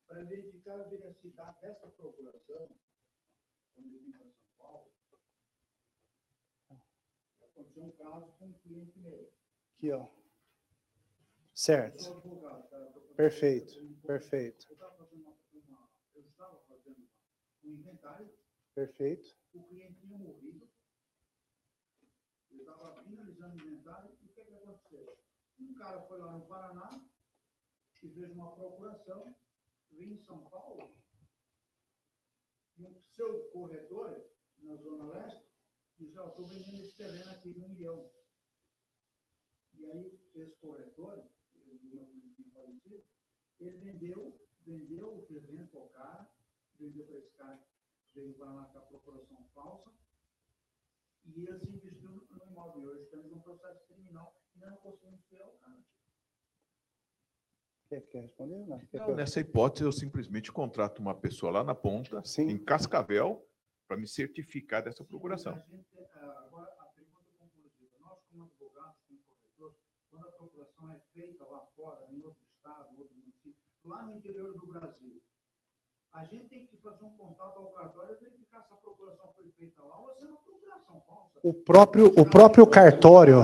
Para 0.06 0.24
verificar 0.24 0.80
a 0.80 0.84
veracidade 0.84 1.60
dessa 1.60 1.88
procuração, 1.88 2.70
quando 3.74 3.86
ele 3.86 3.98
vem 3.98 4.12
para 4.12 4.26
São 4.30 4.48
Paulo, 4.58 4.92
aconteceu 7.40 7.84
um 7.84 7.92
caso 7.92 8.32
com 8.38 8.46
um 8.46 8.52
cliente 8.54 8.98
meu. 8.98 9.32
Aqui, 9.76 9.92
ó. 9.92 10.08
Certo. 11.54 12.22
Perfeito, 13.16 13.74
perfeito. 14.06 14.66
Eu 14.70 14.76
uma, 15.12 15.36
uma, 15.52 15.90
eu 16.14 16.22
estava 16.22 16.58
fazendo 16.66 17.08
um 17.62 17.70
inventário, 17.70 18.32
Perfeito. 18.74 19.36
o 19.52 19.62
cliente 19.64 20.00
tinha 20.00 20.16
morrido, 20.16 20.68
eu 22.50 22.58
estava 22.58 23.04
finalizando 23.04 23.54
o 23.54 23.68
inventário, 23.68 24.10
e 24.10 24.26
o 24.26 24.28
que, 24.28 24.44
que 24.44 24.54
aconteceu? 24.54 25.18
Um 25.60 25.74
cara 25.74 26.00
foi 26.02 26.18
lá 26.18 26.32
no 26.32 26.46
Paraná 26.46 27.04
e 28.02 28.08
fez 28.10 28.30
uma 28.32 28.54
procuração, 28.54 29.36
veio 29.90 30.14
em 30.14 30.18
São 30.18 30.42
Paulo, 30.48 30.96
e 32.82 32.86
o 32.86 33.00
seu 33.14 33.44
corretor, 33.50 34.24
na 34.58 34.76
Zona 34.76 35.04
Leste, 35.12 35.46
disse, 35.98 36.18
ó, 36.18 36.28
estou 36.28 36.46
vendendo 36.46 36.82
esse 36.82 36.96
terreno 36.96 37.30
aqui 37.30 37.52
de 37.52 37.60
um 37.60 37.68
milhão. 37.68 38.10
E 39.74 39.86
aí, 39.86 40.20
esse 40.34 40.56
corretor, 40.56 41.24
falecido, 42.52 43.04
ele 43.60 43.78
vendeu, 43.78 44.40
vendeu 44.64 45.18
o 45.18 45.22
terreno 45.22 45.66
para 45.68 45.80
o 45.80 45.88
cara, 45.90 46.30
vendeu 46.78 47.06
para 47.06 47.18
esse 47.18 47.32
cara, 47.32 47.66
veio 48.14 48.34
para 48.34 48.52
lá 48.52 48.64
com 48.66 48.78
a 48.78 48.82
procuração 48.82 49.44
falsa, 49.54 49.92
e 51.24 51.46
eles 51.46 51.62
investiram 51.62 52.14
no 52.30 52.44
imóvel. 52.46 52.82
Hoje 52.90 53.04
estamos 53.04 53.30
num 53.30 53.40
processo 53.40 53.86
criminal 53.86 54.34
e 54.54 54.58
não 54.58 54.76
conseguimos 54.76 55.24
ter 55.26 55.42
o 55.42 55.52
cara. 55.52 55.84
Quer, 57.92 58.00
quer 58.08 58.20
responder? 58.22 58.66
Não. 58.66 58.80
Então, 58.90 59.14
nessa 59.14 59.38
hipótese, 59.38 59.84
eu 59.84 59.92
simplesmente 59.92 60.50
contrato 60.50 61.00
uma 61.00 61.14
pessoa 61.14 61.52
lá 61.52 61.62
na 61.62 61.74
ponta, 61.74 62.24
Sim. 62.24 62.48
em 62.48 62.56
Cascavel, 62.56 63.46
para 63.86 63.98
me 63.98 64.08
certificar 64.08 64.82
dessa 64.82 65.04
procuração. 65.04 65.52
A 65.52 65.58
gente, 65.58 65.86
ah, 66.14 66.44
agora, 66.46 66.72
a 66.78 66.86
pergunta 66.86 67.20
conclusiva. 67.38 67.92
Nós, 68.00 68.18
como 68.30 68.44
advogados, 68.44 68.96
como 69.06 69.20
corretores, 69.28 69.76
quando 70.10 70.26
a 70.26 70.32
procuração 70.32 70.90
é 70.90 71.00
feita 71.12 71.44
lá 71.44 71.66
fora, 71.76 72.06
em 72.10 72.22
outro 72.22 72.42
estado, 72.56 72.98
outro 72.98 73.14
município, 73.14 73.54
lá 73.84 74.06
no 74.06 74.16
interior 74.16 74.54
do 74.54 74.66
Brasil, 74.66 75.20
a 76.12 76.24
gente 76.24 76.44
tem 76.48 76.66
que 76.66 76.76
fazer 76.76 77.04
um 77.04 77.10
contato 77.10 77.58
ao 77.58 77.66
cartório 77.72 78.16
e 78.20 78.24
verificar 78.24 78.62
se 78.62 78.72
a 78.72 78.76
procuração 78.76 79.30
foi 79.34 79.50
feita 79.58 79.82
lá 79.82 79.98
ou 79.98 80.10
se 80.14 80.24
é 80.24 80.26
uma 80.28 80.36
procuração 80.38 81.02
falsa. 81.06 81.30
O 81.42 81.52
próprio, 81.54 82.06
o 82.16 82.24
próprio 82.24 82.66
cartório, 82.66 83.38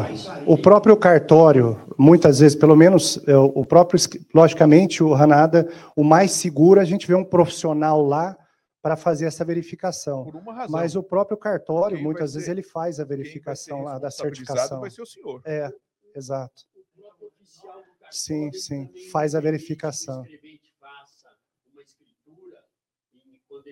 o 0.46 0.56
próprio 0.56 0.96
cartório, 0.96 1.80
muitas 1.98 2.38
vezes, 2.40 2.56
pelo 2.56 2.76
menos 2.76 3.18
é, 3.26 3.36
o 3.36 3.64
próprio, 3.64 3.98
logicamente, 4.34 5.02
o 5.02 5.12
Ranada, 5.14 5.68
o 5.96 6.04
mais 6.04 6.32
seguro, 6.32 6.80
a 6.80 6.84
gente 6.84 7.06
vê 7.06 7.14
um 7.14 7.24
profissional 7.24 8.00
lá 8.02 8.36
para 8.80 8.96
fazer 8.96 9.26
essa 9.26 9.44
verificação. 9.44 10.24
Por 10.24 10.36
uma 10.36 10.52
razão. 10.54 10.70
Mas 10.70 10.94
o 10.94 11.02
próprio 11.02 11.36
cartório, 11.36 11.96
Quem 11.96 12.04
muitas 12.04 12.34
vezes, 12.34 12.46
ser- 12.46 12.52
ele 12.52 12.62
faz 12.62 13.00
a 13.00 13.04
verificação 13.04 13.82
lá 13.82 13.98
da 13.98 14.10
certificação. 14.10 14.80
Vai 14.80 14.90
ser 14.90 15.02
o 15.02 15.06
senhor. 15.06 15.40
É, 15.44 15.68
exato. 16.14 16.62
O 16.96 17.00
próprio 17.02 17.28
oficial 17.28 17.72
do 17.78 17.82
cartório 17.82 18.08
Sim, 18.12 18.52
sim, 18.52 18.88
faz 19.10 19.34
a 19.34 19.40
verificação. 19.40 20.22
Escrevente 20.22 20.72
faça 20.80 21.28
uma 21.72 21.82
escritura 21.82 22.62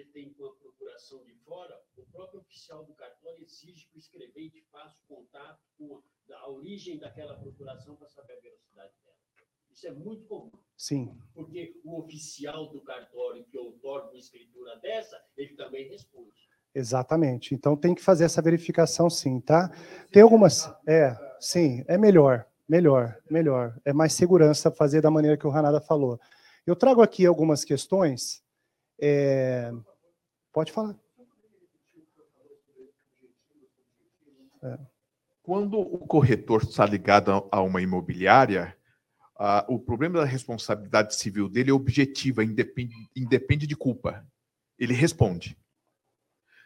tem 0.04 0.34
uma 0.38 0.54
procuração 0.56 1.24
de 1.24 1.34
fora, 1.44 1.80
o 1.96 2.04
próprio 2.06 2.40
oficial 2.40 2.84
do 2.84 2.94
cartório 2.94 3.42
exige 3.42 3.88
que 3.88 3.96
o 3.96 3.98
escrevente 3.98 4.62
faça 4.70 5.00
o 5.02 5.16
contato 5.16 5.60
com 5.78 6.02
a, 6.30 6.36
a 6.36 6.48
origem 6.50 6.98
daquela 6.98 7.34
procuração 7.38 7.96
para 7.96 8.08
saber 8.08 8.34
a 8.34 8.40
velocidade 8.40 8.92
dela. 9.02 9.16
Isso 9.70 9.86
é 9.86 9.92
muito 9.92 10.24
comum, 10.26 10.50
Sim, 10.76 11.18
porque 11.34 11.78
o 11.84 11.98
oficial 12.00 12.70
do 12.70 12.80
cartório 12.80 13.44
que 13.44 13.58
outorga 13.58 14.08
uma 14.08 14.18
escritura 14.18 14.76
dessa, 14.76 15.22
ele 15.36 15.54
também 15.54 15.88
responde. 15.88 16.48
exatamente. 16.74 17.54
Então 17.54 17.76
tem 17.76 17.94
que 17.94 18.02
fazer 18.02 18.24
essa 18.24 18.40
verificação 18.42 19.08
sim, 19.10 19.40
tá? 19.40 19.70
Tem 20.10 20.22
algumas. 20.22 20.66
É, 20.86 21.14
sim, 21.40 21.84
é 21.88 21.98
melhor, 21.98 22.46
melhor, 22.68 23.18
melhor. 23.30 23.78
É 23.84 23.92
mais 23.92 24.12
segurança 24.14 24.70
fazer 24.70 25.00
da 25.02 25.10
maneira 25.10 25.36
que 25.36 25.46
o 25.46 25.50
Ranada 25.50 25.80
falou. 25.80 26.18
Eu 26.66 26.74
trago 26.74 27.02
aqui 27.02 27.24
algumas 27.26 27.64
questões. 27.64 28.42
É, 29.00 29.72
Pode 30.52 30.72
falar. 30.72 30.96
Quando 35.42 35.78
o 35.78 35.98
corretor 35.98 36.62
está 36.62 36.84
ligado 36.86 37.30
a- 37.30 37.48
a 37.52 37.60
uma 37.60 37.80
imobiliária, 37.80 38.76
ah, 39.38 39.64
o 39.68 39.78
problema 39.78 40.18
da 40.20 40.24
responsabilidade 40.24 41.14
civil 41.14 41.48
dele 41.48 41.70
é 41.70 41.74
objetiva, 41.74 42.42
independe, 42.42 42.94
independe 43.14 43.66
de 43.66 43.76
culpa. 43.76 44.26
Ele 44.78 44.92
responde. 44.92 45.56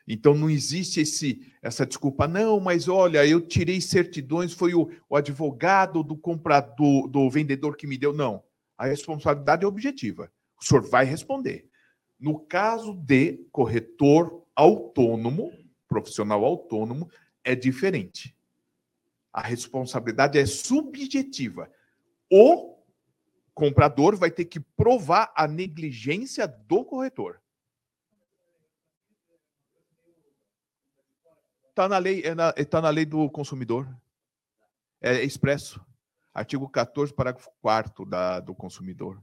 Então 0.09 0.35
não 0.35 0.49
existe 0.49 1.01
esse, 1.01 1.53
essa 1.63 1.85
desculpa, 1.85 2.27
não, 2.27 2.59
mas 2.59 2.89
olha, 2.89 3.27
eu 3.27 3.41
tirei 3.41 3.81
certidões, 3.81 4.53
foi 4.53 4.75
o, 4.75 4.91
o 5.09 5.17
advogado 5.17 6.03
do 6.03 6.17
comprador, 6.17 7.07
do 7.07 7.29
vendedor 7.29 7.77
que 7.77 7.87
me 7.87 7.99
deu. 7.99 8.13
Não. 8.13 8.43
A 8.79 8.87
responsabilidade 8.87 9.65
é 9.65 9.69
objetiva. 9.69 10.33
O 10.61 10.65
senhor 10.65 10.83
vai 10.89 11.05
responder. 11.05 11.70
No 12.21 12.39
caso 12.39 12.95
de 12.95 13.39
corretor 13.51 14.47
autônomo, 14.55 15.51
profissional 15.89 16.45
autônomo, 16.45 17.11
é 17.43 17.55
diferente. 17.55 18.37
A 19.33 19.41
responsabilidade 19.41 20.39
é 20.39 20.45
subjetiva. 20.45 21.71
O 22.31 22.79
comprador 23.55 24.17
vai 24.17 24.31
ter 24.31 24.45
que 24.45 24.61
provar 24.61 25.33
a 25.35 25.49
negligência 25.49 26.47
do 26.47 26.85
corretor. 26.85 27.41
Está 31.71 31.89
na 31.89 31.97
lei, 31.97 32.23
é 32.23 32.35
na, 32.35 32.53
tá 32.53 32.83
na 32.83 32.91
lei 32.91 33.07
do 33.07 33.31
consumidor. 33.31 33.89
É 35.01 35.25
expresso. 35.25 35.81
Artigo 36.35 36.69
14, 36.69 37.15
parágrafo 37.15 37.51
4 37.63 38.05
da, 38.05 38.41
do 38.41 38.55
consumidor. 38.55 39.23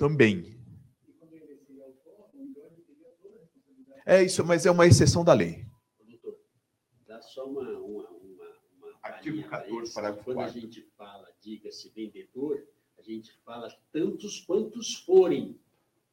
Também. 0.00 0.56
É 4.06 4.22
isso, 4.24 4.42
mas 4.42 4.64
é 4.64 4.70
uma 4.70 4.86
exceção 4.86 5.22
da 5.22 5.34
lei. 5.34 5.66
Doutor, 6.08 6.38
dá 7.06 7.20
só 7.20 7.44
uma. 7.44 7.60
uma, 7.60 8.08
uma, 8.08 8.48
uma 8.78 8.88
Artigo 9.02 9.36
palhinha 9.36 9.48
pra 9.48 9.58
14, 9.60 9.82
isso. 9.84 9.94
parágrafo 9.94 10.24
Quando 10.24 10.38
a 10.38 10.44
4. 10.44 10.58
gente 10.58 10.88
fala, 10.96 11.28
diga-se 11.42 11.90
vendedor, 11.90 12.66
a 12.98 13.02
gente 13.02 13.30
fala 13.44 13.68
tantos 13.92 14.40
quantos 14.40 14.94
forem. 15.04 15.60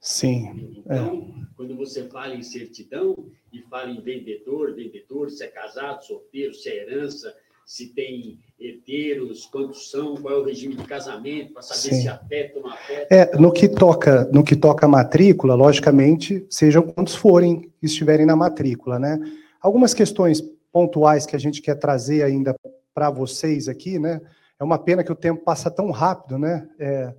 Sim, 0.02 0.84
Então, 0.86 1.48
quando 1.56 1.78
você 1.78 2.10
fala 2.10 2.36
em 2.36 2.44
certidão 2.44 3.32
e 3.54 3.62
fala 3.64 3.90
em 3.90 4.02
vendedor, 4.02 4.76
vendedor, 4.76 5.32
se 5.32 5.46
é 5.46 5.48
casado, 5.48 6.04
solteiro, 6.04 6.54
se 6.54 6.68
é 6.70 6.76
herança, 6.76 7.36
se 7.68 7.88
tem 7.88 8.40
herdeiros, 8.58 9.46
quantos 9.46 9.92
são, 9.92 10.16
qual 10.16 10.36
é 10.36 10.38
o 10.38 10.46
regime 10.46 10.74
de 10.74 10.86
casamento, 10.86 11.52
para 11.52 11.62
saber 11.62 11.96
Sim. 11.96 12.02
se 12.04 12.08
afeta 12.08 12.58
ou 12.58 12.64
não 12.64 12.72
afeta. 12.72 13.14
É, 13.14 13.38
no 13.38 13.52
que 13.52 13.68
toca, 13.68 14.24
no 14.32 14.42
que 14.42 14.56
toca 14.56 14.86
a 14.86 14.90
matrícula, 14.90 15.54
logicamente, 15.54 16.48
sejam 16.50 16.82
quantos 16.82 17.14
forem 17.14 17.70
que 17.78 17.86
estiverem 17.86 18.26
na 18.26 18.38
matrícula, 18.38 18.98
né? 18.98 19.20
Algumas 19.62 19.94
questões 19.94 20.42
pontuais 20.72 21.26
que 21.26 21.36
a 21.36 21.40
gente 21.40 21.62
quer 21.62 21.76
trazer 21.76 22.24
ainda 22.24 22.56
para 22.94 23.10
vocês 23.10 23.68
aqui, 23.68 24.00
né? 24.00 24.22
É 24.58 24.64
uma 24.64 24.80
pena 24.80 25.04
que 25.04 25.12
o 25.12 25.16
tempo 25.16 25.44
passa 25.44 25.70
tão 25.70 25.92
rápido, 25.92 26.40
né? 26.40 26.70
É, 26.80 27.14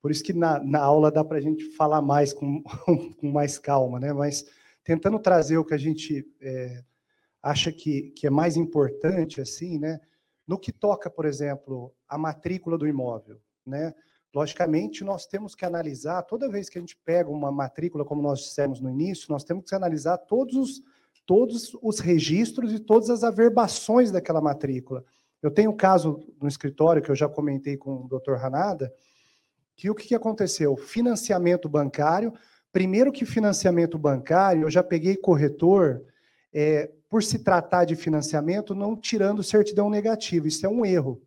por 0.00 0.10
isso 0.10 0.24
que 0.24 0.32
na, 0.32 0.58
na 0.64 0.80
aula 0.80 1.10
dá 1.10 1.22
para 1.22 1.36
a 1.36 1.42
gente 1.42 1.76
falar 1.76 2.00
mais 2.00 2.32
com, 2.32 2.62
com 3.20 3.30
mais 3.30 3.58
calma, 3.58 4.00
né? 4.00 4.14
Mas 4.14 4.46
tentando 4.82 5.18
trazer 5.18 5.58
o 5.58 5.64
que 5.64 5.74
a 5.74 5.78
gente 5.78 6.26
é, 6.40 6.82
acha 7.42 7.72
que, 7.72 8.10
que 8.10 8.26
é 8.26 8.30
mais 8.30 8.56
importante, 8.56 9.40
assim, 9.40 9.78
né? 9.78 10.00
No 10.46 10.58
que 10.58 10.72
toca, 10.72 11.08
por 11.08 11.24
exemplo, 11.26 11.94
a 12.08 12.18
matrícula 12.18 12.76
do 12.76 12.86
imóvel, 12.86 13.40
né? 13.64 13.94
Logicamente, 14.34 15.02
nós 15.02 15.26
temos 15.26 15.54
que 15.54 15.64
analisar, 15.64 16.22
toda 16.22 16.48
vez 16.48 16.68
que 16.68 16.78
a 16.78 16.80
gente 16.80 16.96
pega 17.04 17.28
uma 17.28 17.50
matrícula, 17.50 18.04
como 18.04 18.22
nós 18.22 18.40
dissemos 18.40 18.80
no 18.80 18.88
início, 18.88 19.26
nós 19.28 19.42
temos 19.42 19.64
que 19.64 19.74
analisar 19.74 20.18
todos 20.18 20.54
os, 20.54 20.82
todos 21.26 21.76
os 21.82 21.98
registros 21.98 22.72
e 22.72 22.78
todas 22.78 23.10
as 23.10 23.24
averbações 23.24 24.12
daquela 24.12 24.40
matrícula. 24.40 25.04
Eu 25.42 25.50
tenho 25.50 25.70
um 25.70 25.76
caso 25.76 26.22
no 26.40 26.46
escritório 26.46 27.02
que 27.02 27.10
eu 27.10 27.16
já 27.16 27.28
comentei 27.28 27.76
com 27.76 28.04
o 28.04 28.08
doutor 28.08 28.38
Ranada, 28.38 28.92
que 29.74 29.90
o 29.90 29.94
que 29.94 30.14
aconteceu? 30.14 30.76
Financiamento 30.76 31.68
bancário. 31.68 32.34
Primeiro 32.70 33.10
que 33.10 33.24
financiamento 33.24 33.98
bancário, 33.98 34.62
eu 34.62 34.70
já 34.70 34.82
peguei 34.82 35.16
corretor 35.16 36.04
é, 36.52 36.90
por 37.10 37.24
se 37.24 37.40
tratar 37.40 37.84
de 37.84 37.96
financiamento, 37.96 38.72
não 38.72 38.96
tirando 38.96 39.42
certidão 39.42 39.90
negativa. 39.90 40.46
Isso 40.46 40.64
é 40.64 40.68
um 40.68 40.86
erro, 40.86 41.20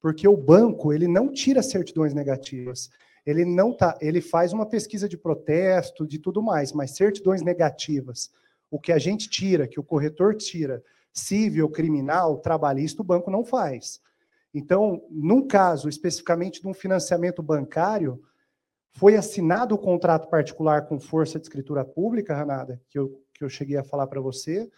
porque 0.00 0.28
o 0.28 0.36
banco 0.36 0.92
ele 0.92 1.08
não 1.08 1.30
tira 1.30 1.60
certidões 1.60 2.14
negativas. 2.14 2.88
Ele 3.26 3.44
não 3.44 3.76
tá, 3.76 3.98
ele 4.00 4.20
faz 4.20 4.52
uma 4.52 4.64
pesquisa 4.64 5.08
de 5.08 5.18
protesto, 5.18 6.06
de 6.06 6.20
tudo 6.20 6.40
mais, 6.40 6.72
mas 6.72 6.94
certidões 6.94 7.42
negativas, 7.42 8.30
o 8.70 8.78
que 8.78 8.92
a 8.92 8.98
gente 8.98 9.28
tira, 9.28 9.66
que 9.66 9.80
o 9.80 9.84
corretor 9.84 10.36
tira, 10.36 10.82
civil, 11.12 11.68
criminal, 11.68 12.38
trabalhista, 12.38 13.02
o 13.02 13.04
banco 13.04 13.30
não 13.30 13.44
faz. 13.44 14.00
Então, 14.52 15.02
num 15.10 15.46
caso 15.48 15.88
especificamente 15.88 16.60
de 16.60 16.68
um 16.68 16.74
financiamento 16.74 17.42
bancário, 17.42 18.22
foi 18.92 19.16
assinado 19.16 19.74
o 19.74 19.78
contrato 19.78 20.28
particular 20.28 20.86
com 20.86 21.00
força 21.00 21.40
de 21.40 21.46
escritura 21.46 21.84
pública, 21.84 22.36
Ranada, 22.36 22.80
que 22.88 22.96
eu, 22.96 23.20
que 23.32 23.42
eu 23.42 23.48
cheguei 23.48 23.76
a 23.76 23.82
falar 23.82 24.06
para 24.06 24.20
você, 24.20 24.70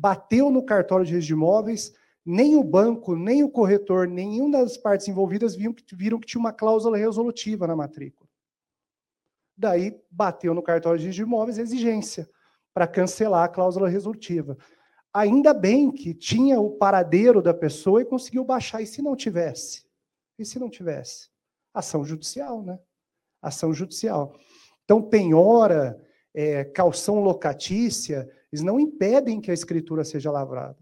bateu 0.00 0.50
no 0.50 0.64
cartório 0.64 1.04
de 1.04 1.12
registro 1.12 1.36
de 1.36 1.42
imóveis, 1.42 1.94
nem 2.24 2.56
o 2.56 2.64
banco, 2.64 3.14
nem 3.14 3.44
o 3.44 3.50
corretor, 3.50 4.08
nenhuma 4.08 4.58
das 4.58 4.78
partes 4.78 5.06
envolvidas 5.08 5.54
viram 5.54 5.74
que, 5.74 5.94
viram 5.94 6.18
que 6.18 6.26
tinha 6.26 6.40
uma 6.40 6.54
cláusula 6.54 6.96
resolutiva 6.96 7.66
na 7.66 7.76
matrícula. 7.76 8.28
Daí 9.54 10.00
bateu 10.10 10.54
no 10.54 10.62
cartório 10.62 10.98
de 10.98 11.04
registro 11.04 11.26
de 11.26 11.30
imóveis 11.30 11.58
exigência 11.58 12.28
para 12.72 12.86
cancelar 12.86 13.44
a 13.44 13.48
cláusula 13.48 13.90
resolutiva. 13.90 14.56
Ainda 15.12 15.52
bem 15.52 15.90
que 15.90 16.14
tinha 16.14 16.58
o 16.58 16.70
paradeiro 16.70 17.42
da 17.42 17.52
pessoa 17.52 18.00
e 18.00 18.06
conseguiu 18.06 18.42
baixar. 18.42 18.80
E 18.80 18.86
se 18.86 19.02
não 19.02 19.14
tivesse? 19.14 19.84
E 20.38 20.46
se 20.46 20.58
não 20.58 20.70
tivesse? 20.70 21.28
Ação 21.74 22.04
judicial, 22.04 22.62
né? 22.62 22.78
Ação 23.42 23.74
judicial. 23.74 24.34
Então, 24.84 25.02
penhora, 25.02 26.00
é, 26.32 26.64
calção 26.64 27.20
locatícia, 27.20 28.30
eles 28.52 28.62
não 28.64 28.80
impedem 28.80 29.40
que 29.40 29.50
a 29.50 29.54
escritura 29.54 30.04
seja 30.04 30.30
lavrada. 30.30 30.78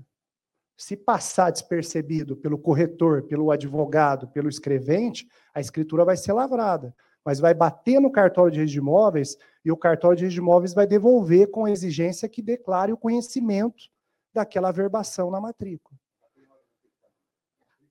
Se 0.77 0.97
passar 0.97 1.51
despercebido 1.51 2.37
pelo 2.37 2.59
corretor, 2.59 3.25
pelo 3.25 3.51
advogado, 3.51 4.29
pelo 4.29 4.49
escrevente, 4.49 5.29
a 5.53 5.61
escritura 5.61 6.05
vai 6.05 6.17
ser 6.17 6.33
lavrada. 6.33 6.95
Mas 7.25 7.41
vai 7.41 7.53
bater 7.53 8.01
no 8.01 8.11
cartório 8.11 8.65
de 8.65 8.79
imóveis 8.79 9.37
e 9.65 9.71
o 9.71 9.77
cartório 9.77 10.29
de 10.29 10.39
imóveis 10.39 10.73
vai 10.73 10.87
devolver 10.87 11.51
com 11.51 11.67
a 11.67 11.71
exigência 11.71 12.29
que 12.29 12.41
declare 12.41 12.93
o 12.93 12.97
conhecimento 12.97 13.91
daquela 14.33 14.69
averbação 14.69 15.31
na 15.31 15.41
matrícula. 15.41 15.99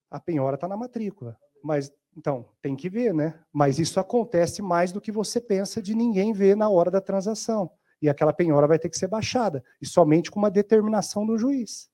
A 0.10 0.20
penhora 0.20 0.56
está 0.56 0.68
na 0.68 0.78
matrícula. 0.78 1.38
Mas, 1.62 1.92
então, 2.16 2.48
tem 2.62 2.76
que 2.76 2.90
ver, 2.90 3.14
né? 3.14 3.38
Mas 3.52 3.78
isso 3.78 4.00
acontece 4.00 4.62
mais 4.62 4.92
do 4.92 5.02
que 5.02 5.12
você 5.12 5.42
pensa 5.42 5.82
de 5.82 5.94
ninguém 5.94 6.32
ver 6.32 6.56
na 6.56 6.70
hora 6.70 6.90
da 6.90 7.02
transação 7.02 7.70
e 8.02 8.10
aquela 8.10 8.34
penhora 8.34 8.68
vai 8.68 8.80
ter 8.80 8.90
que 8.90 8.98
ser 8.98 9.08
baixada, 9.08 9.64
e 9.82 9.86
somente 9.86 10.30
com 10.30 10.40
uma 10.40 10.52
determinação 10.52 11.26
do 11.26 11.38
juiz 11.38 11.90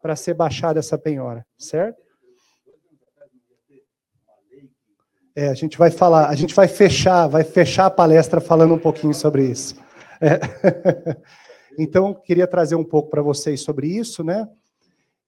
para 0.00 0.16
ser 0.16 0.34
baixada 0.34 0.78
essa 0.78 0.98
penhora, 0.98 1.46
certo? 1.58 2.02
É, 5.34 5.48
a 5.48 5.54
gente 5.54 5.78
vai 5.78 5.90
falar, 5.90 6.28
a 6.28 6.34
gente 6.34 6.54
vai 6.54 6.68
fechar, 6.68 7.26
vai 7.26 7.42
fechar 7.42 7.86
a 7.86 7.90
palestra 7.90 8.40
falando 8.40 8.74
um 8.74 8.78
pouquinho 8.78 9.14
sobre 9.14 9.44
isso. 9.46 9.76
É. 10.20 10.40
Então, 11.78 12.12
queria 12.12 12.46
trazer 12.46 12.74
um 12.74 12.84
pouco 12.84 13.08
para 13.08 13.22
vocês 13.22 13.62
sobre 13.62 13.86
isso, 13.86 14.22
né? 14.22 14.46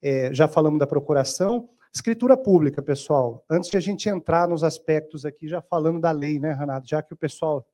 É, 0.03 0.33
já 0.35 0.47
falamos 0.47 0.79
da 0.79 0.87
procuração. 0.87 1.69
Escritura 1.95 2.37
pública, 2.37 2.83
pessoal. 2.83 3.43
Antes 3.49 3.71
de 3.71 3.77
a 3.77 3.81
gente 3.81 4.09
entrar 4.09 4.47
nos 4.47 4.63
aspectos 4.63 5.25
aqui, 5.25 5.49
já 5.49 5.63
falando 5.63 6.01
da 6.01 6.11
lei, 6.11 6.39
né, 6.39 6.53
Renato? 6.53 6.87
Já 6.87 7.03
que 7.03 7.15
o 7.15 7.17
pessoal 7.17 7.67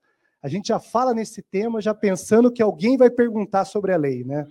a 0.43 0.49
gente 0.49 0.69
já 0.69 0.79
fala 0.79 1.13
nesse 1.13 1.43
tema 1.43 1.81
já 1.81 1.93
pensando 1.95 2.53
que 2.53 2.63
alguém 2.63 2.97
vai 2.97 3.11
perguntar 3.11 3.65
sobre 3.65 3.93
a 3.93 3.97
lei, 3.97 4.23
né? 4.25 4.47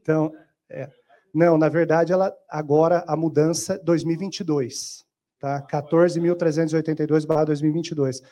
Então, 0.00 0.32
é, 0.68 0.88
não, 1.34 1.58
na 1.58 1.68
verdade, 1.68 2.12
ela 2.12 2.32
agora 2.48 3.04
a 3.06 3.16
mudança 3.16 3.78
2022, 3.84 5.04
tá? 5.38 5.60
14.382/2022. 5.66 8.22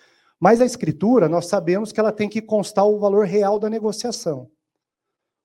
Mas 0.40 0.60
a 0.60 0.64
escritura, 0.64 1.28
nós 1.28 1.46
sabemos 1.46 1.92
que 1.92 2.00
ela 2.00 2.12
tem 2.12 2.28
que 2.28 2.42
constar 2.42 2.86
o 2.86 2.98
valor 2.98 3.26
real 3.26 3.58
da 3.58 3.70
negociação. 3.70 4.50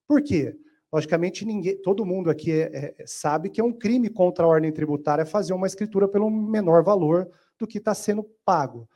Por 0.08 0.24
quê? 0.24 0.56
Logicamente, 0.92 1.46
ninguém, 1.46 1.80
todo 1.82 2.06
mundo 2.06 2.32
aqui 2.32 2.52
é, 2.52 2.96
é, 2.98 3.06
sabe 3.06 3.50
que 3.50 3.62
é 3.62 3.64
um 3.64 3.72
crime 3.72 4.10
contra 4.10 4.44
a 4.44 4.48
ordem 4.48 4.72
tributária 4.72 5.26
fazer 5.26 5.54
uma 5.54 5.68
escritura 5.68 6.08
pelo 6.08 6.32
menor 6.32 6.84
valor 6.84 7.30
do 7.60 7.68
que 7.68 7.78
está 7.78 7.94
sendo 7.94 8.24
pago. 8.44 8.90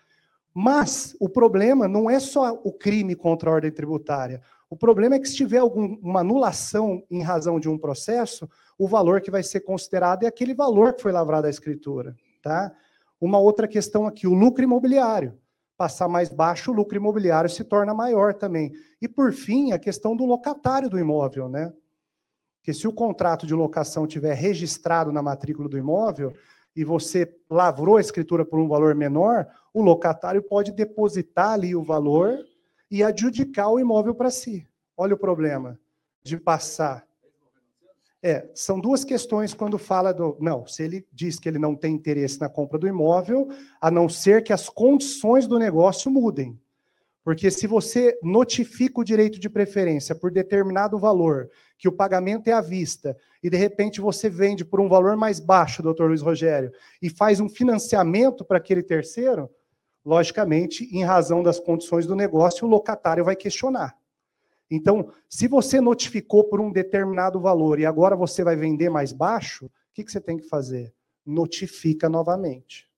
Mas 0.53 1.15
o 1.19 1.27
problema 1.27 1.87
não 1.87 2.09
é 2.09 2.19
só 2.19 2.59
o 2.63 2.71
crime 2.71 3.15
contra 3.15 3.49
a 3.49 3.53
ordem 3.53 3.71
tributária. 3.71 4.41
O 4.69 4.75
problema 4.75 5.15
é 5.15 5.19
que 5.19 5.27
se 5.27 5.35
tiver 5.35 5.59
alguma 5.59 6.19
anulação 6.19 7.03
em 7.09 7.21
razão 7.21 7.59
de 7.59 7.69
um 7.69 7.77
processo, 7.77 8.49
o 8.77 8.87
valor 8.87 9.21
que 9.21 9.31
vai 9.31 9.43
ser 9.43 9.61
considerado 9.61 10.23
é 10.23 10.27
aquele 10.27 10.53
valor 10.53 10.93
que 10.93 11.01
foi 11.01 11.11
lavrado 11.11 11.47
à 11.47 11.49
escritura. 11.49 12.15
Tá? 12.41 12.73
Uma 13.19 13.39
outra 13.39 13.67
questão 13.67 14.05
aqui, 14.05 14.27
o 14.27 14.33
lucro 14.33 14.63
imobiliário. 14.63 15.37
Passar 15.77 16.07
mais 16.07 16.29
baixo, 16.29 16.71
o 16.71 16.73
lucro 16.73 16.97
imobiliário 16.97 17.49
se 17.49 17.63
torna 17.63 17.93
maior 17.93 18.33
também. 18.33 18.71
E, 19.01 19.07
por 19.07 19.33
fim, 19.33 19.71
a 19.71 19.79
questão 19.79 20.15
do 20.15 20.25
locatário 20.25 20.89
do 20.89 20.99
imóvel. 20.99 21.49
Né? 21.49 21.73
Porque 22.57 22.73
se 22.73 22.87
o 22.87 22.93
contrato 22.93 23.45
de 23.45 23.53
locação 23.53 24.07
tiver 24.07 24.33
registrado 24.33 25.11
na 25.11 25.21
matrícula 25.21 25.67
do 25.67 25.77
imóvel, 25.77 26.33
e 26.75 26.83
você 26.83 27.31
lavrou 27.49 27.97
a 27.97 28.01
escritura 28.01 28.43
por 28.43 28.59
um 28.59 28.67
valor 28.67 28.95
menor, 28.95 29.47
o 29.73 29.81
locatário 29.81 30.41
pode 30.41 30.71
depositar 30.71 31.51
ali 31.51 31.75
o 31.75 31.83
valor 31.83 32.37
e 32.89 33.03
adjudicar 33.03 33.69
o 33.69 33.79
imóvel 33.79 34.15
para 34.15 34.29
si. 34.29 34.67
Olha 34.95 35.15
o 35.15 35.17
problema 35.17 35.79
de 36.23 36.37
passar. 36.37 37.05
É, 38.21 38.49
são 38.55 38.79
duas 38.79 39.03
questões 39.03 39.53
quando 39.53 39.77
fala 39.77 40.13
do. 40.13 40.37
Não, 40.39 40.65
se 40.65 40.81
ele 40.81 41.05
diz 41.11 41.37
que 41.37 41.49
ele 41.49 41.59
não 41.59 41.75
tem 41.75 41.93
interesse 41.93 42.39
na 42.39 42.47
compra 42.47 42.79
do 42.79 42.87
imóvel, 42.87 43.49
a 43.81 43.91
não 43.91 44.07
ser 44.07 44.43
que 44.43 44.53
as 44.53 44.69
condições 44.69 45.45
do 45.45 45.59
negócio 45.59 46.09
mudem. 46.09 46.57
Porque 47.23 47.49
se 47.49 47.65
você 47.67 48.19
notifica 48.21 48.99
o 48.99 49.03
direito 49.03 49.39
de 49.39 49.49
preferência 49.49 50.13
por 50.13 50.29
determinado 50.29 50.97
valor, 50.97 51.49
que 51.77 51.87
o 51.87 51.91
pagamento 51.91 52.47
é 52.49 52.51
à 52.51 52.59
vista, 52.59 53.15
e 53.41 53.49
de 53.49 53.55
repente 53.55 54.01
você 54.01 54.29
vende 54.29 54.65
por 54.65 54.81
um 54.81 54.89
valor 54.89 55.15
mais 55.15 55.39
baixo, 55.39 55.81
doutor 55.81 56.09
Luiz 56.09 56.21
Rogério, 56.21 56.71
e 57.01 57.09
faz 57.09 57.39
um 57.39 57.47
financiamento 57.47 58.43
para 58.43 58.57
aquele 58.57 58.83
terceiro, 58.83 59.49
logicamente, 60.05 60.83
em 60.95 61.03
razão 61.03 61.41
das 61.41 61.59
condições 61.59 62.05
do 62.05 62.15
negócio, 62.15 62.67
o 62.67 62.69
locatário 62.69 63.23
vai 63.23 63.37
questionar. 63.37 63.95
Então, 64.69 65.13
se 65.29 65.47
você 65.47 65.79
notificou 65.79 66.43
por 66.45 66.59
um 66.59 66.71
determinado 66.71 67.39
valor 67.39 67.79
e 67.79 67.85
agora 67.85 68.15
você 68.15 68.43
vai 68.43 68.55
vender 68.55 68.89
mais 68.89 69.13
baixo, 69.13 69.65
o 69.65 69.69
que, 69.93 70.03
que 70.03 70.11
você 70.11 70.19
tem 70.19 70.35
que 70.37 70.47
fazer? 70.47 70.93
Notifica 71.25 72.09
novamente. 72.09 72.89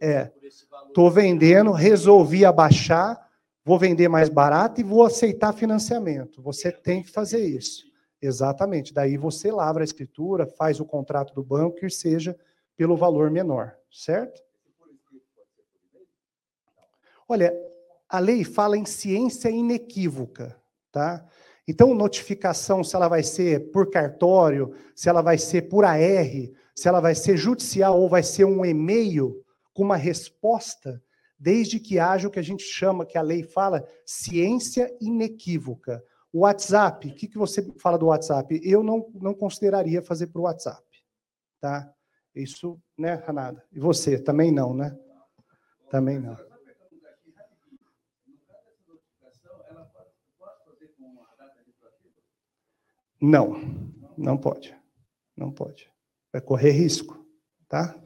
É, 0.00 0.32
estou 0.42 1.10
vendendo, 1.10 1.70
resolvi 1.70 2.44
abaixar, 2.44 3.20
vou 3.64 3.78
vender 3.78 4.08
mais 4.08 4.28
barato 4.28 4.80
e 4.80 4.84
vou 4.84 5.04
aceitar 5.04 5.52
financiamento. 5.54 6.42
Você 6.42 6.70
tem 6.70 7.02
que 7.02 7.10
fazer 7.10 7.44
isso. 7.44 7.84
Exatamente. 8.20 8.92
Daí 8.92 9.16
você 9.16 9.50
lavra 9.50 9.82
a 9.82 9.84
escritura, 9.84 10.46
faz 10.46 10.80
o 10.80 10.84
contrato 10.84 11.34
do 11.34 11.42
banco 11.42 11.76
que 11.76 11.90
seja 11.90 12.36
pelo 12.76 12.96
valor 12.96 13.30
menor, 13.30 13.74
certo? 13.90 14.42
Olha, 17.28 17.54
a 18.08 18.18
lei 18.18 18.44
fala 18.44 18.76
em 18.76 18.84
ciência 18.84 19.48
inequívoca, 19.48 20.56
tá? 20.92 21.26
Então, 21.66 21.94
notificação, 21.94 22.84
se 22.84 22.94
ela 22.94 23.08
vai 23.08 23.22
ser 23.22 23.70
por 23.70 23.90
cartório, 23.90 24.74
se 24.94 25.08
ela 25.08 25.22
vai 25.22 25.38
ser 25.38 25.62
por 25.62 25.84
AR, 25.84 25.98
se 26.74 26.88
ela 26.88 27.00
vai 27.00 27.14
ser 27.14 27.36
judicial 27.36 27.98
ou 27.98 28.08
vai 28.08 28.22
ser 28.22 28.44
um 28.44 28.64
e-mail 28.64 29.42
com 29.72 29.82
uma 29.82 29.96
resposta, 29.96 31.02
desde 31.44 31.78
que 31.78 31.98
haja 31.98 32.26
o 32.26 32.30
que 32.30 32.38
a 32.38 32.42
gente 32.42 32.64
chama, 32.64 33.04
que 33.04 33.18
a 33.18 33.22
lei 33.22 33.42
fala, 33.42 33.86
ciência 34.06 34.90
inequívoca. 34.98 36.02
O 36.32 36.40
WhatsApp, 36.40 37.06
o 37.06 37.14
que, 37.14 37.28
que 37.28 37.36
você 37.36 37.62
fala 37.78 37.98
do 37.98 38.06
WhatsApp? 38.06 38.58
Eu 38.64 38.82
não, 38.82 39.10
não 39.12 39.34
consideraria 39.34 40.00
fazer 40.00 40.28
para 40.28 40.40
o 40.40 40.44
WhatsApp. 40.44 40.82
Tá? 41.60 41.92
Isso, 42.34 42.80
né, 42.96 43.22
Ranada? 43.26 43.62
E 43.70 43.78
você, 43.78 44.18
também 44.18 44.50
não, 44.50 44.72
né? 44.72 44.98
Também 45.90 46.18
não. 46.18 46.34
Não, 53.20 53.60
não 54.16 54.38
pode. 54.38 54.74
Não 55.36 55.52
pode. 55.52 55.92
Vai 56.32 56.40
correr 56.40 56.70
risco, 56.70 57.22
tá? 57.68 58.02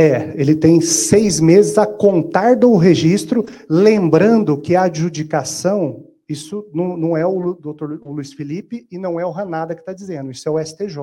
É, 0.00 0.32
ele 0.40 0.54
tem 0.54 0.80
seis 0.80 1.40
meses 1.40 1.76
a 1.76 1.84
contar 1.84 2.54
do 2.54 2.76
registro, 2.76 3.44
lembrando 3.68 4.56
que 4.56 4.76
a 4.76 4.84
adjudicação, 4.84 6.06
isso 6.28 6.70
não, 6.72 6.96
não 6.96 7.16
é 7.16 7.26
o 7.26 7.54
doutor 7.54 8.00
Luiz 8.06 8.32
Felipe 8.32 8.86
e 8.92 8.96
não 8.96 9.18
é 9.18 9.26
o 9.26 9.32
Ranada 9.32 9.74
que 9.74 9.80
está 9.80 9.92
dizendo, 9.92 10.30
isso 10.30 10.48
é 10.48 10.52
o 10.52 10.64
STJ. 10.64 10.96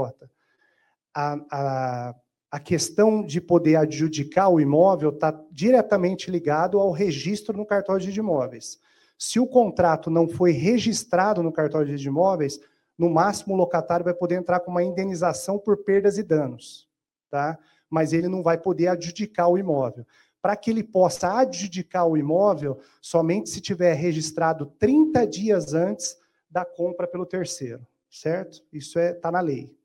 A, 1.13 1.37
a, 1.51 2.15
a 2.49 2.59
questão 2.59 3.21
de 3.21 3.41
poder 3.41 3.75
adjudicar 3.75 4.47
o 4.47 4.61
imóvel 4.61 5.09
está 5.09 5.37
diretamente 5.51 6.31
ligado 6.31 6.79
ao 6.79 6.91
registro 6.91 7.57
no 7.57 7.65
cartório 7.65 8.09
de 8.09 8.17
imóveis. 8.17 8.79
Se 9.17 9.41
o 9.41 9.47
contrato 9.47 10.09
não 10.09 10.25
foi 10.25 10.51
registrado 10.53 11.43
no 11.43 11.51
cartório 11.51 11.97
de 11.97 12.07
imóveis, 12.07 12.61
no 12.97 13.09
máximo 13.09 13.55
o 13.55 13.57
locatário 13.57 14.05
vai 14.05 14.13
poder 14.13 14.35
entrar 14.35 14.61
com 14.61 14.71
uma 14.71 14.83
indenização 14.83 15.59
por 15.59 15.83
perdas 15.83 16.17
e 16.17 16.23
danos, 16.23 16.87
tá? 17.29 17.59
Mas 17.89 18.13
ele 18.13 18.27
não 18.27 18.41
vai 18.41 18.57
poder 18.57 18.87
adjudicar 18.87 19.47
o 19.47 19.57
imóvel. 19.57 20.05
Para 20.41 20.55
que 20.55 20.69
ele 20.69 20.83
possa 20.83 21.39
adjudicar 21.39 22.05
o 22.05 22.17
imóvel, 22.17 22.79
somente 23.01 23.49
se 23.49 23.59
tiver 23.59 23.93
registrado 23.93 24.67
30 24.77 25.25
dias 25.25 25.73
antes 25.73 26.17
da 26.49 26.63
compra 26.63 27.07
pelo 27.07 27.25
terceiro, 27.25 27.85
certo? 28.09 28.63
Isso 28.71 28.99
está 28.99 29.01
é, 29.01 29.13
tá 29.13 29.31
na 29.31 29.41
lei. 29.41 29.75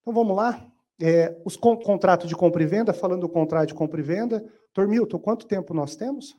Então 0.00 0.12
vamos 0.12 0.36
lá. 0.36 0.66
É, 1.00 1.36
os 1.44 1.56
con 1.56 1.76
contratos 1.76 2.28
de 2.28 2.36
compra 2.36 2.62
e 2.62 2.66
venda, 2.66 2.92
falando 2.92 3.22
do 3.22 3.28
contrato 3.28 3.68
de 3.68 3.74
compra 3.74 4.00
e 4.00 4.04
venda. 4.04 4.44
Tormilton, 4.72 5.18
quanto 5.18 5.46
tempo 5.46 5.74
nós 5.74 5.96
temos? 5.96 6.36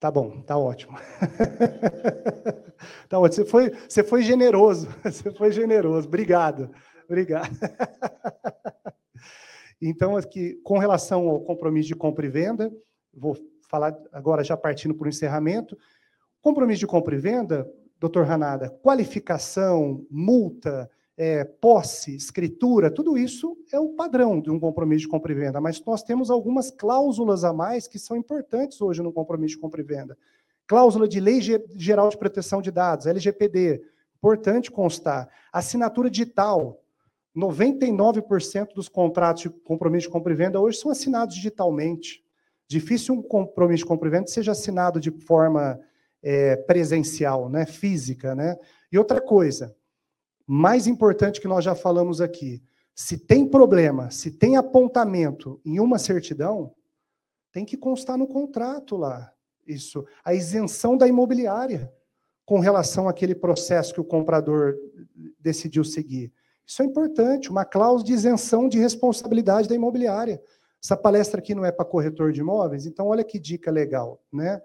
Tá 0.00 0.10
bom, 0.10 0.40
tá 0.42 0.56
ótimo. 0.56 0.96
tá 3.08 3.18
ótimo. 3.18 3.44
Você 3.44 3.50
foi, 3.50 3.70
você 3.70 4.04
foi 4.04 4.22
generoso. 4.22 4.88
Você 5.02 5.30
foi 5.32 5.50
generoso. 5.50 6.06
Obrigado. 6.06 6.70
Obrigado. 7.06 7.50
Então, 9.80 10.16
aqui, 10.16 10.60
com 10.64 10.76
relação 10.76 11.28
ao 11.28 11.40
compromisso 11.40 11.86
de 11.86 11.94
compra 11.94 12.26
e 12.26 12.28
venda, 12.28 12.68
vou 13.14 13.38
falar 13.68 13.96
agora 14.10 14.42
já 14.42 14.56
partindo 14.56 14.92
para 14.92 15.06
o 15.06 15.08
encerramento. 15.08 15.78
Compromisso 16.42 16.80
de 16.80 16.86
compra 16.88 17.14
e 17.14 17.18
venda, 17.18 17.64
doutor 17.96 18.26
Ranada, 18.26 18.70
qualificação, 18.82 20.04
multa, 20.10 20.90
é, 21.18 21.42
posse, 21.42 22.14
escritura, 22.14 22.92
tudo 22.92 23.18
isso 23.18 23.58
é 23.72 23.80
o 23.80 23.88
padrão 23.88 24.40
de 24.40 24.52
um 24.52 24.60
compromisso 24.60 25.00
de 25.00 25.08
compra 25.08 25.32
e 25.32 25.34
venda, 25.34 25.60
mas 25.60 25.84
nós 25.84 26.00
temos 26.04 26.30
algumas 26.30 26.70
cláusulas 26.70 27.42
a 27.42 27.52
mais 27.52 27.88
que 27.88 27.98
são 27.98 28.16
importantes 28.16 28.80
hoje 28.80 29.02
no 29.02 29.12
compromisso 29.12 29.56
de 29.56 29.60
compra 29.60 29.80
e 29.80 29.84
venda. 29.84 30.16
Cláusula 30.64 31.08
de 31.08 31.18
Lei 31.18 31.40
Geral 31.74 32.08
de 32.08 32.16
Proteção 32.16 32.62
de 32.62 32.70
Dados, 32.70 33.06
LGPD, 33.06 33.82
importante 34.16 34.70
constar. 34.70 35.28
Assinatura 35.52 36.08
digital, 36.08 36.80
99% 37.36 38.74
dos 38.74 38.88
contratos 38.88 39.42
de 39.42 39.50
compromisso 39.50 40.06
de 40.06 40.12
compra 40.12 40.32
e 40.32 40.36
venda 40.36 40.60
hoje 40.60 40.78
são 40.78 40.88
assinados 40.88 41.34
digitalmente. 41.34 42.22
Difícil 42.68 43.16
um 43.16 43.22
compromisso 43.22 43.82
de 43.82 43.88
compra 43.88 44.06
e 44.06 44.10
venda 44.12 44.28
seja 44.28 44.52
assinado 44.52 45.00
de 45.00 45.10
forma 45.10 45.80
é, 46.22 46.54
presencial, 46.54 47.48
né, 47.48 47.66
física. 47.66 48.36
Né? 48.36 48.56
E 48.92 48.98
outra 48.98 49.20
coisa, 49.20 49.74
mais 50.50 50.86
importante 50.86 51.42
que 51.42 51.46
nós 51.46 51.62
já 51.62 51.74
falamos 51.74 52.22
aqui, 52.22 52.62
se 52.94 53.18
tem 53.18 53.46
problema, 53.46 54.10
se 54.10 54.30
tem 54.30 54.56
apontamento 54.56 55.60
em 55.62 55.78
uma 55.78 55.98
certidão, 55.98 56.74
tem 57.52 57.66
que 57.66 57.76
constar 57.76 58.16
no 58.16 58.26
contrato 58.26 58.96
lá. 58.96 59.30
Isso, 59.66 60.06
a 60.24 60.32
isenção 60.32 60.96
da 60.96 61.06
imobiliária 61.06 61.92
com 62.46 62.60
relação 62.60 63.10
àquele 63.10 63.34
processo 63.34 63.92
que 63.92 64.00
o 64.00 64.04
comprador 64.04 64.74
decidiu 65.38 65.84
seguir. 65.84 66.32
Isso 66.66 66.80
é 66.80 66.86
importante, 66.86 67.50
uma 67.50 67.66
cláusula 67.66 68.04
de 68.04 68.14
isenção 68.14 68.70
de 68.70 68.78
responsabilidade 68.78 69.68
da 69.68 69.74
imobiliária. 69.74 70.42
Essa 70.82 70.96
palestra 70.96 71.40
aqui 71.40 71.54
não 71.54 71.66
é 71.66 71.70
para 71.70 71.84
corretor 71.84 72.32
de 72.32 72.40
imóveis, 72.40 72.86
então 72.86 73.08
olha 73.08 73.22
que 73.22 73.38
dica 73.38 73.70
legal, 73.70 74.22
né? 74.32 74.62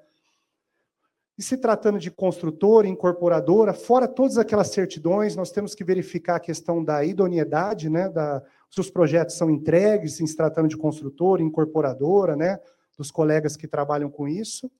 E 1.38 1.42
se 1.42 1.58
tratando 1.58 1.98
de 1.98 2.12
construtora, 2.12 2.88
incorporadora, 2.88 3.74
fora 3.74 4.08
todas 4.08 4.38
aquelas 4.38 4.68
certidões, 4.68 5.36
nós 5.36 5.52
temos 5.52 5.74
que 5.74 5.84
verificar 5.84 6.36
a 6.36 6.40
questão 6.40 6.84
da 6.84 7.04
idoneidade, 7.04 7.90
né, 7.90 8.08
da, 8.08 8.44
se 8.70 8.80
os 8.80 8.92
projetos 8.92 9.36
são 9.36 9.50
entregues, 9.50 10.18
se 10.18 10.36
tratando 10.36 10.68
de 10.68 10.78
construtora, 10.78 11.42
incorporadora, 11.42 12.36
né, 12.36 12.60
dos 12.96 13.10
colegas 13.10 13.58
que 13.58 13.68
trabalham 13.68 14.12
com 14.12 14.28
isso. 14.28 14.72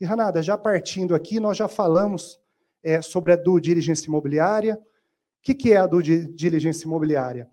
E, 0.00 0.06
Ranada, 0.06 0.42
já 0.42 0.56
partindo 0.56 1.14
aqui, 1.14 1.38
nós 1.38 1.58
já 1.58 1.68
falamos 1.68 2.40
é, 2.82 3.02
sobre 3.02 3.34
a 3.34 3.36
due 3.36 3.60
diligence 3.60 4.06
imobiliária. 4.06 4.76
O 4.76 5.42
que, 5.42 5.54
que 5.54 5.72
é 5.72 5.76
a 5.76 5.86
due 5.86 6.26
diligence 6.26 6.84
imobiliária? 6.84 7.50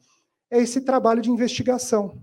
É 0.49 0.59
esse 0.59 0.79
trabalho 0.79 1.21
de 1.21 1.29
investigação 1.29 2.21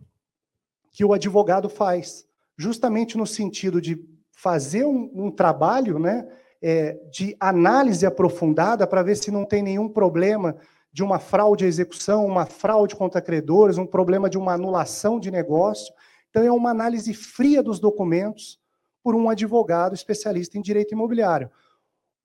que 0.91 1.05
o 1.05 1.12
advogado 1.12 1.68
faz, 1.68 2.27
justamente 2.57 3.18
no 3.18 3.27
sentido 3.27 3.81
de 3.81 3.97
fazer 4.45 4.85
um, 4.85 5.11
um 5.15 5.31
trabalho 5.31 5.99
né, 5.99 6.29
é, 6.61 7.01
de 7.11 7.35
análise 7.41 8.05
aprofundada 8.05 8.87
para 8.87 9.03
ver 9.03 9.17
se 9.17 9.31
não 9.31 9.47
tem 9.47 9.63
nenhum 9.63 9.89
problema 9.89 10.55
de 10.93 11.03
uma 11.03 11.19
fraude 11.19 11.65
à 11.65 11.67
execução, 11.67 12.27
uma 12.27 12.45
fraude 12.45 12.95
contra 12.95 13.23
credores, 13.23 13.79
um 13.79 13.87
problema 13.87 14.29
de 14.29 14.37
uma 14.37 14.53
anulação 14.53 15.19
de 15.19 15.31
negócio. 15.31 15.95
Então, 16.29 16.43
é 16.43 16.53
uma 16.53 16.69
análise 16.69 17.15
fria 17.15 17.63
dos 17.63 17.81
documentos 17.81 18.61
por 19.03 19.15
um 19.15 19.31
advogado 19.31 19.95
especialista 19.95 20.59
em 20.59 20.61
direito 20.61 20.93
imobiliário. 20.93 21.51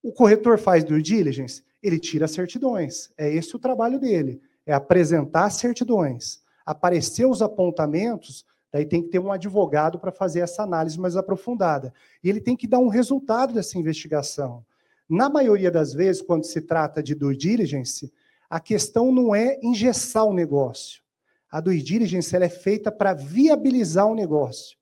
O 0.03 0.11
corretor 0.11 0.59
faz 0.59 0.83
due 0.83 1.01
diligence, 1.01 1.63
ele 1.81 1.99
tira 1.99 2.27
certidões. 2.27 3.09
É 3.17 3.33
esse 3.33 3.55
o 3.55 3.59
trabalho 3.59 3.97
dele, 3.97 4.41
é 4.65 4.73
apresentar 4.73 5.49
certidões, 5.51 6.41
aparecer 6.65 7.25
os 7.25 7.41
apontamentos 7.41 8.43
Daí 8.71 8.85
tem 8.85 9.01
que 9.01 9.09
ter 9.09 9.19
um 9.19 9.31
advogado 9.31 9.99
para 9.99 10.11
fazer 10.11 10.41
essa 10.41 10.63
análise 10.63 10.99
mais 10.99 11.15
aprofundada. 11.15 11.93
E 12.23 12.29
ele 12.29 12.39
tem 12.39 12.55
que 12.55 12.67
dar 12.67 12.79
um 12.79 12.87
resultado 12.87 13.53
dessa 13.53 13.77
investigação. 13.77 14.63
Na 15.09 15.27
maioria 15.27 15.71
das 15.71 15.91
vezes, 15.91 16.21
quando 16.21 16.45
se 16.45 16.61
trata 16.61 17.01
de 17.01 17.15
due 17.15 17.35
diligence, 17.35 18.13
a 18.49 18.59
questão 18.59 19.11
não 19.11 19.33
é 19.33 19.59
engessar 19.63 20.25
o 20.25 20.33
negócio. 20.33 21.01
A 21.51 21.59
due 21.59 21.81
diligence 21.81 22.35
ela 22.35 22.45
é 22.45 22.49
feita 22.49 22.91
para 22.91 23.13
viabilizar 23.13 24.05
o 24.05 24.13
negócio. 24.13 24.77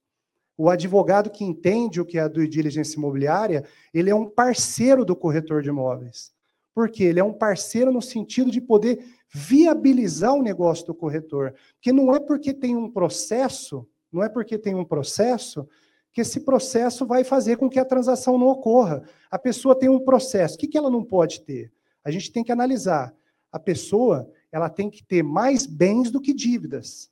O 0.58 0.70
advogado 0.70 1.30
que 1.30 1.46
entende 1.46 2.02
o 2.02 2.06
que 2.06 2.18
é 2.18 2.22
a 2.22 2.28
due 2.28 2.48
diligence 2.48 2.98
imobiliária, 2.98 3.64
ele 3.94 4.10
é 4.10 4.16
um 4.16 4.28
parceiro 4.28 5.06
do 5.06 5.16
corretor 5.16 5.62
de 5.62 5.70
imóveis. 5.70 6.34
Por 6.78 6.91
quê? 6.91 7.05
Ele 7.05 7.19
é 7.19 7.23
um 7.23 7.34
parceiro 7.34 7.91
no 7.91 8.03
sentido 8.03 8.51
de 8.51 8.61
poder 8.61 9.03
viabilizar 9.34 10.36
o 10.36 10.43
negócio 10.43 10.86
do 10.86 10.93
corretor. 10.93 11.55
Porque 11.73 11.91
não 11.91 12.13
é 12.13 12.19
porque 12.19 12.53
tem 12.53 12.75
um 12.75 12.88
processo, 12.88 13.84
não 14.11 14.21
é 14.21 14.30
porque 14.30 14.59
tem 14.59 14.75
um 14.75 14.86
processo 14.86 15.67
que 16.13 16.21
esse 16.21 16.41
processo 16.41 17.03
vai 17.03 17.23
fazer 17.23 17.57
com 17.57 17.67
que 17.67 17.80
a 17.80 17.84
transação 17.84 18.38
não 18.38 18.45
ocorra. 18.45 19.01
A 19.32 19.39
pessoa 19.39 19.73
tem 19.73 19.89
um 19.89 19.99
processo, 19.99 20.53
o 20.53 20.59
que, 20.59 20.67
que 20.67 20.78
ela 20.78 20.91
não 20.91 21.03
pode 21.03 21.41
ter? 21.41 21.73
A 22.03 22.11
gente 22.11 22.32
tem 22.32 22.43
que 22.43 22.51
analisar. 22.51 23.11
A 23.51 23.57
pessoa 23.57 24.32
ela 24.51 24.69
tem 24.69 24.88
que 24.88 25.03
ter 25.03 25.23
mais 25.23 25.65
bens 25.65 26.11
do 26.11 26.21
que 26.21 26.32
dívidas. 26.32 27.09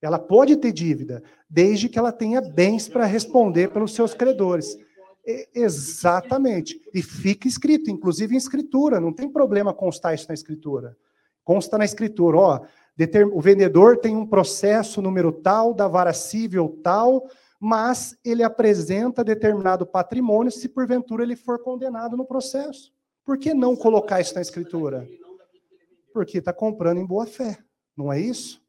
Ela 0.00 0.18
pode 0.18 0.56
ter 0.56 0.72
dívida, 0.72 1.22
desde 1.46 1.90
que 1.90 1.98
ela 1.98 2.10
tenha 2.10 2.40
bens 2.40 2.88
para 2.88 3.04
responder 3.04 3.70
pelos 3.70 3.94
seus 3.94 4.14
credores. 4.14 4.78
Exatamente. 5.24 6.80
E 6.92 7.02
fica 7.02 7.46
escrito, 7.46 7.90
inclusive 7.90 8.34
em 8.34 8.38
escritura, 8.38 9.00
não 9.00 9.12
tem 9.12 9.28
problema 9.28 9.72
constar 9.72 10.14
isso 10.14 10.26
na 10.28 10.34
escritura. 10.34 10.96
Consta 11.44 11.76
na 11.76 11.84
escritura, 11.84 12.36
ó, 12.36 12.60
o 13.32 13.40
vendedor 13.40 13.98
tem 13.98 14.16
um 14.16 14.26
processo 14.26 15.00
número 15.02 15.32
tal, 15.32 15.74
da 15.74 15.88
vara 15.88 16.12
civil 16.12 16.80
tal, 16.82 17.28
mas 17.58 18.18
ele 18.24 18.42
apresenta 18.42 19.24
determinado 19.24 19.86
patrimônio 19.86 20.50
se 20.50 20.68
porventura 20.68 21.22
ele 21.22 21.36
for 21.36 21.58
condenado 21.60 22.16
no 22.16 22.24
processo. 22.24 22.92
Por 23.24 23.38
que 23.38 23.54
não 23.54 23.76
colocar 23.76 24.20
isso 24.20 24.34
na 24.34 24.40
escritura? 24.40 25.08
Porque 26.12 26.38
está 26.38 26.52
comprando 26.52 26.98
em 26.98 27.06
boa 27.06 27.24
fé. 27.26 27.58
Não 27.96 28.12
é 28.12 28.20
isso? 28.20 28.60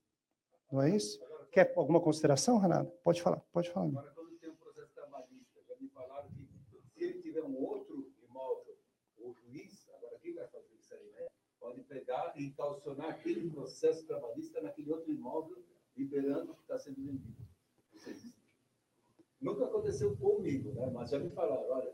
Não 0.72 0.82
é 0.82 0.96
isso? 0.96 1.20
Quer 1.52 1.74
alguma 1.76 2.00
consideração, 2.00 2.58
Renato? 2.58 2.92
Pode 3.04 3.22
falar, 3.22 3.42
pode 3.52 3.70
falar. 3.70 3.88
Agora, 3.88 4.12
quando 4.16 4.38
tem 4.40 4.50
um 4.50 4.56
processo 4.56 4.92
trabalhista, 4.94 5.60
já 5.68 5.76
me 5.80 5.90
falaram 5.90 6.28
que 6.30 6.48
se 6.96 7.04
ele 7.04 7.20
tiver 7.20 7.44
um 7.44 7.56
outro 7.62 8.12
imóvel, 8.28 8.76
o 9.20 9.34
juiz, 9.34 9.88
agora 9.96 10.18
quem 10.20 10.34
vai 10.34 10.48
fazer 10.48 10.74
isso 10.80 10.94
aí, 10.94 11.12
né? 11.12 11.28
E 12.36 12.52
calcionar 12.52 13.10
aquele 13.10 13.50
processo 13.50 14.06
trabalhista 14.06 14.62
naquele 14.62 14.92
outro 14.92 15.12
imóvel, 15.12 15.58
liberando 15.96 16.52
o 16.52 16.56
que 16.56 16.62
está 16.62 16.78
sendo 16.78 16.98
vendido. 16.98 17.44
Nunca 19.42 19.66
aconteceu 19.66 20.16
comigo, 20.16 20.72
né? 20.74 20.90
mas 20.94 21.10
já 21.10 21.20
me 21.20 21.30
falaram, 21.30 21.70
olha, 21.70 21.92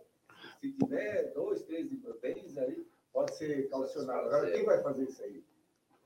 se 0.62 0.72
tiver 0.72 1.34
dois, 1.34 1.64
três 1.64 1.90
bens, 2.22 2.58
aí 2.58 2.86
pode 3.12 3.36
ser 3.36 3.68
calcionado. 3.70 4.28
Agora, 4.28 4.52
quem 4.52 4.64
vai 4.64 4.82
fazer 4.84 5.04
isso 5.04 5.24
aí? 5.24 5.44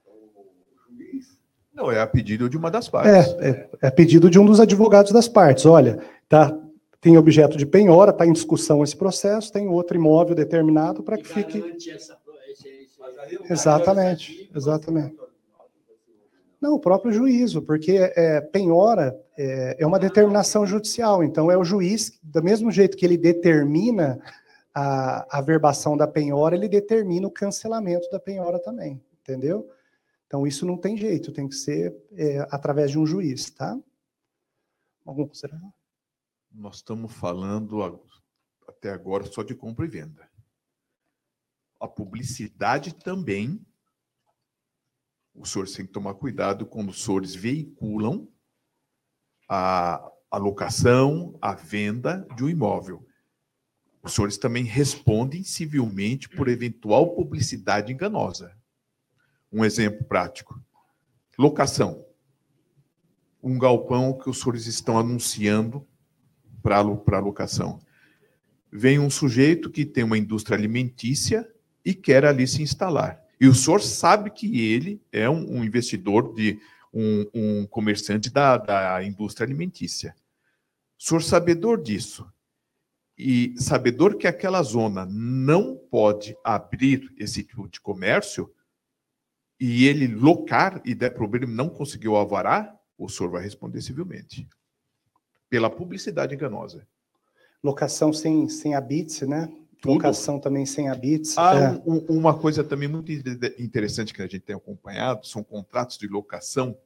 O 0.05 0.55
juiz? 0.89 1.38
Não, 1.74 1.91
é 1.91 1.99
a 1.99 2.07
pedido 2.07 2.49
de 2.49 2.55
uma 2.55 2.72
das 2.72 2.88
partes. 2.88 3.34
É, 3.39 3.49
é, 3.49 3.70
é 3.82 3.88
a 3.88 3.91
pedido 3.91 4.30
de 4.30 4.39
um 4.39 4.45
dos 4.45 4.59
advogados 4.59 5.11
das 5.11 5.28
partes. 5.28 5.66
Olha, 5.66 6.01
tá, 6.30 6.57
tem 7.01 7.18
objeto 7.18 7.57
de 7.57 7.66
penhora, 7.66 8.11
está 8.11 8.26
em 8.26 8.32
discussão 8.32 8.84
esse 8.84 8.95
processo, 8.95 9.51
tem 9.51 9.68
outro 9.68 9.97
imóvel 9.97 10.36
determinado 10.36 11.03
para 11.03 11.18
que 11.18 11.28
fique. 11.28 11.61
Essa 11.91 12.16
Exatamente, 13.49 14.49
exatamente. 14.55 15.17
Não, 16.63 16.76
o 16.76 16.80
próprio 16.80 17.11
juízo, 17.11 17.61
porque 17.61 17.97
é, 18.15 18.39
penhora 18.39 19.19
é, 19.38 19.76
é, 19.80 19.86
uma 19.86 19.99
determinação 19.99 20.65
judicial, 20.65 21.21
então 21.21 21.51
é 21.51 21.57
o 21.57 21.63
juiz, 21.63 22.17
do 22.24 22.41
mesmo 22.41 22.71
jeito 22.71 22.95
que 22.95 23.05
ele 23.05 23.17
determina 23.17 24.17
a, 24.74 25.39
a 25.39 25.41
verbação 25.41 25.97
da 25.97 26.07
penhora, 26.07 26.55
ele 26.55 26.69
determina 26.69 27.28
o 27.28 27.32
cancelamento 27.32 28.09
da 28.09 28.19
penhora 28.19 28.59
também, 28.59 29.03
entendeu? 29.21 29.69
Então, 30.26 30.47
isso 30.47 30.65
não 30.65 30.78
tem 30.78 30.97
jeito, 30.97 31.32
tem 31.34 31.47
que 31.47 31.55
ser 31.55 31.95
é, 32.13 32.39
através 32.49 32.89
de 32.91 32.97
um 32.97 33.05
juiz, 33.05 33.51
tá? 33.51 33.78
Algum 35.05 35.28
consideração? 35.28 35.71
Nós 36.49 36.78
estamos 36.78 37.11
falando 37.11 37.84
até 38.67 38.89
agora 38.89 39.26
só 39.26 39.43
de 39.43 39.53
compra 39.53 39.86
e 39.86 39.89
venda. 39.89 40.28
A 41.84 41.88
publicidade 41.89 42.95
também, 42.95 43.59
os 45.36 45.51
senhores 45.51 45.73
têm 45.73 45.86
que 45.86 45.91
tomar 45.91 46.13
cuidado 46.13 46.65
quando 46.65 46.91
os 46.91 47.03
senhores 47.03 47.36
veiculam 47.36 48.25
a, 49.49 50.09
a 50.31 50.38
locação, 50.38 51.38
a 51.41 51.53
venda 51.53 52.25
de 52.38 52.43
um 52.45 52.47
imóvel. 52.47 53.05
Os 54.01 54.13
senhores 54.13 54.38
também 54.38 54.63
respondem 54.63 55.43
civilmente 55.43 56.29
por 56.29 56.47
eventual 56.47 57.13
publicidade 57.15 57.91
enganosa. 57.91 58.57
Um 59.51 59.65
exemplo 59.65 60.05
prático: 60.05 60.57
locação. 61.38 62.05
Um 63.41 63.59
galpão 63.59 64.17
que 64.17 64.29
os 64.29 64.39
senhores 64.39 64.67
estão 64.67 64.97
anunciando 64.97 65.86
para 66.61 67.19
locação. 67.19 67.81
Vem 68.71 68.99
um 68.99 69.09
sujeito 69.09 69.69
que 69.69 69.86
tem 69.86 70.05
uma 70.05 70.17
indústria 70.17 70.57
alimentícia 70.57 71.52
e 71.86 71.93
quer 71.93 72.25
ali 72.25 72.47
se 72.47 72.61
instalar. 72.61 73.21
E 73.39 73.47
o 73.47 73.53
senhor 73.53 73.81
sabe 73.81 74.29
que 74.29 74.61
ele 74.61 75.01
é 75.11 75.29
um, 75.29 75.57
um 75.57 75.63
investidor 75.63 76.34
de 76.34 76.59
um, 76.93 77.25
um 77.34 77.67
comerciante 77.67 78.29
da, 78.29 78.57
da 78.57 79.03
indústria 79.03 79.45
alimentícia. 79.45 80.15
O 80.99 81.03
senhor 81.03 81.21
sabedor 81.21 81.81
disso 81.81 82.31
e 83.17 83.53
sabedor 83.57 84.17
que 84.17 84.27
aquela 84.27 84.61
zona 84.63 85.05
não 85.05 85.75
pode 85.75 86.36
abrir 86.43 87.13
esse 87.17 87.43
tipo 87.43 87.67
de 87.67 87.79
comércio, 87.79 88.51
e 89.59 89.86
ele 89.86 90.07
locar 90.07 90.81
e 90.84 90.93
der 90.95 91.11
problema 91.11 91.45
não 91.45 91.69
conseguiu 91.69 92.15
alvará, 92.15 92.77
o 92.97 93.07
senhor 93.07 93.29
vai 93.29 93.43
responder 93.43 93.81
civilmente. 93.81 94.47
Pela 95.49 95.69
publicidade 95.69 96.36
enganosa. 96.36 96.88
Locação 97.63 98.11
sem, 98.11 98.49
sem 98.49 98.75
habits, 98.75 99.21
né? 99.21 99.49
Tudo. 99.84 99.95
Locação 99.95 100.39
também 100.39 100.65
sem 100.65 100.88
habits. 100.88 101.38
Ah, 101.38 101.55
é. 101.55 101.81
um, 101.86 101.97
uma 102.07 102.34
coisa 102.34 102.63
também 102.63 102.88
muito 102.88 103.11
interessante 103.59 104.13
que 104.13 104.21
a 104.21 104.25
gente 104.25 104.39
tem 104.39 104.55
acompanhado 104.55 105.27
são 105.27 105.43
contratos 105.43 105.97
de 105.97 106.07
locação 106.07 106.77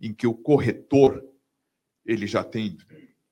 em 0.00 0.14
que 0.14 0.28
o 0.28 0.32
corretor 0.32 1.24
ele 2.06 2.28
já 2.28 2.44
tem 2.44 2.78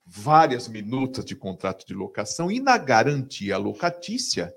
várias 0.04 0.66
minutas 0.66 1.24
de 1.24 1.36
contrato 1.36 1.86
de 1.86 1.94
locação 1.94 2.50
e 2.50 2.58
na 2.58 2.76
garantia 2.76 3.56
locatícia 3.56 4.52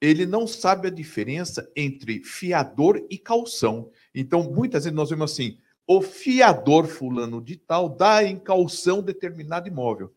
ele 0.00 0.24
não 0.24 0.46
sabe 0.46 0.88
a 0.88 0.90
diferença 0.90 1.70
entre 1.76 2.24
fiador 2.24 3.06
e 3.10 3.18
calção. 3.18 3.90
Então, 4.14 4.50
muitas 4.50 4.84
vezes 4.84 4.96
nós 4.96 5.10
vemos 5.10 5.32
assim: 5.32 5.58
o 5.86 6.00
fiador 6.00 6.86
fulano 6.86 7.42
de 7.42 7.56
tal 7.56 7.90
dá 7.90 8.24
em 8.24 8.38
calção 8.38 9.02
determinado 9.02 9.68
imóvel. 9.68 10.14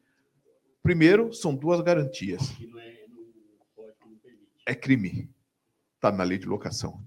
Primeiro, 0.81 1.33
são 1.33 1.53
duas 1.53 1.81
garantias. 1.81 2.41
É 4.69 4.75
crime. 4.75 5.29
Está 5.95 6.11
na 6.11 6.23
lei 6.23 6.37
de 6.37 6.45
locação. 6.45 7.03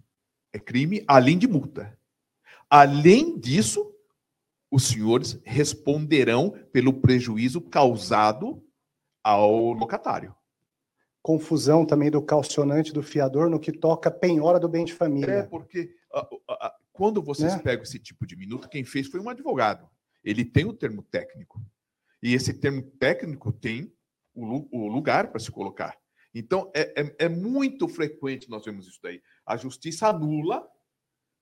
É 0.53 0.59
crime, 0.59 1.05
além 1.07 1.39
de 1.39 1.47
multa. 1.47 1.97
Além 2.69 3.39
disso, 3.39 3.95
os 4.71 4.89
senhores 4.89 5.41
responderão 5.45 6.51
pelo 6.73 6.95
prejuízo 6.95 7.61
causado 7.61 8.63
ao 9.23 9.73
locatário 9.73 10.35
confusão 11.23 11.87
também 11.87 12.11
do 12.11 12.21
calcionante 12.21 12.93
do 12.93 13.03
fiador 13.03 13.49
no 13.49 13.61
que 13.61 13.71
toca 13.71 14.11
penhora 14.11 14.59
do 14.59 14.69
bem 14.69 14.85
de 14.85 14.93
família. 14.93 15.33
É, 15.33 15.43
porque 15.45 15.95
a, 16.13 16.29
a, 16.49 16.75
quando 16.93 17.23
vocês 17.23 17.55
né? 17.55 17.63
pegam 17.63 17.85
esse 17.85 17.99
tipo 17.99 18.27
de 18.27 18.37
minuto, 18.37 18.69
quem 18.69 18.85
fez 18.85 19.07
foi 19.07 19.21
um 19.21 19.31
advogado. 19.31 19.89
Ele 20.25 20.45
tem 20.45 20.65
o 20.65 20.73
termo 20.73 21.03
técnico. 21.03 21.63
E 22.21 22.35
esse 22.35 22.53
termo 22.53 22.83
técnico 22.83 23.53
tem 23.53 23.93
o, 24.35 24.67
o 24.71 24.89
lugar 24.89 25.29
para 25.29 25.41
se 25.41 25.51
colocar. 25.51 25.97
Então, 26.35 26.71
é, 26.75 27.03
é, 27.03 27.17
é, 27.27 27.29
muito 27.29 27.87
frequente 27.89 28.49
nós 28.49 28.65
vemos 28.65 28.87
isso 28.87 29.01
daí. 29.03 29.23
A 29.45 29.57
justiça 29.57 30.09
anula, 30.09 30.67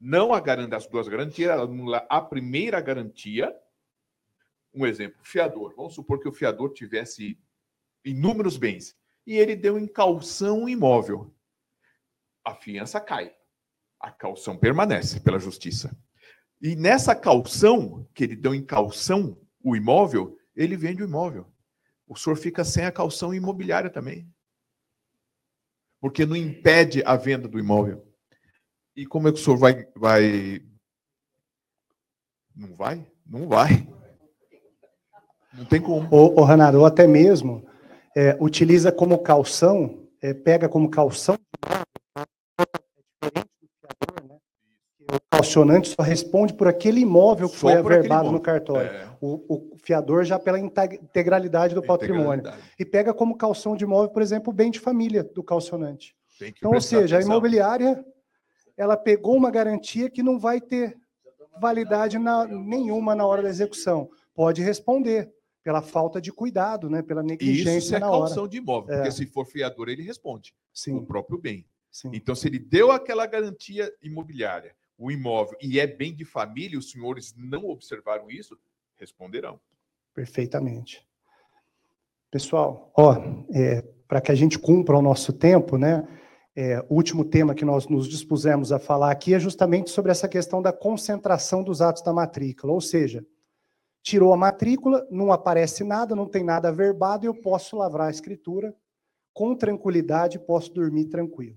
não 0.01 0.33
a 0.33 0.41
garante 0.41 0.75
as 0.75 0.87
duas 0.87 1.07
garantias, 1.07 1.51
anula 1.51 2.05
a 2.09 2.21
primeira 2.21 2.81
garantia. 2.81 3.55
Um 4.75 4.85
exemplo, 4.87 5.21
fiador. 5.23 5.75
Vamos 5.77 5.95
supor 5.95 6.19
que 6.21 6.29
o 6.29 6.33
fiador 6.33 6.73
tivesse 6.73 7.39
inúmeros 8.05 8.57
bens 8.57 8.97
e 9.27 9.37
ele 9.37 9.55
deu 9.55 9.79
em 9.79 9.87
calção 9.87 10.69
imóvel. 10.69 11.33
A 12.45 12.55
fiança 12.55 13.01
cai. 13.01 13.35
A 14.01 14.11
calção 14.11 14.57
permanece 14.57 15.21
pela 15.21 15.39
justiça. 15.39 15.97
E 16.61 16.75
nessa 16.75 17.15
calção, 17.15 18.09
que 18.15 18.25
ele 18.25 18.37
deu 18.37 18.55
em 18.55 18.65
calção 18.65 19.39
o 19.63 19.77
imóvel, 19.77 20.37
ele 20.57 20.77
vende 20.77 21.03
o 21.03 21.07
imóvel. 21.07 21.47
O 22.07 22.17
senhor 22.17 22.37
fica 22.37 22.65
sem 22.65 22.85
a 22.85 22.93
calção 22.93 23.33
imobiliária 23.33 23.89
também. 23.89 24.29
Porque 26.01 26.25
não 26.25 26.37
impede 26.37 27.03
a 27.05 27.17
venda 27.17 27.47
do 27.47 27.59
imóvel. 27.59 28.07
E 28.97 29.07
como 29.07 29.29
é 29.29 29.33
que 29.33 29.39
o 29.39 29.43
senhor 29.43 29.57
vai. 29.57 29.87
vai... 29.97 30.63
Não 32.57 32.75
vai? 32.75 33.07
Não 33.27 33.49
vai. 33.49 33.87
Não 35.53 35.65
tem 35.65 35.81
como. 35.81 36.09
O, 36.11 36.41
o 36.41 36.85
até 36.85 37.07
mesmo 37.07 37.67
é, 38.17 38.37
utiliza 38.41 38.91
como 38.91 39.19
calção, 39.19 40.09
é, 40.23 40.33
pega 40.33 40.69
como 40.69 40.91
calção 40.91 41.37
né? 44.27 44.39
O 45.17 45.21
calcionante 45.31 45.89
só 45.89 46.03
responde 46.03 46.55
por 46.55 46.69
aquele 46.69 47.01
imóvel 47.01 47.49
que 47.49 47.57
só 47.57 47.69
foi 47.69 47.73
averbado 47.75 48.31
no 48.31 48.41
cartório. 48.41 48.91
É. 48.91 49.09
O, 49.21 49.73
o, 49.75 49.77
fiador 49.83 50.25
já 50.25 50.39
pela 50.39 50.59
integralidade 50.59 51.75
do 51.75 51.83
patrimônio. 51.83 52.45
E 52.79 52.85
pega 52.85 53.13
como 53.13 53.37
calção 53.37 53.77
de 53.77 53.85
imóvel, 53.85 54.11
por 54.11 54.23
exemplo, 54.23 54.53
o 54.53 54.57
bem 54.57 54.71
de 54.71 54.79
família 54.79 55.25
do 55.25 55.43
calcionante. 55.43 56.15
Então, 56.41 56.73
ou 56.73 56.81
seja, 56.81 57.17
atenção. 57.17 57.33
a 57.33 57.37
imobiliária 57.37 58.05
ela 58.77 58.97
pegou 58.97 59.37
uma 59.37 59.51
garantia 59.51 60.09
que 60.09 60.23
não 60.23 60.39
vai 60.39 60.61
ter 60.61 60.97
validade 61.61 62.19
na, 62.19 62.47
nenhuma 62.47 63.15
na 63.15 63.27
hora 63.27 63.43
da 63.43 63.49
execução. 63.49 64.09
Pode 64.35 64.63
responder 64.63 65.31
pela 65.63 65.83
falta 65.83 66.21
de 66.21 66.33
cuidado, 66.33 66.89
né? 66.89 67.03
pela 67.03 67.23
negligência 67.23 67.79
Isso 67.79 67.97
é 67.97 67.99
na 67.99 68.09
calção 68.09 68.49
de 68.49 68.57
imóvel, 68.57 68.95
é. 68.95 68.97
porque 68.97 69.11
se 69.11 69.27
for 69.27 69.45
fiador, 69.45 69.91
ele 69.91 70.03
responde 70.03 70.55
Sim. 70.73 70.95
o 70.95 71.05
próprio 71.05 71.39
bem. 71.39 71.67
Sim. 71.91 72.11
Então, 72.15 72.35
se 72.35 72.49
ele 72.49 72.59
deu 72.59 72.91
aquela 72.91 73.27
garantia 73.27 73.93
imobiliária, 74.03 74.75
o 75.01 75.11
imóvel, 75.11 75.57
e 75.61 75.81
é 75.81 75.87
bem 75.87 76.15
de 76.15 76.25
família, 76.25 76.79
os 76.79 76.91
senhores 76.91 77.35
não 77.37 77.65
observaram 77.67 78.31
isso, 78.31 78.57
responderão. 78.97 79.59
Perfeitamente. 80.15 81.07
Pessoal, 82.31 82.93
ó, 82.97 83.17
é, 83.53 83.83
para 84.07 84.21
que 84.21 84.31
a 84.31 84.35
gente 84.35 84.59
cumpra 84.59 84.97
o 84.97 85.03
nosso 85.03 85.33
tempo, 85.33 85.77
né? 85.77 86.07
É, 86.55 86.81
o 86.89 86.95
último 86.95 87.25
tema 87.25 87.55
que 87.55 87.65
nós 87.65 87.89
nos 87.89 88.09
dispusemos 88.09 88.73
a 88.73 88.79
falar 88.79 89.11
aqui 89.11 89.35
é 89.35 89.39
justamente 89.39 89.91
sobre 89.91 90.13
essa 90.13 90.29
questão 90.29 90.61
da 90.61 90.73
concentração 90.73 91.63
dos 91.63 91.81
atos 91.81 92.03
da 92.03 92.13
matrícula, 92.13 92.73
ou 92.73 92.81
seja, 92.81 93.25
Tirou 94.03 94.33
a 94.33 94.37
matrícula, 94.37 95.07
não 95.11 95.31
aparece 95.31 95.85
nada, 95.85 96.17
não 96.17 96.27
tem 96.27 96.43
nada 96.43 96.73
verbado, 96.73 97.25
e 97.25 97.29
eu 97.29 97.35
posso 97.35 97.77
lavrar 97.77 98.09
a 98.09 98.11
escritura 98.11 98.75
com 99.33 99.55
tranquilidade, 99.55 100.39
posso 100.39 100.73
dormir 100.73 101.07
tranquilo. 101.07 101.57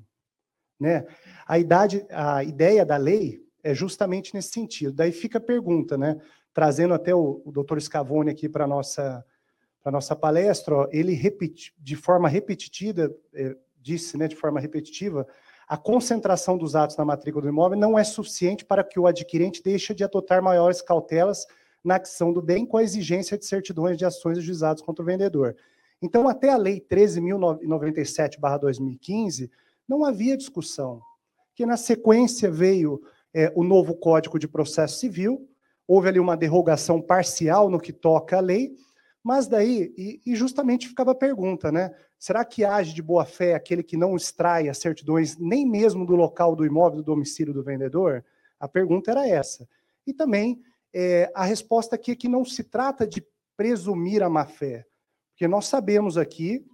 Né? 0.84 1.06
A, 1.48 1.58
idade, 1.58 2.06
a 2.12 2.44
ideia 2.44 2.86
da 2.86 2.98
lei 2.98 3.42
é 3.64 3.74
justamente 3.74 4.34
nesse 4.34 4.50
sentido. 4.50 4.92
Daí 4.92 5.14
fica 5.14 5.38
a 5.38 5.42
pergunta, 5.42 5.98
né? 5.98 6.20
trazendo 6.54 6.94
até 6.94 7.16
o, 7.16 7.42
o 7.46 7.54
doutor 7.54 7.82
Scavone 7.82 8.30
aqui 8.30 8.50
para 8.50 8.66
a 8.66 8.68
nossa, 8.68 9.24
nossa 9.86 10.14
palestra, 10.14 10.76
ó, 10.76 10.90
ele 10.92 11.14
repeti, 11.14 11.74
de 11.80 11.96
forma 11.96 12.28
repetitiva, 12.28 13.10
é, 13.34 13.56
disse 13.82 14.18
né, 14.18 14.28
de 14.28 14.36
forma 14.36 14.60
repetitiva, 14.60 15.26
a 15.66 15.78
concentração 15.78 16.58
dos 16.58 16.76
atos 16.76 16.98
na 16.98 17.06
matrícula 17.06 17.44
do 17.44 17.50
imóvel 17.50 17.80
não 17.80 17.98
é 17.98 18.04
suficiente 18.04 18.66
para 18.66 18.84
que 18.84 19.00
o 19.00 19.08
adquirente 19.08 19.64
deixe 19.64 19.96
de 19.96 20.04
adotar 20.04 20.44
maiores 20.44 20.82
cautelas 20.82 21.48
na 21.82 21.96
aquisição 21.96 22.34
do 22.34 22.42
bem 22.42 22.66
com 22.66 22.76
a 22.76 22.84
exigência 22.84 23.38
de 23.38 23.46
certidões 23.46 23.98
de 23.98 24.04
ações 24.04 24.38
ajuizadas 24.38 24.82
contra 24.82 25.02
o 25.02 25.06
vendedor. 25.06 25.56
Então, 26.02 26.28
até 26.28 26.50
a 26.50 26.58
Lei 26.58 26.82
13.097-2015, 26.82 29.50
não 29.88 30.06
havia 30.06 30.38
discussão, 30.38 31.02
que 31.56 31.66
na 31.66 31.78
sequência 31.78 32.50
veio 32.50 33.02
é, 33.34 33.52
o 33.56 33.64
novo 33.64 33.96
Código 33.96 34.40
de 34.40 34.48
Processo 34.48 35.00
Civil, 35.00 35.48
houve 35.88 36.10
ali 36.10 36.20
uma 36.20 36.38
derrogação 36.38 37.02
parcial 37.02 37.70
no 37.70 37.80
que 37.80 37.92
toca 37.92 38.38
à 38.38 38.40
lei, 38.40 38.76
mas 39.24 39.48
daí, 39.48 39.94
e, 39.98 40.22
e, 40.26 40.36
justamente 40.36 40.88
ficava 40.88 41.12
a 41.12 41.16
pergunta, 41.16 41.72
né? 41.72 41.96
Será 42.20 42.44
que 42.44 42.66
age 42.66 42.94
de 42.94 43.02
boa 43.02 43.24
fé 43.24 43.54
aquele 43.54 43.82
que 43.82 43.96
não 43.96 44.18
extrai 44.18 44.68
as 44.68 44.78
certidões 44.78 45.38
nem 45.38 45.66
mesmo 45.66 46.06
do 46.06 46.16
local 46.16 46.56
do 46.56 46.66
imóvel 46.66 46.98
do 46.98 47.06
domicílio 47.06 47.54
do 47.54 47.64
vendedor? 47.64 48.24
A 48.60 48.68
pergunta 48.68 49.12
era 49.12 49.28
essa. 49.28 49.68
E 50.06 50.14
também 50.14 50.62
é, 50.94 51.32
a 51.34 51.46
resposta 51.46 51.96
aqui 51.96 52.12
é 52.12 52.16
que 52.16 52.28
não 52.28 52.44
se 52.44 52.66
trata 52.66 53.08
de 53.08 53.26
presumir 53.56 54.22
a 54.22 54.30
má-fé, 54.30 54.86
porque 55.32 55.48
nós 55.48 55.68
sabemos 55.68 56.18
aqui 56.18 56.66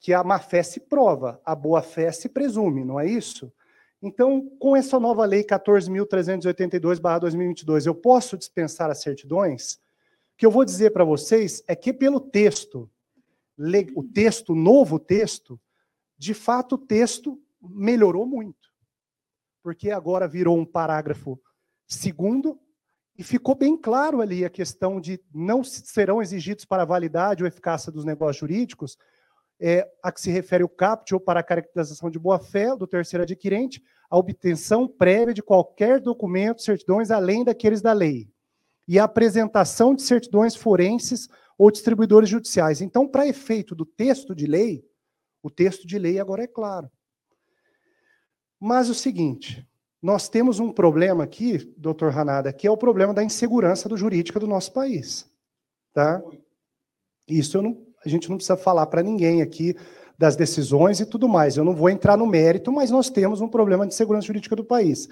que 0.00 0.12
a 0.12 0.22
má-fé 0.22 0.62
se 0.62 0.80
prova, 0.80 1.40
a 1.44 1.54
boa-fé 1.54 2.12
se 2.12 2.28
presume, 2.28 2.84
não 2.84 3.00
é 3.00 3.06
isso? 3.06 3.50
Então, 4.00 4.48
com 4.60 4.76
essa 4.76 5.00
nova 5.00 5.24
lei 5.24 5.42
14.382/2022, 5.42 7.86
eu 7.86 7.94
posso 7.94 8.38
dispensar 8.38 8.90
as 8.90 9.02
certidões? 9.02 9.74
O 9.74 10.38
que 10.38 10.46
eu 10.46 10.52
vou 10.52 10.64
dizer 10.64 10.92
para 10.92 11.04
vocês 11.04 11.64
é 11.66 11.74
que 11.74 11.92
pelo 11.92 12.20
texto, 12.20 12.88
o 13.96 14.04
texto, 14.04 14.54
novo 14.54 15.00
texto, 15.00 15.60
de 16.16 16.32
fato 16.32 16.76
o 16.76 16.78
texto 16.78 17.42
melhorou 17.60 18.24
muito. 18.24 18.68
Porque 19.64 19.90
agora 19.90 20.28
virou 20.28 20.56
um 20.56 20.64
parágrafo 20.64 21.40
segundo 21.88 22.56
e 23.16 23.24
ficou 23.24 23.56
bem 23.56 23.76
claro 23.76 24.20
ali 24.20 24.44
a 24.44 24.50
questão 24.50 25.00
de 25.00 25.20
não 25.34 25.64
serão 25.64 26.22
exigidos 26.22 26.64
para 26.64 26.82
a 26.82 26.86
validade 26.86 27.42
ou 27.42 27.48
eficácia 27.48 27.90
dos 27.90 28.04
negócios 28.04 28.36
jurídicos 28.36 28.96
é, 29.60 29.88
a 30.02 30.12
que 30.12 30.20
se 30.20 30.30
refere 30.30 30.62
o 30.62 30.68
CAPT 30.68 31.14
ou 31.14 31.20
para 31.20 31.40
a 31.40 31.42
caracterização 31.42 32.10
de 32.10 32.18
boa-fé 32.18 32.76
do 32.76 32.86
terceiro 32.86 33.24
adquirente, 33.24 33.82
a 34.10 34.16
obtenção 34.16 34.86
prévia 34.86 35.34
de 35.34 35.42
qualquer 35.42 36.00
documento, 36.00 36.62
certidões, 36.62 37.10
além 37.10 37.44
daqueles 37.44 37.82
da 37.82 37.92
lei, 37.92 38.30
e 38.86 38.98
a 38.98 39.04
apresentação 39.04 39.94
de 39.94 40.02
certidões 40.02 40.54
forenses 40.54 41.28
ou 41.58 41.70
distribuidores 41.70 42.28
judiciais. 42.28 42.80
Então, 42.80 43.06
para 43.06 43.26
efeito 43.26 43.74
do 43.74 43.84
texto 43.84 44.34
de 44.34 44.46
lei, 44.46 44.84
o 45.42 45.50
texto 45.50 45.86
de 45.86 45.98
lei 45.98 46.18
agora 46.18 46.44
é 46.44 46.46
claro. 46.46 46.90
Mas 48.60 48.88
o 48.88 48.94
seguinte, 48.94 49.68
nós 50.00 50.28
temos 50.28 50.58
um 50.60 50.72
problema 50.72 51.24
aqui, 51.24 51.58
doutor 51.76 52.12
Ranada, 52.12 52.52
que 52.52 52.66
é 52.66 52.70
o 52.70 52.76
problema 52.76 53.12
da 53.12 53.22
insegurança 53.24 53.88
do 53.88 53.96
jurídica 53.96 54.38
do 54.38 54.46
nosso 54.46 54.72
país. 54.72 55.30
Tá? 55.92 56.22
Isso 57.26 57.60
não, 57.60 57.87
a 58.08 58.10
gente 58.10 58.28
não 58.28 58.36
precisa 58.36 58.56
falar 58.56 58.86
para 58.86 59.02
ninguém 59.02 59.42
aqui 59.42 59.76
das 60.16 60.34
decisões 60.34 60.98
e 60.98 61.06
tudo 61.06 61.28
mais. 61.28 61.56
Eu 61.56 61.64
não 61.64 61.74
vou 61.74 61.88
entrar 61.88 62.16
no 62.16 62.26
mérito, 62.26 62.72
mas 62.72 62.90
nós 62.90 63.08
temos 63.08 63.40
um 63.40 63.48
problema 63.48 63.86
de 63.86 63.94
segurança 63.94 64.26
jurídica 64.26 64.56
do 64.56 64.64
país. 64.64 65.08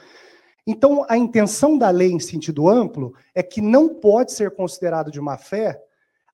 Então, 0.66 1.06
a 1.08 1.16
intenção 1.16 1.78
da 1.78 1.90
lei 1.90 2.10
em 2.10 2.18
sentido 2.18 2.68
amplo 2.68 3.14
é 3.32 3.42
que 3.42 3.60
não 3.60 3.88
pode 3.88 4.32
ser 4.32 4.50
considerado 4.50 5.12
de 5.12 5.20
má 5.20 5.38
fé 5.38 5.80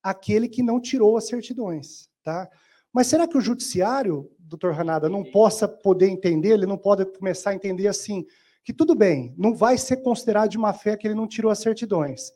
aquele 0.03 0.49
que 0.49 0.63
não 0.63 0.81
tirou 0.81 1.19
as 1.19 1.27
certidões, 1.27 2.09
tá? 2.25 2.49
Mas 2.93 3.09
será 3.09 3.29
que 3.29 3.37
o 3.37 3.43
judiciário, 3.43 4.31
doutor 4.39 4.73
Ranada, 4.73 5.09
não 5.09 5.23
possa 5.23 5.69
poder 5.69 6.09
entender, 6.09 6.51
ele 6.51 6.67
não 6.67 6.79
pode 6.79 7.05
começar 7.05 7.51
a 7.51 7.55
entender 7.55 7.89
assim, 7.89 8.27
que 8.65 8.73
tudo 8.73 8.95
bem, 8.95 9.35
não 9.37 9.55
vai 9.55 9.77
ser 9.77 9.97
considerado 9.99 10.51
de 10.51 10.59
má 10.59 10.73
fé 10.73 10.97
que 10.97 11.07
ele 11.07 11.15
não 11.15 11.27
tirou 11.27 11.51
as 11.51 11.59
certidões 11.59 12.33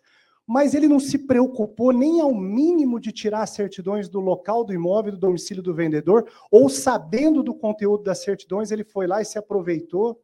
mas 0.46 0.74
ele 0.74 0.86
não 0.86 1.00
se 1.00 1.18
preocupou 1.18 1.92
nem 1.92 2.20
ao 2.20 2.32
mínimo 2.32 3.00
de 3.00 3.10
tirar 3.10 3.42
as 3.42 3.50
certidões 3.50 4.08
do 4.08 4.20
local 4.20 4.62
do 4.64 4.72
imóvel, 4.72 5.12
do 5.12 5.18
domicílio 5.18 5.62
do 5.62 5.74
vendedor, 5.74 6.30
ou 6.50 6.68
sabendo 6.68 7.42
do 7.42 7.52
conteúdo 7.52 8.04
das 8.04 8.22
certidões, 8.22 8.70
ele 8.70 8.84
foi 8.84 9.08
lá 9.08 9.20
e 9.20 9.24
se 9.24 9.38
aproveitou 9.38 10.20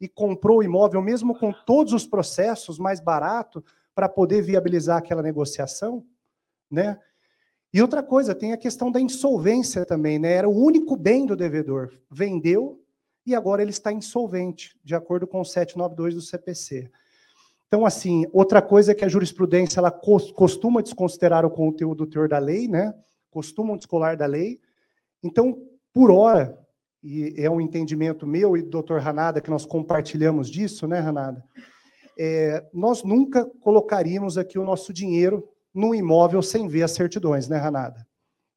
e 0.00 0.08
comprou 0.08 0.58
o 0.58 0.62
imóvel, 0.62 1.02
mesmo 1.02 1.36
com 1.36 1.52
todos 1.66 1.92
os 1.92 2.06
processos 2.06 2.78
mais 2.78 3.00
barato, 3.00 3.64
para 3.94 4.08
poder 4.08 4.42
viabilizar 4.42 4.98
aquela 4.98 5.22
negociação, 5.22 6.04
né? 6.70 6.98
E 7.72 7.82
outra 7.82 8.04
coisa, 8.04 8.34
tem 8.34 8.52
a 8.52 8.56
questão 8.56 8.90
da 8.90 9.00
insolvência 9.00 9.84
também, 9.84 10.18
né? 10.18 10.32
Era 10.34 10.48
o 10.48 10.56
único 10.56 10.96
bem 10.96 11.26
do 11.26 11.34
devedor, 11.34 11.92
vendeu 12.08 12.80
e 13.26 13.34
agora 13.34 13.62
ele 13.62 13.70
está 13.70 13.92
insolvente, 13.92 14.78
de 14.84 14.94
acordo 14.94 15.26
com 15.26 15.40
o 15.40 15.44
792 15.44 16.14
do 16.14 16.20
CPC. 16.20 16.90
Então, 17.74 17.84
assim, 17.84 18.24
outra 18.32 18.62
coisa 18.62 18.92
é 18.92 18.94
que 18.94 19.04
a 19.04 19.08
jurisprudência 19.08 19.80
ela 19.80 19.90
costuma 19.90 20.80
desconsiderar 20.80 21.44
o 21.44 21.50
conteúdo 21.50 22.04
do 22.04 22.06
teor 22.08 22.28
da 22.28 22.38
lei, 22.38 22.68
né? 22.68 22.94
Costumam 23.32 23.76
descolar 23.76 24.16
da 24.16 24.26
lei. 24.26 24.60
Então, 25.24 25.60
por 25.92 26.08
hora, 26.08 26.56
e 27.02 27.34
é 27.36 27.50
um 27.50 27.60
entendimento 27.60 28.28
meu 28.28 28.56
e 28.56 28.62
do 28.62 28.80
Dr. 28.80 28.98
Ranada 28.98 29.40
que 29.40 29.50
nós 29.50 29.66
compartilhamos 29.66 30.48
disso, 30.48 30.86
né, 30.86 31.00
Ranada? 31.00 31.44
É, 32.16 32.64
nós 32.72 33.02
nunca 33.02 33.44
colocaríamos 33.60 34.38
aqui 34.38 34.56
o 34.56 34.64
nosso 34.64 34.92
dinheiro 34.92 35.42
no 35.74 35.96
imóvel 35.96 36.42
sem 36.42 36.68
ver 36.68 36.84
as 36.84 36.92
certidões, 36.92 37.48
né, 37.48 37.56
Ranada? 37.56 38.06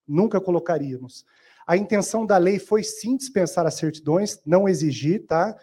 Nunca 0.07 0.39
colocaríamos. 0.39 1.25
A 1.65 1.75
intenção 1.75 2.23
da 2.23 2.37
lei 2.37 2.59
foi 2.59 2.83
sim 2.83 3.17
dispensar 3.17 3.65
as 3.65 3.73
certidões, 3.73 4.39
não 4.45 4.69
exigir, 4.69 5.25
tá? 5.25 5.57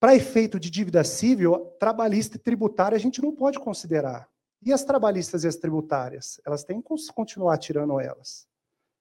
Para 0.00 0.16
efeito 0.16 0.58
de 0.58 0.70
dívida 0.70 1.04
civil, 1.04 1.74
trabalhista 1.78 2.36
e 2.36 2.40
tributária 2.40 2.96
a 2.96 2.98
gente 2.98 3.20
não 3.20 3.36
pode 3.36 3.60
considerar. 3.60 4.26
E 4.64 4.72
as 4.72 4.82
trabalhistas 4.82 5.44
e 5.44 5.46
as 5.46 5.56
tributárias? 5.56 6.40
Elas 6.46 6.64
têm 6.64 6.80
que 6.80 6.88
continuar 7.14 7.58
tirando 7.58 8.00
elas. 8.00 8.46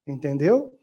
Entendeu? 0.06 0.78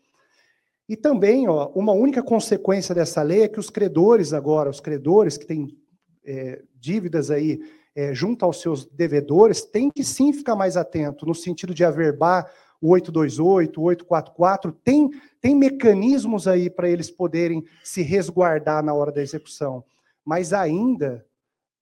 E 0.88 0.96
também, 0.96 1.46
ó, 1.48 1.68
uma 1.74 1.92
única 1.92 2.22
consequência 2.22 2.94
dessa 2.94 3.20
lei 3.22 3.42
é 3.42 3.48
que 3.48 3.60
os 3.60 3.68
credores 3.68 4.32
agora, 4.32 4.70
os 4.70 4.80
credores 4.80 5.36
que 5.36 5.44
têm 5.44 5.76
é, 6.24 6.62
dívidas 6.74 7.30
aí 7.30 7.60
é, 7.94 8.14
junto 8.14 8.42
aos 8.44 8.60
seus 8.62 8.86
devedores, 8.86 9.62
têm 9.64 9.90
que 9.90 10.02
sim 10.02 10.32
ficar 10.32 10.56
mais 10.56 10.78
atento 10.78 11.26
no 11.26 11.34
sentido 11.34 11.74
de 11.74 11.84
averbar 11.84 12.50
o 12.80 12.90
828, 12.90 13.80
o 13.80 13.84
844, 13.84 14.72
tem, 14.72 15.10
tem 15.40 15.54
mecanismos 15.54 16.46
aí 16.48 16.70
para 16.70 16.88
eles 16.88 17.10
poderem 17.10 17.64
se 17.82 18.00
resguardar 18.02 18.82
na 18.82 18.94
hora 18.94 19.12
da 19.12 19.22
execução. 19.22 19.84
Mas 20.26 20.52
ainda, 20.52 21.24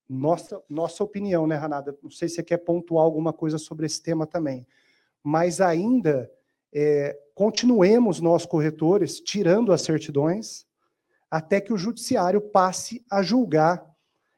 nossa, 0.07 0.61
nossa 0.69 1.03
opinião, 1.03 1.47
né, 1.47 1.55
Ranada? 1.55 1.97
Não 2.03 2.11
sei 2.11 2.29
se 2.29 2.35
você 2.35 2.43
quer 2.43 2.57
pontuar 2.57 3.03
alguma 3.03 3.33
coisa 3.33 3.57
sobre 3.57 3.87
esse 3.87 4.03
tema 4.03 4.27
também. 4.27 4.67
Mas 5.23 5.59
ainda, 5.59 6.31
é, 6.71 7.19
continuemos 7.33 8.21
nós, 8.21 8.45
corretores, 8.45 9.19
tirando 9.19 9.73
as 9.73 9.81
certidões, 9.81 10.67
até 11.29 11.59
que 11.59 11.73
o 11.73 11.77
judiciário 11.77 12.39
passe 12.39 13.03
a 13.09 13.23
julgar 13.23 13.83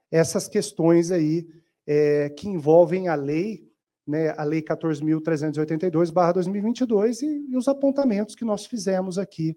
essas 0.09 0.47
questões 0.47 1.11
aí 1.11 1.45
é, 1.85 2.29
que 2.29 2.47
envolvem 2.47 3.09
a 3.09 3.15
lei, 3.15 3.69
né, 4.07 4.33
a 4.37 4.45
lei 4.45 4.61
14.382/2022 4.61 7.23
e, 7.23 7.49
e, 7.49 7.57
os 7.57 7.67
apontamentos 7.67 8.35
que 8.35 8.45
nós 8.45 8.65
fizemos 8.65 9.17
aqui 9.17 9.53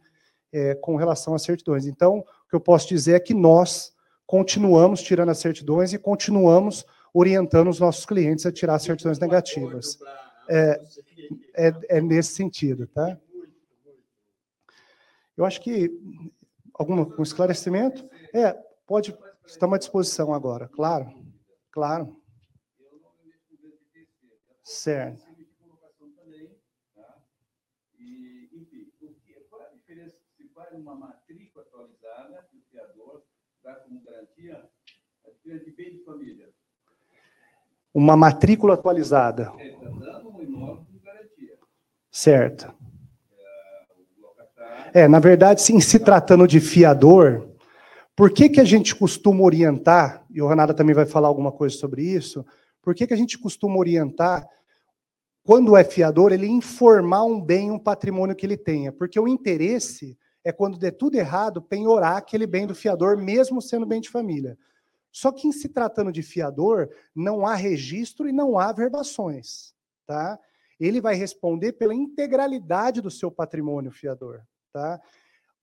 é, 0.52 0.74
com 0.74 0.96
relação 0.96 1.34
às 1.34 1.42
certidões. 1.42 1.86
Então, 1.86 2.18
o 2.18 2.24
que 2.48 2.56
eu 2.56 2.60
posso 2.60 2.88
dizer 2.88 3.12
é 3.12 3.20
que 3.20 3.32
nós 3.32 3.94
continuamos 4.30 5.02
tirando 5.02 5.30
as 5.30 5.38
certidões 5.38 5.92
e 5.92 5.98
continuamos 5.98 6.86
orientando 7.12 7.68
os 7.68 7.80
nossos 7.80 8.06
clientes 8.06 8.46
a 8.46 8.52
tirar 8.52 8.76
as 8.76 8.82
certidões 8.84 9.18
negativas. 9.18 9.98
É, 10.48 10.80
é, 11.56 11.96
é 11.96 12.00
nesse 12.00 12.36
sentido, 12.36 12.86
tá? 12.86 13.18
Eu 15.36 15.44
acho 15.44 15.60
que 15.60 15.90
algum 16.74 17.12
um 17.18 17.22
esclarecimento? 17.24 18.08
É, 18.32 18.52
pode, 18.86 19.12
estamos 19.44 19.74
à 19.74 19.78
disposição 19.78 20.32
agora, 20.32 20.68
claro, 20.68 21.12
claro. 21.72 22.16
Certo. 24.62 25.28
uma 30.72 30.94
matrícula 30.94 31.64
atualizada 31.64 32.46
que 32.48 32.58
o 32.58 32.62
criador 32.70 33.24
dá 33.62 33.74
como 33.76 34.00
garantia 34.02 34.68
a 35.24 35.58
de 35.58 35.70
bem 35.72 35.96
de 35.96 36.04
família. 36.04 36.52
Uma 38.00 38.16
matrícula 38.16 38.72
atualizada. 38.72 39.52
Certo. 42.10 42.72
É, 44.94 45.06
na 45.06 45.18
verdade, 45.18 45.60
sim, 45.60 45.78
se 45.80 45.98
tratando 45.98 46.48
de 46.48 46.60
fiador, 46.60 47.46
por 48.16 48.30
que, 48.30 48.48
que 48.48 48.58
a 48.58 48.64
gente 48.64 48.96
costuma 48.96 49.42
orientar, 49.42 50.24
e 50.30 50.40
o 50.40 50.48
Renata 50.48 50.72
também 50.72 50.94
vai 50.94 51.04
falar 51.04 51.28
alguma 51.28 51.52
coisa 51.52 51.76
sobre 51.76 52.02
isso, 52.02 52.42
por 52.80 52.94
que, 52.94 53.06
que 53.06 53.12
a 53.12 53.16
gente 53.18 53.38
costuma 53.38 53.76
orientar, 53.76 54.48
quando 55.44 55.76
é 55.76 55.84
fiador, 55.84 56.32
ele 56.32 56.46
informar 56.46 57.24
um 57.24 57.38
bem, 57.38 57.70
um 57.70 57.78
patrimônio 57.78 58.34
que 58.34 58.46
ele 58.46 58.56
tenha? 58.56 58.90
Porque 58.90 59.20
o 59.20 59.28
interesse 59.28 60.16
é 60.42 60.50
quando 60.50 60.78
der 60.78 60.92
tudo 60.92 61.16
errado, 61.16 61.60
penhorar 61.60 62.16
aquele 62.16 62.46
bem 62.46 62.66
do 62.66 62.74
fiador, 62.74 63.18
mesmo 63.18 63.60
sendo 63.60 63.84
bem 63.84 64.00
de 64.00 64.08
família. 64.08 64.56
Só 65.12 65.32
que 65.32 65.48
em 65.48 65.52
se 65.52 65.68
tratando 65.68 66.12
de 66.12 66.22
fiador, 66.22 66.88
não 67.14 67.46
há 67.46 67.54
registro 67.54 68.28
e 68.28 68.32
não 68.32 68.58
há 68.58 68.72
verbações, 68.72 69.74
tá? 70.06 70.38
Ele 70.78 71.00
vai 71.00 71.14
responder 71.14 71.72
pela 71.72 71.94
integralidade 71.94 73.00
do 73.00 73.10
seu 73.10 73.30
patrimônio 73.30 73.90
fiador, 73.90 74.42
tá? 74.72 75.00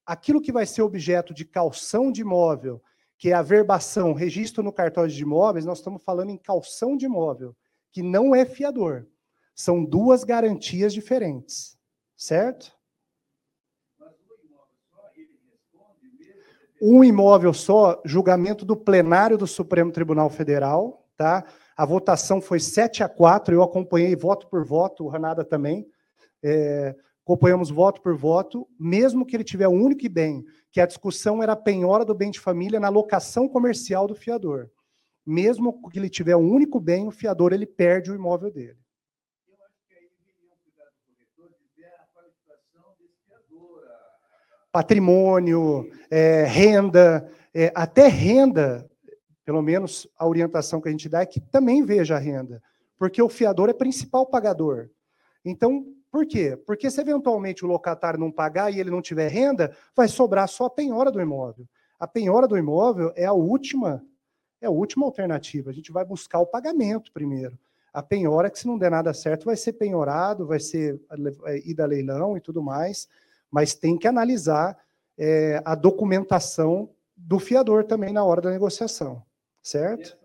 Aquilo 0.06 0.42
que 0.42 0.52
vai 0.52 0.66
ser 0.66 0.82
objeto 0.82 1.34
de 1.34 1.46
calção 1.46 2.12
de 2.12 2.22
imóvel, 2.22 2.82
que 3.18 3.32
é 3.32 3.34
a 3.34 3.42
verbação, 3.42 4.14
registro 4.14 4.62
no 4.62 4.72
cartório 4.72 5.12
de 5.12 5.22
imóveis, 5.22 5.66
nós 5.66 5.80
estamos 5.80 6.04
falando 6.04 6.30
em 6.30 6.38
calção 6.38 6.96
de 6.96 7.06
imóvel, 7.06 7.56
que 7.92 8.04
não 8.04 8.36
é 8.36 8.46
fiador. 8.46 9.08
São 9.56 9.84
duas 9.84 10.24
garantias 10.24 10.94
diferentes, 10.94 11.78
certo? 12.16 12.77
Um 16.82 17.04
imóvel 17.04 17.54
só, 17.54 18.02
julgamento 18.06 18.66
do 18.66 18.76
plenário 18.76 19.38
do 19.38 19.48
Supremo 19.48 19.92
Tribunal 19.92 20.30
Federal, 20.30 21.06
tá? 21.16 21.46
A 21.76 21.86
votação 21.86 22.42
foi 22.42 22.60
7 22.60 23.04
a 23.04 23.10
4, 23.10 23.54
eu 23.54 23.64
acompanhei 23.64 24.16
voto 24.16 24.48
por 24.48 24.66
voto, 24.66 25.04
o 25.04 25.08
Ranada 25.08 25.44
também, 25.44 25.88
é, 26.44 26.96
acompanhamos 27.24 27.70
voto 27.70 28.02
por 28.02 28.16
voto, 28.16 28.68
mesmo 28.80 29.26
que 29.26 29.36
ele 29.36 29.44
tiver 29.44 29.68
o 29.68 29.72
único 29.72 30.10
bem, 30.10 30.46
que 30.72 30.80
a 30.80 30.86
discussão 30.86 31.44
era 31.44 31.54
a 31.54 31.58
penhora 31.58 32.06
do 32.06 32.16
bem 32.16 32.32
de 32.32 32.40
família 32.40 32.80
na 32.80 32.90
locação 32.90 33.48
comercial 33.48 34.08
do 34.08 34.16
fiador. 34.16 34.70
Mesmo 35.26 35.90
que 35.90 36.00
ele 36.00 36.10
tiver 36.10 36.36
o 36.36 36.40
único 36.40 36.80
bem, 36.80 37.08
o 37.08 37.12
fiador 37.12 37.52
ele 37.52 37.66
perde 37.66 38.12
o 38.12 38.16
imóvel 38.16 38.50
dele. 38.52 38.78
Patrimônio, 44.78 45.90
é, 46.08 46.44
renda, 46.44 47.28
é, 47.52 47.72
até 47.74 48.08
renda, 48.08 48.88
pelo 49.44 49.60
menos 49.60 50.08
a 50.16 50.28
orientação 50.28 50.80
que 50.80 50.88
a 50.88 50.92
gente 50.92 51.10
dá 51.10 51.22
é 51.22 51.26
que 51.26 51.40
também 51.40 51.84
veja 51.84 52.16
a 52.16 52.20
renda, 52.20 52.62
porque 52.96 53.20
o 53.20 53.28
fiador 53.28 53.70
é 53.70 53.74
principal 53.74 54.28
pagador. 54.28 54.88
Então, 55.44 55.84
por 56.12 56.28
quê? 56.28 56.56
Porque 56.64 56.92
se 56.92 57.02
eventualmente 57.02 57.66
o 57.66 57.68
locatário 57.68 58.20
não 58.20 58.32
pagar 58.32 58.72
e 58.72 58.80
ele 58.80 58.92
não 58.92 59.02
tiver 59.02 59.30
renda, 59.30 59.76
vai 59.96 60.08
sobrar 60.08 60.48
só 60.48 60.66
a 60.66 60.70
penhora 60.70 61.10
do 61.10 61.20
imóvel. 61.20 61.68
A 62.00 62.06
penhora 62.06 62.48
do 62.48 62.56
imóvel 62.56 63.12
é 63.16 63.26
a 63.26 63.34
última, 63.34 64.06
é 64.62 64.68
a 64.68 64.70
última 64.70 65.08
alternativa. 65.08 65.72
A 65.72 65.74
gente 65.74 65.92
vai 65.92 66.06
buscar 66.06 66.38
o 66.38 66.46
pagamento 66.46 67.12
primeiro. 67.12 67.58
A 67.92 68.04
penhora, 68.04 68.48
que 68.48 68.60
se 68.60 68.68
não 68.68 68.78
der 68.78 68.92
nada 68.92 69.12
certo, 69.12 69.46
vai 69.46 69.58
ser 69.58 69.74
penhorado, 69.74 70.46
vai 70.46 70.60
ser 70.60 71.02
é, 71.46 71.68
ida 71.68 71.84
a 71.84 71.88
leilão 71.88 72.38
e 72.38 72.40
tudo 72.40 72.62
mais, 72.62 73.08
mas 73.52 73.74
tem 73.74 73.98
que 73.98 74.08
analisar 74.08 74.78
é, 75.18 75.62
a 75.66 75.76
documentação 75.76 76.90
do 77.16 77.40
fiador 77.40 77.84
também 77.84 78.14
na 78.14 78.24
hora 78.24 78.42
da 78.42 78.52
negociação, 78.52 79.24
certo? 79.62 80.18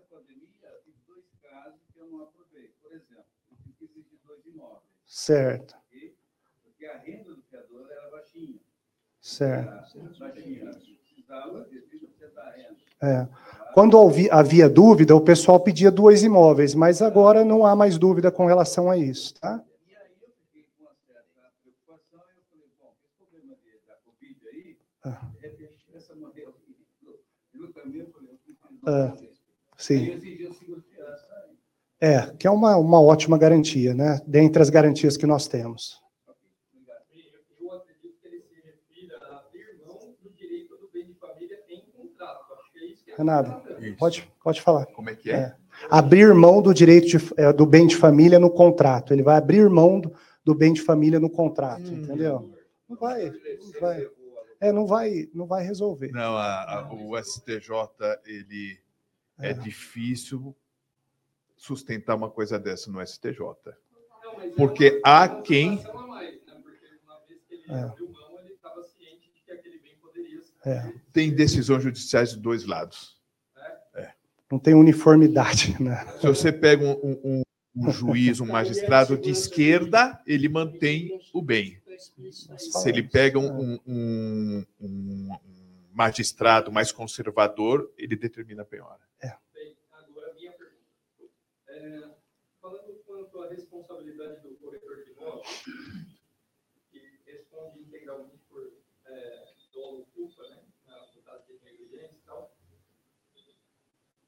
Certo. 5.13 5.75
Porque 6.63 6.85
a 6.87 6.97
renda 6.97 7.35
do 7.35 7.41
fiador 7.43 7.87
era 7.89 8.09
baixinha. 8.09 8.59
Certo. 9.21 9.97
É. 13.01 13.27
Quando 13.73 13.97
havia 14.31 14.67
dúvida, 14.67 15.15
o 15.15 15.21
pessoal 15.21 15.59
pedia 15.59 15.91
dois 15.91 16.23
imóveis, 16.23 16.75
mas 16.75 17.01
agora 17.01 17.45
não 17.45 17.65
há 17.65 17.75
mais 17.75 17.97
dúvida 17.97 18.31
com 18.31 18.45
relação 18.45 18.89
a 18.89 18.97
isso, 18.97 19.33
tá? 19.39 19.63
E 19.87 19.95
aí 19.95 20.11
eu 20.21 20.29
fiquei 20.29 20.65
com 20.77 20.83
uma 20.83 20.95
certa 21.07 21.51
preocupação 21.61 22.19
e 22.19 22.37
eu 22.37 22.43
falei, 22.49 22.69
bom, 22.79 22.93
esse 23.03 23.15
problema 23.15 23.55
da 23.87 23.95
Covid 24.03 24.47
aí, 24.47 24.77
ah. 25.03 25.31
de 25.31 25.39
repente, 25.39 25.85
essa 25.95 26.15
modelo, 26.15 26.53
eu 27.53 27.73
também 27.73 28.05
falei, 28.07 28.29
eu 28.31 28.35
preciso 28.35 28.57
ah. 28.85 29.13
Sim. 29.77 30.19
É, 31.99 32.31
que 32.37 32.47
é 32.47 32.51
uma, 32.51 32.75
uma 32.77 33.01
ótima 33.01 33.37
garantia, 33.37 33.93
né? 33.93 34.21
Dentre 34.27 34.61
as 34.61 34.69
garantias 34.69 35.15
que 35.15 35.25
nós 35.25 35.47
temos. 35.47 36.01
Eu 37.59 37.71
acredito 37.71 38.17
que 38.21 38.27
ele 38.27 38.41
se 38.41 38.55
refira 38.55 39.17
a 39.29 39.37
abrir 39.37 39.77
mão 39.85 40.13
do 40.21 40.29
direito 40.31 40.77
do 40.77 40.89
bem 40.91 41.07
de 41.07 41.13
família 41.15 41.57
em 41.69 41.81
contrato. 41.91 42.53
Acho 42.53 42.71
que 42.71 42.79
é 42.79 42.85
isso 42.85 43.05
que 43.05 43.11
é 43.11 43.15
Renato, 43.15 43.61
pode, 43.97 44.29
pode 44.43 44.61
falar. 44.61 44.85
Como 44.87 45.09
é 45.09 45.15
que 45.15 45.31
é? 45.31 45.33
é. 45.33 45.55
Abrir 45.89 46.33
mão 46.33 46.61
do 46.61 46.73
direito 46.73 47.07
de, 47.07 47.17
é, 47.37 47.53
do 47.53 47.65
bem 47.65 47.87
de 47.87 47.95
família 47.95 48.39
no 48.39 48.49
contrato. 48.49 49.13
Ele 49.13 49.23
vai 49.23 49.37
abrir 49.37 49.69
mão 49.69 49.99
do, 49.99 50.13
do 50.43 50.53
bem 50.53 50.73
de 50.73 50.81
família 50.81 51.19
no 51.19 51.29
contrato, 51.29 51.89
hum. 51.89 52.01
entendeu? 52.03 52.53
Não 52.87 52.97
vai, 52.97 53.29
não 53.29 53.79
vai. 53.79 54.07
É, 54.63 54.71
não 54.71 54.87
vai, 54.87 55.29
não 55.33 55.45
vai 55.45 55.61
resolver. 55.61 56.09
Não, 56.13 56.37
a, 56.37 56.79
a, 56.79 56.93
o 56.93 57.21
STJ 57.21 57.69
ele 58.25 58.79
é, 59.37 59.49
é 59.49 59.53
difícil 59.53 60.55
sustentar 61.57 62.15
uma 62.15 62.29
coisa 62.29 62.57
dessa 62.57 62.89
no 62.89 63.05
STJ. 63.05 63.39
Porque 64.55 65.01
há 65.03 65.27
quem. 65.27 65.83
É. 70.65 70.93
Tem 71.11 71.35
decisões 71.35 71.83
judiciais 71.83 72.29
de 72.29 72.39
dois 72.39 72.65
lados. 72.65 73.21
É. 73.93 74.13
Não 74.49 74.57
tem 74.57 74.73
uniformidade. 74.73 75.75
Né? 75.83 76.05
Se 76.21 76.27
você 76.27 76.53
pega 76.53 76.85
um, 76.85 77.19
um, 77.21 77.43
um 77.75 77.91
juiz, 77.91 78.39
um 78.39 78.45
magistrado 78.45 79.17
de 79.17 79.29
esquerda, 79.29 80.21
ele 80.25 80.47
mantém 80.47 81.19
o 81.33 81.41
bem. 81.41 81.82
Se 81.99 82.89
ele 82.89 83.03
pega 83.03 83.39
um, 83.39 83.79
um, 83.85 84.65
um 84.79 85.29
magistrado 85.91 86.71
mais 86.71 86.91
conservador, 86.91 87.91
ele 87.97 88.15
determina 88.15 88.63
a 88.63 88.65
penhora. 88.65 89.01
É. 89.21 89.37
É, 91.67 92.09
falando 92.61 92.93
quanto 93.05 93.41
à 93.41 93.49
responsabilidade 93.49 94.41
do 94.41 94.55
corretor 94.55 95.03
de 95.03 95.11
imóvel, 95.11 95.41
que 96.91 97.19
responde 97.25 97.79
integralmente 97.79 98.37
por 98.49 98.71
é, 99.05 99.53
dolo 99.71 100.05
culpa, 100.13 100.43
né, 100.49 100.63
no 101.15 101.21
caso 101.23 101.45
de 101.47 101.59
negligência 101.63 102.15
e 102.15 102.25
tal, 102.25 102.55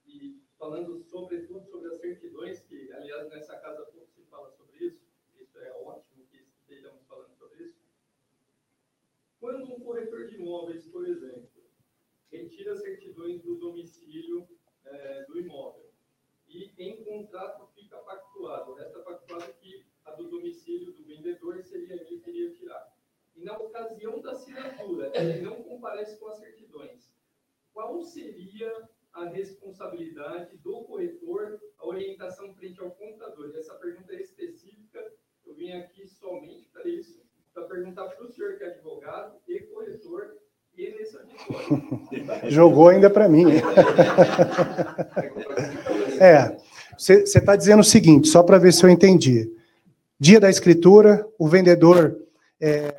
e 0.08 0.42
falando 0.58 1.04
sobretudo 1.04 1.66
sobre 1.70 1.94
as 1.94 2.00
certidões, 2.00 2.60
que 2.62 2.92
aliás 2.94 3.30
nessa 3.30 3.58
casa 3.58 3.86
pouco 3.86 4.12
se 4.16 4.24
fala 4.24 4.52
sobre 4.52 4.78
isso, 4.86 5.02
isso 5.40 5.60
é 5.60 5.72
ótimo 5.72 6.26
que 6.28 6.46
estejamos 6.62 7.06
falando 7.08 7.36
sobre 7.38 7.64
isso. 7.64 7.80
Quando 9.46 9.76
um 9.76 9.80
corretor 9.80 10.26
de 10.26 10.38
imóveis, 10.38 10.88
por 10.88 11.08
exemplo, 11.08 11.48
retira 12.32 12.76
certidões 12.76 13.44
do 13.44 13.56
domicílio 13.60 14.50
é, 14.84 15.24
do 15.26 15.40
imóvel, 15.40 15.88
e 16.48 16.74
em 16.80 17.04
contrato 17.04 17.68
fica 17.76 17.96
pactuado. 18.00 18.74
Resta 18.74 19.02
pactuado 19.02 19.54
que 19.62 19.86
a 20.04 20.14
do 20.14 20.32
domicílio 20.32 20.94
do 20.94 21.06
vendedor 21.06 21.64
seria 21.64 21.94
ele 21.94 22.06
que 22.06 22.28
iria 22.28 22.56
tirar. 22.56 22.92
E 23.36 23.44
na 23.44 23.56
ocasião 23.56 24.20
da 24.20 24.32
assinatura, 24.32 25.12
ele 25.14 25.42
não 25.42 25.62
comparece 25.62 26.18
com 26.20 26.28
as 26.30 26.40
certidões. 26.40 27.14
Qual 27.72 28.02
seria 28.02 28.90
a 29.14 29.26
responsabilidade 29.26 30.58
do 30.58 30.86
corretor, 30.86 31.62
a 31.78 31.86
orientação 31.86 32.52
frente 32.56 32.82
ao 32.82 32.90
contador? 32.90 33.56
Essa 33.56 33.76
pergunta 33.76 34.12
é 34.12 34.22
específica, 34.22 35.14
eu 35.46 35.54
vim 35.54 35.72
aqui 35.74 36.08
somente 36.08 36.68
para 36.70 36.90
isso, 36.90 37.25
para 37.56 37.64
perguntar 37.64 38.04
para 38.04 38.26
o 38.26 38.32
senhor 38.32 38.58
que 38.58 38.64
é 38.66 38.68
advogado 38.68 39.38
e 39.48 39.60
corretor 39.62 40.36
e 40.78 40.92
nesse. 40.92 41.18
Jogou 42.52 42.90
ainda 42.90 43.10
para 43.10 43.30
mim. 43.30 43.46
É, 46.18 46.56
você 46.98 47.24
está 47.24 47.58
dizendo 47.58 47.82
o 47.82 47.84
seguinte, 47.84 48.30
só 48.30 48.42
para 48.42 48.58
ver 48.58 48.72
se 48.72 48.86
eu 48.86 48.90
entendi. 48.90 49.54
Dia 50.18 50.40
da 50.40 50.50
escritura, 50.50 51.28
o 51.38 51.46
vendedor 51.46 52.18
é, 52.58 52.96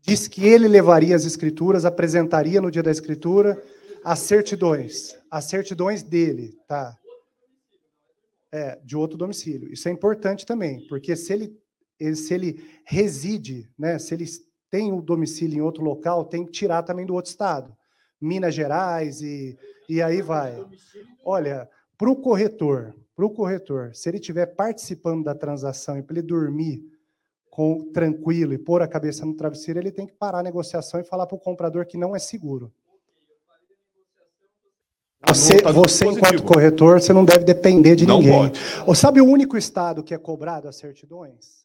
disse 0.00 0.30
que 0.30 0.46
ele 0.46 0.68
levaria 0.68 1.16
as 1.16 1.24
escrituras, 1.24 1.84
apresentaria 1.84 2.60
no 2.60 2.70
dia 2.70 2.84
da 2.84 2.92
escritura 2.92 3.60
as 4.04 4.20
certidões, 4.20 5.18
as 5.28 5.46
certidões 5.46 6.04
dele, 6.04 6.56
tá? 6.68 6.96
É, 8.52 8.78
de 8.84 8.96
outro 8.96 9.18
domicílio. 9.18 9.72
Isso 9.72 9.88
é 9.88 9.90
importante 9.90 10.46
também, 10.46 10.86
porque 10.86 11.16
se 11.16 11.32
ele, 11.32 11.58
se 12.14 12.34
ele 12.34 12.64
reside, 12.84 13.70
né, 13.78 13.98
se 13.98 14.14
ele 14.14 14.26
tem 14.70 14.92
o 14.92 15.00
domicílio 15.00 15.58
em 15.58 15.60
outro 15.60 15.84
local, 15.84 16.24
tem 16.24 16.44
que 16.44 16.50
tirar 16.50 16.82
também 16.82 17.06
do 17.06 17.14
outro 17.14 17.30
estado. 17.30 17.72
Minas 18.20 18.54
Gerais 18.54 19.20
e, 19.20 19.56
e 19.88 20.02
aí 20.02 20.20
vai. 20.20 20.64
Olha, 21.24 21.68
para 21.96 22.10
o 22.10 22.16
corretor, 22.16 22.94
para 23.14 23.24
o 23.24 23.30
corretor, 23.30 23.94
se 23.94 24.08
ele 24.08 24.18
estiver 24.18 24.46
participando 24.46 25.24
da 25.24 25.34
transação 25.34 25.96
e 25.96 26.02
para 26.02 26.18
ele 26.18 26.26
dormir 26.26 26.82
com, 27.48 27.92
tranquilo 27.92 28.52
e 28.52 28.58
pôr 28.58 28.82
a 28.82 28.88
cabeça 28.88 29.24
no 29.24 29.36
travesseiro, 29.36 29.78
ele 29.78 29.92
tem 29.92 30.06
que 30.06 30.12
parar 30.14 30.40
a 30.40 30.42
negociação 30.42 30.98
e 30.98 31.04
falar 31.04 31.26
para 31.26 31.36
o 31.36 31.40
comprador 31.40 31.86
que 31.86 31.96
não 31.96 32.16
é 32.16 32.18
seguro. 32.18 32.72
Você, 35.28 35.62
você 35.62 36.06
enquanto 36.06 36.42
corretor, 36.42 37.00
você 37.00 37.12
não 37.12 37.24
deve 37.24 37.44
depender 37.44 37.96
de 37.96 38.06
não 38.06 38.18
ninguém. 38.18 38.52
Ou 38.86 38.94
sabe 38.94 39.20
o 39.20 39.26
único 39.26 39.56
estado 39.56 40.02
que 40.02 40.12
é 40.12 40.18
cobrado 40.18 40.68
as 40.68 40.76
certidões? 40.76 41.63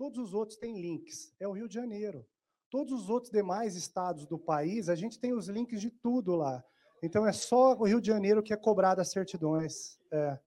Todos 0.00 0.18
os 0.18 0.32
outros 0.32 0.56
têm 0.56 0.80
links. 0.80 1.30
É 1.38 1.46
o 1.46 1.52
Rio 1.52 1.68
de 1.68 1.74
Janeiro. 1.74 2.26
Todos 2.70 2.90
os 2.90 3.10
outros 3.10 3.30
demais 3.30 3.76
estados 3.76 4.24
do 4.24 4.38
país, 4.38 4.88
a 4.88 4.94
gente 4.94 5.20
tem 5.20 5.34
os 5.34 5.46
links 5.46 5.78
de 5.78 5.90
tudo 5.90 6.34
lá. 6.36 6.64
Então 7.02 7.26
é 7.26 7.32
só 7.32 7.74
o 7.74 7.84
Rio 7.84 8.00
de 8.00 8.06
Janeiro 8.06 8.42
que 8.42 8.54
é 8.54 8.56
cobrado 8.56 9.02
as 9.02 9.10
certidões. 9.10 10.00
É. 10.10 10.38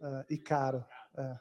É, 0.00 0.26
e 0.30 0.38
caro. 0.38 0.82
É. 1.14 1.38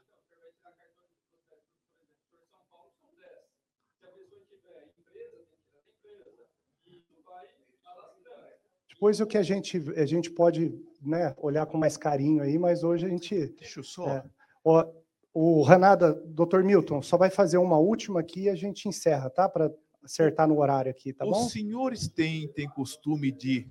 Depois 8.90 9.22
o 9.22 9.26
que 9.26 9.38
a 9.38 9.44
gente, 9.44 9.78
a 9.98 10.06
gente 10.06 10.30
pode 10.30 10.78
né, 11.02 11.34
olhar 11.38 11.66
com 11.68 11.78
mais 11.78 11.96
carinho 11.96 12.44
aí, 12.44 12.60
mas 12.60 12.84
hoje 12.84 13.06
a 13.06 13.10
gente. 13.10 13.48
Deixa 13.58 13.80
eu 13.80 13.84
só. 13.86 14.10
É, 14.10 14.30
o, 14.62 15.00
o 15.34 15.62
Ranada, 15.62 16.14
doutor 16.26 16.64
Milton, 16.64 17.02
só 17.02 17.18
vai 17.18 17.30
fazer 17.30 17.58
uma 17.58 17.78
última 17.78 18.20
aqui 18.20 18.44
e 18.44 18.50
a 18.50 18.56
gente 18.56 18.88
encerra, 18.88 19.30
tá? 19.30 19.48
Para 19.48 19.72
acertar 20.04 20.48
no 20.48 20.60
horário 20.60 20.90
aqui, 20.90 21.14
tá 21.14 21.26
Os 21.26 21.32
bom? 21.32 21.46
Os 21.46 21.52
senhores 21.52 22.08
têm, 22.08 22.48
têm 22.50 22.68
costume 22.70 23.32
de. 23.32 23.70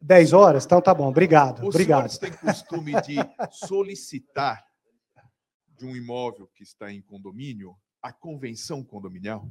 10 0.00 0.32
horas? 0.32 0.64
Então 0.64 0.80
tá 0.80 0.94
bom, 0.94 1.08
obrigado. 1.08 1.60
Os 1.60 1.74
obrigado. 1.74 2.08
senhores 2.10 2.18
têm 2.18 2.32
costume 2.32 2.92
de 3.02 3.16
solicitar 3.50 4.64
de 5.76 5.86
um 5.86 5.96
imóvel 5.96 6.48
que 6.54 6.62
está 6.62 6.92
em 6.92 7.02
condomínio 7.02 7.76
a 8.02 8.12
convenção 8.12 8.84
condominial? 8.84 9.50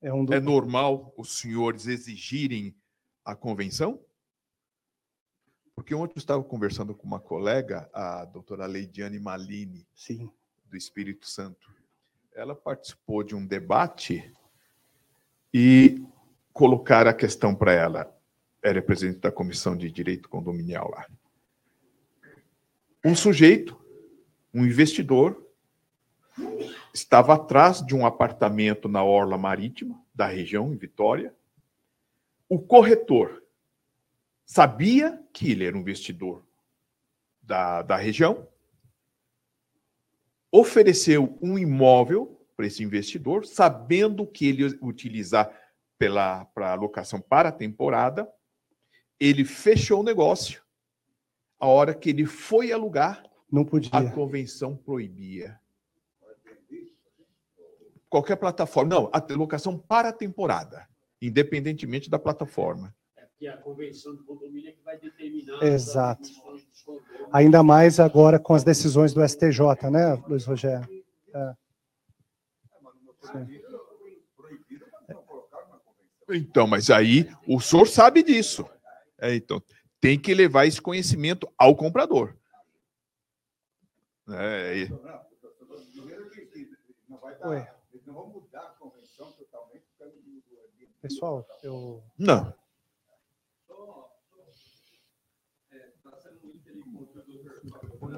É, 0.00 0.12
um 0.12 0.24
do... 0.24 0.32
é 0.32 0.40
normal 0.40 1.12
os 1.16 1.38
senhores 1.38 1.86
exigirem 1.86 2.76
a 3.24 3.34
convenção? 3.34 4.00
Porque 5.78 5.94
ontem 5.94 6.14
eu 6.16 6.18
estava 6.18 6.42
conversando 6.42 6.92
com 6.92 7.06
uma 7.06 7.20
colega, 7.20 7.88
a 7.92 8.24
doutora 8.24 8.66
Leidiane 8.66 9.20
Malini, 9.20 9.86
Sim. 9.94 10.28
do 10.66 10.76
Espírito 10.76 11.28
Santo. 11.28 11.72
Ela 12.34 12.52
participou 12.52 13.22
de 13.22 13.36
um 13.36 13.46
debate 13.46 14.34
e 15.54 16.04
colocaram 16.52 17.08
a 17.08 17.14
questão 17.14 17.54
para 17.54 17.72
ela. 17.72 18.12
Era 18.60 18.82
presidente 18.82 19.20
da 19.20 19.30
Comissão 19.30 19.76
de 19.76 19.88
Direito 19.88 20.28
Condominial 20.28 20.90
lá. 20.90 21.06
Um 23.04 23.14
sujeito, 23.14 23.80
um 24.52 24.66
investidor, 24.66 25.46
estava 26.92 27.34
atrás 27.34 27.86
de 27.86 27.94
um 27.94 28.04
apartamento 28.04 28.88
na 28.88 29.04
Orla 29.04 29.38
Marítima, 29.38 30.04
da 30.12 30.26
região, 30.26 30.72
em 30.72 30.76
Vitória. 30.76 31.32
O 32.48 32.58
corretor 32.58 33.44
sabia 34.48 35.22
que 35.30 35.52
ele 35.52 35.66
era 35.66 35.76
um 35.76 35.80
investidor 35.80 36.42
da, 37.42 37.82
da 37.82 37.96
região, 37.96 38.48
ofereceu 40.50 41.38
um 41.42 41.58
imóvel 41.58 42.42
para 42.56 42.66
esse 42.66 42.82
investidor, 42.82 43.44
sabendo 43.46 44.26
que 44.26 44.48
ele 44.48 44.62
ia 44.62 44.78
utilizar 44.80 45.54
para 45.98 46.72
alocação 46.72 47.20
para 47.20 47.50
a 47.50 47.52
temporada, 47.52 48.26
ele 49.20 49.44
fechou 49.44 50.00
o 50.00 50.04
negócio. 50.04 50.62
A 51.60 51.66
hora 51.66 51.94
que 51.94 52.08
ele 52.08 52.24
foi 52.24 52.72
alugar, 52.72 53.22
não 53.50 53.64
podia. 53.64 53.90
A 53.92 54.10
convenção 54.10 54.76
proibia. 54.76 55.60
Qualquer 58.08 58.36
plataforma. 58.36 58.94
Não, 58.94 59.10
a 59.12 59.22
locação 59.34 59.76
para 59.76 60.08
a 60.08 60.12
temporada, 60.12 60.88
independentemente 61.20 62.08
da 62.08 62.18
plataforma. 62.18 62.96
É 63.38 63.44
que 63.46 63.46
a 63.46 63.56
convenção 63.56 64.16
do 64.16 64.24
condomínio 64.24 64.68
é 64.68 64.72
que 64.72 64.82
vai 64.82 64.98
determinar. 64.98 65.62
Exato. 65.62 66.28
Ainda 67.32 67.62
mais 67.62 68.00
agora 68.00 68.38
com 68.38 68.52
as 68.52 68.64
decisões 68.64 69.14
do 69.14 69.26
STJ, 69.26 69.88
né, 69.92 70.14
Luiz 70.26 70.44
Rogério? 70.44 70.88
É. 71.32 71.54
Então, 76.30 76.66
mas 76.66 76.90
aí 76.90 77.30
o 77.46 77.60
senhor 77.60 77.86
sabe 77.86 78.24
disso. 78.24 78.68
É, 79.18 79.34
então, 79.34 79.62
tem 80.00 80.18
que 80.18 80.34
levar 80.34 80.66
esse 80.66 80.82
conhecimento 80.82 81.48
ao 81.56 81.76
comprador. 81.76 82.36
É, 84.30 84.78
e... 84.78 84.92
Oi. 87.44 87.66
Pessoal, 91.00 91.46
eu. 91.62 92.02
Não. 92.18 92.52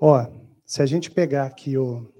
Ó, 0.00 0.26
se 0.64 0.80
a 0.80 0.86
gente 0.86 1.10
pegar 1.10 1.44
aqui 1.44 1.76
o. 1.76 2.10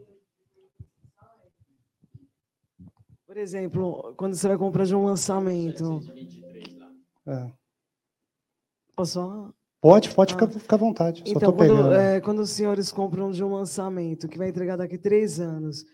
Por 3.26 3.38
exemplo, 3.38 4.14
quando 4.16 4.34
você 4.34 4.48
vai 4.48 4.58
comprar 4.58 4.84
de 4.84 4.94
um 4.94 5.04
lançamento. 5.04 6.00
É. 7.26 7.50
Posso 8.94 9.14
falar? 9.14 9.50
Pode, 9.80 10.14
pode 10.14 10.34
ficar, 10.34 10.50
ficar 10.50 10.76
à 10.76 10.78
vontade. 10.78 11.22
Então, 11.26 11.52
quando, 11.52 11.92
é, 11.94 12.20
quando 12.20 12.40
os 12.40 12.50
senhores 12.50 12.92
compram 12.92 13.30
de 13.30 13.42
um 13.42 13.54
lançamento 13.54 14.28
que 14.28 14.36
vai 14.36 14.50
entregar 14.50 14.76
daqui 14.76 14.98
três 14.98 15.40
anos, 15.40 15.86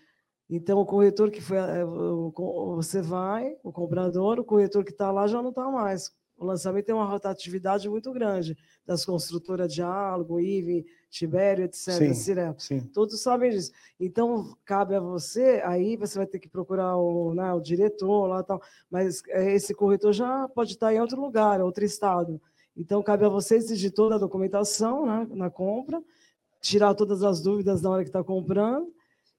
então 0.51 0.81
o 0.81 0.87
corretor 0.87 1.31
que 1.31 1.41
foi. 1.41 1.59
É, 1.59 1.85
você 1.85 3.01
vai, 3.01 3.57
o 3.63 3.71
comprador, 3.71 4.41
o 4.41 4.45
corretor 4.45 4.85
que 4.85 4.91
está 4.91 5.13
lá 5.13 5.29
já 5.29 5.41
não 5.41 5.51
está 5.51 5.71
mais. 5.71 6.11
O 6.37 6.45
lançamento 6.45 6.87
tem 6.87 6.95
uma 6.95 7.07
rotatividade 7.07 7.89
muito 7.89 8.13
grande 8.13 8.57
das 8.85 9.05
construtoras 9.05 9.73
Diálogo, 9.73 10.41
IVE, 10.41 10.85
Tibério, 11.11 11.65
etc. 11.65 11.93
Sim, 11.93 12.55
sim. 12.59 12.81
Todos 12.93 13.21
sabem 13.21 13.51
disso. 13.51 13.73
Então, 13.99 14.57
cabe 14.65 14.95
a 14.95 15.01
você, 15.01 15.63
aí 15.65 15.97
você 15.97 16.19
vai 16.19 16.27
ter 16.27 16.39
que 16.39 16.49
procurar 16.49 16.97
o, 16.97 17.35
né, 17.35 17.53
o 17.53 17.61
diretor 17.61 18.27
lá 18.27 18.43
tal, 18.43 18.61
mas 18.91 19.23
é, 19.29 19.53
esse 19.55 19.75
corretor 19.75 20.13
já 20.13 20.49
pode 20.49 20.73
estar 20.73 20.93
em 20.93 21.01
outro 21.01 21.21
lugar, 21.21 21.61
outro 21.61 21.85
estado. 21.85 22.41
Então, 22.77 23.03
cabe 23.03 23.25
a 23.25 23.29
você 23.29 23.57
exigir 23.57 23.93
toda 23.93 24.17
a 24.17 24.19
documentação 24.19 25.07
né, 25.07 25.27
na 25.31 25.49
compra, 25.49 26.03
tirar 26.61 26.95
todas 26.95 27.23
as 27.23 27.41
dúvidas 27.41 27.81
na 27.81 27.91
hora 27.91 28.03
que 28.03 28.11
está 28.11 28.23
comprando, 28.23 28.93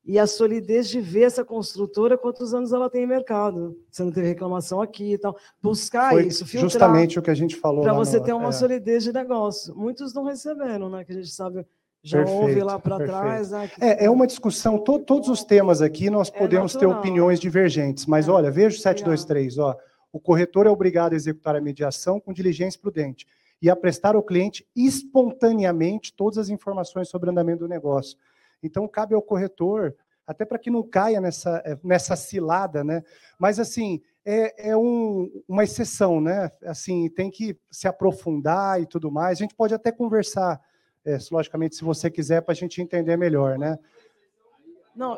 e 0.08 0.18
a 0.18 0.26
solidez 0.26 0.88
de 0.88 1.02
ver 1.02 1.24
essa 1.24 1.44
construtora, 1.44 2.18
quantos 2.18 2.54
anos 2.54 2.72
ela 2.72 2.90
tem 2.90 3.04
em 3.04 3.08
mercado. 3.08 3.78
Você 3.92 4.06
não 4.06 4.12
teve 4.12 4.30
reclamação 4.30 4.82
aqui 4.82 5.14
e 5.14 5.18
tal. 5.18 5.38
Buscar 5.62 6.12
Foi 6.12 6.28
isso, 6.28 6.46
filtrar. 6.46 6.70
Justamente 6.70 7.20
o 7.20 7.22
que 7.22 7.30
a 7.30 7.36
gente 7.36 7.58
falou. 7.58 7.84
Para 7.84 7.94
você 7.94 8.18
no, 8.18 8.24
ter 8.24 8.32
uma 8.32 8.48
é. 8.48 8.52
solidez 8.54 9.04
de 9.04 9.12
negócio. 9.12 9.76
Muitos 9.76 10.14
não 10.14 10.24
receberam, 10.24 10.90
né? 10.90 11.04
Que 11.04 11.12
a 11.12 11.16
gente 11.16 11.30
sabe 11.30 11.66
já 12.02 12.20
perfeito, 12.20 12.42
houve 12.42 12.64
lá 12.64 12.80
para 12.80 13.06
trás. 13.06 13.52
Né, 13.52 13.70
é, 13.82 14.06
é 14.06 14.10
uma 14.10 14.26
discussão, 14.26 14.80
to, 14.80 15.00
todos 15.00 15.28
os 15.28 15.44
temas 15.44 15.82
aqui 15.82 16.10
nós 16.10 16.32
é 16.34 16.38
podemos 16.38 16.74
é 16.74 16.80
ter 16.80 16.86
opiniões 16.86 17.38
divergentes, 17.38 18.06
mas 18.06 18.30
é. 18.30 18.32
olha, 18.32 18.50
veja 18.50 18.78
o 18.78 18.80
723, 18.80 19.58
ó, 19.58 19.76
o 20.14 20.20
corretor 20.22 20.68
é 20.68 20.70
obrigado 20.70 21.12
a 21.12 21.16
executar 21.18 21.56
a 21.58 21.62
mediação 21.62 22.18
com 22.18 22.32
diligência 22.32 22.80
prudente 22.80 23.28
e 23.62 23.70
a 23.70 23.76
prestar 23.76 24.16
ao 24.16 24.24
cliente 24.24 24.66
espontaneamente 24.74 26.14
todas 26.16 26.38
as 26.38 26.48
informações 26.48 27.10
sobre 27.10 27.28
o 27.28 27.32
andamento 27.32 27.60
do 27.60 27.68
negócio. 27.68 28.18
Então, 28.62 28.88
cabe 28.88 29.14
ao 29.14 29.22
corretor, 29.22 29.96
até 30.26 30.46
para 30.46 30.60
que 30.60 30.70
não 30.70 30.84
caia 30.84 31.22
nessa, 31.22 31.62
eh, 31.66 31.78
nessa 31.84 32.16
cilada, 32.16 32.84
né? 32.84 33.04
Mas, 33.40 33.60
assim, 33.60 34.02
é, 34.26 34.72
é 34.72 34.78
um, 34.78 35.32
uma 35.48 35.64
exceção, 35.64 36.20
né? 36.20 36.52
Assim, 36.66 37.10
tem 37.10 37.32
que 37.32 37.58
se 37.72 37.88
aprofundar 37.88 38.82
e 38.82 38.86
tudo 38.86 39.10
mais. 39.10 39.38
A 39.38 39.42
gente 39.42 39.56
pode 39.56 39.74
até 39.74 39.90
conversar, 39.90 40.62
é, 41.06 41.18
logicamente, 41.32 41.78
se 41.78 41.84
você 41.84 42.12
quiser, 42.12 42.42
para 42.42 42.52
a 42.52 42.56
gente 42.56 42.82
entender 42.82 43.16
melhor, 43.16 43.58
né? 43.58 43.80
Não, 44.94 45.18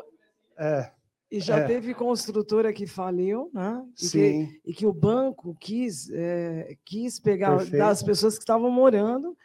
é. 0.56 0.90
E 1.30 1.40
já 1.40 1.58
é. 1.58 1.64
teve 1.64 1.94
construtora 1.94 2.72
que 2.72 2.86
faliu, 2.86 3.50
né? 3.54 3.84
E 4.00 4.04
Sim. 4.04 4.46
Que, 4.46 4.70
e 4.70 4.74
que 4.74 4.86
o 4.86 4.92
banco 4.92 5.56
quis, 5.58 6.10
é, 6.10 6.76
quis 6.84 7.18
pegar 7.20 7.56
Perfeito. 7.56 7.78
das 7.78 8.02
pessoas 8.02 8.34
que 8.34 8.42
estavam 8.42 8.70
morando. 8.70 9.36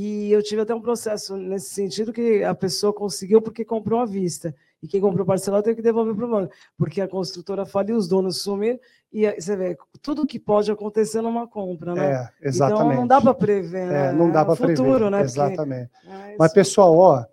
E 0.00 0.30
eu 0.30 0.40
tive 0.44 0.62
até 0.62 0.72
um 0.72 0.80
processo 0.80 1.36
nesse 1.36 1.70
sentido 1.70 2.12
que 2.12 2.44
a 2.44 2.54
pessoa 2.54 2.92
conseguiu 2.92 3.42
porque 3.42 3.64
comprou 3.64 3.98
à 3.98 4.06
vista. 4.06 4.54
E 4.80 4.86
quem 4.86 5.00
comprou 5.00 5.26
parcelado 5.26 5.64
teve 5.64 5.74
que 5.74 5.82
devolver 5.82 6.14
para 6.14 6.24
o 6.24 6.30
banco, 6.30 6.54
porque 6.76 7.00
a 7.00 7.08
construtora 7.08 7.66
faliu, 7.66 7.96
os 7.96 8.06
donos 8.06 8.40
sumiram. 8.40 8.78
E 9.12 9.28
você 9.28 9.56
vê, 9.56 9.76
tudo 10.00 10.24
que 10.24 10.38
pode 10.38 10.70
acontecer 10.70 11.20
numa 11.20 11.48
compra, 11.48 11.96
né? 11.96 12.12
É, 12.12 12.48
exatamente. 12.48 12.84
Então 12.84 13.00
não 13.00 13.06
dá 13.08 13.20
para 13.20 13.34
prever, 13.34 13.86
né? 13.88 14.06
É, 14.06 14.12
não 14.12 14.30
dá 14.30 14.44
para 14.44 14.54
prever. 14.54 15.10
Né? 15.10 15.20
Exatamente. 15.20 15.90
Porque... 15.90 16.08
É 16.08 16.36
Mas, 16.38 16.52
pessoal, 16.52 16.96
ó, 16.96 17.24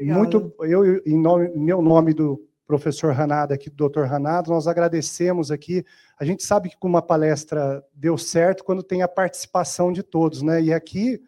muito, 0.00 0.54
eu, 0.60 1.02
em 1.04 1.20
nome, 1.20 1.50
meu 1.54 1.82
nome 1.82 2.14
do 2.14 2.42
professor 2.66 3.12
Ranada 3.12 3.54
aqui, 3.54 3.68
do 3.68 3.76
doutor 3.76 4.06
Ranada, 4.06 4.50
nós 4.50 4.66
agradecemos 4.66 5.50
aqui. 5.50 5.84
A 6.18 6.24
gente 6.24 6.42
sabe 6.44 6.70
que 6.70 6.78
com 6.78 6.88
uma 6.88 7.02
palestra 7.02 7.84
deu 7.92 8.16
certo 8.16 8.64
quando 8.64 8.82
tem 8.82 9.02
a 9.02 9.08
participação 9.08 9.92
de 9.92 10.02
todos, 10.02 10.40
né? 10.40 10.62
E 10.62 10.72
aqui 10.72 11.20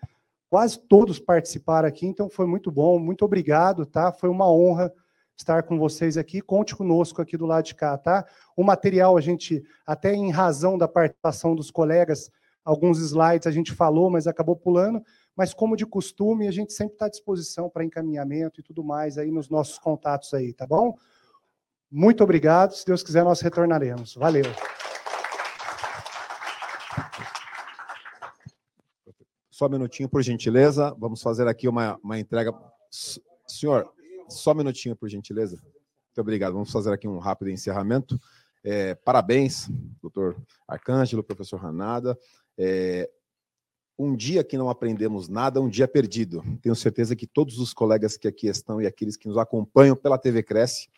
quase 0.53 0.79
todos 0.79 1.19
participaram 1.19 1.89
aqui, 1.89 2.07
então 2.07 2.29
foi 2.29 2.45
muito 2.45 2.71
bom, 2.71 2.99
muito 2.99 3.25
obrigado, 3.25 3.87
tá? 3.87 4.13
Foi 4.13 4.29
uma 4.29 4.47
honra 4.53 4.93
estar 5.35 5.63
com 5.63 5.79
vocês 5.79 6.19
aqui. 6.19 6.43
Conte 6.43 6.77
conosco 6.77 7.23
aqui 7.23 7.39
do 7.39 7.47
lado 7.47 7.65
de 7.65 7.75
cá, 7.75 7.97
tá? 7.97 8.27
O 8.55 8.63
material 8.63 9.17
a 9.17 9.21
gente, 9.23 9.65
até 9.87 10.13
em 10.13 10.31
razão 10.31 10.77
da 10.77 10.87
participação 10.87 11.55
dos 11.55 11.71
colegas, 11.71 12.31
alguns 12.63 12.99
slides 12.99 13.47
a 13.47 13.51
gente 13.51 13.73
falou, 13.73 14.11
mas 14.11 14.27
acabou 14.27 14.55
pulando. 14.55 15.03
Mas 15.35 15.55
como 15.55 15.75
de 15.75 15.87
costume, 15.87 16.47
a 16.47 16.53
gente 16.53 16.75
sempre 16.75 16.97
está 16.97 17.07
à 17.07 17.09
disposição 17.09 17.71
para 17.71 17.83
encaminhamento 17.83 18.61
e 18.61 18.63
tudo 18.63 18.85
mais 18.85 19.17
aí 19.17 19.31
nos 19.31 19.49
nossos 19.49 19.79
contatos 19.79 20.35
aí, 20.35 20.53
tá 20.53 20.67
bom? 20.67 20.95
Muito 21.91 22.23
obrigado. 22.23 22.75
Se 22.75 22.85
Deus 22.85 23.03
quiser, 23.03 23.25
nós 23.25 23.41
retornaremos. 23.41 24.17
Valeu. 24.17 24.45
Só 29.63 29.69
um 29.69 29.71
minutinho, 29.71 30.09
por 30.09 30.21
gentileza. 30.25 30.93
Vamos 30.99 31.23
fazer 31.23 31.47
aqui 31.47 31.69
uma, 31.69 31.97
uma 32.03 32.19
entrega. 32.19 32.53
Senhor, 33.47 33.89
só 34.29 34.51
um 34.51 34.57
minutinho, 34.57 34.97
por 34.97 35.09
gentileza. 35.09 35.55
Muito 35.55 36.21
obrigado. 36.21 36.53
Vamos 36.55 36.73
fazer 36.73 36.93
aqui 36.93 37.07
um 37.07 37.21
rápido 37.21 37.49
encerramento. 37.49 38.21
É, 38.65 38.97
parabéns, 38.97 39.71
doutor 40.03 40.37
Arcângelo, 40.67 41.23
professor 41.23 41.61
Ranada. 41.61 42.19
É, 42.59 43.09
um 43.97 44.17
dia 44.17 44.43
que 44.43 44.59
não 44.59 44.69
aprendemos 44.69 45.29
nada, 45.29 45.61
um 45.61 45.69
dia 45.69 45.87
perdido. 45.87 46.43
Tenho 46.61 46.75
certeza 46.75 47.15
que 47.15 47.29
todos 47.29 47.61
os 47.61 47.73
colegas 47.73 48.17
que 48.17 48.27
aqui 48.27 48.49
estão 48.49 48.83
e 48.83 48.87
aqueles 48.89 49.17
que 49.17 49.29
nos 49.29 49.39
acompanham 49.39 49.95
pela 49.95 50.19
TV 50.19 50.43
Cresce 50.43 50.89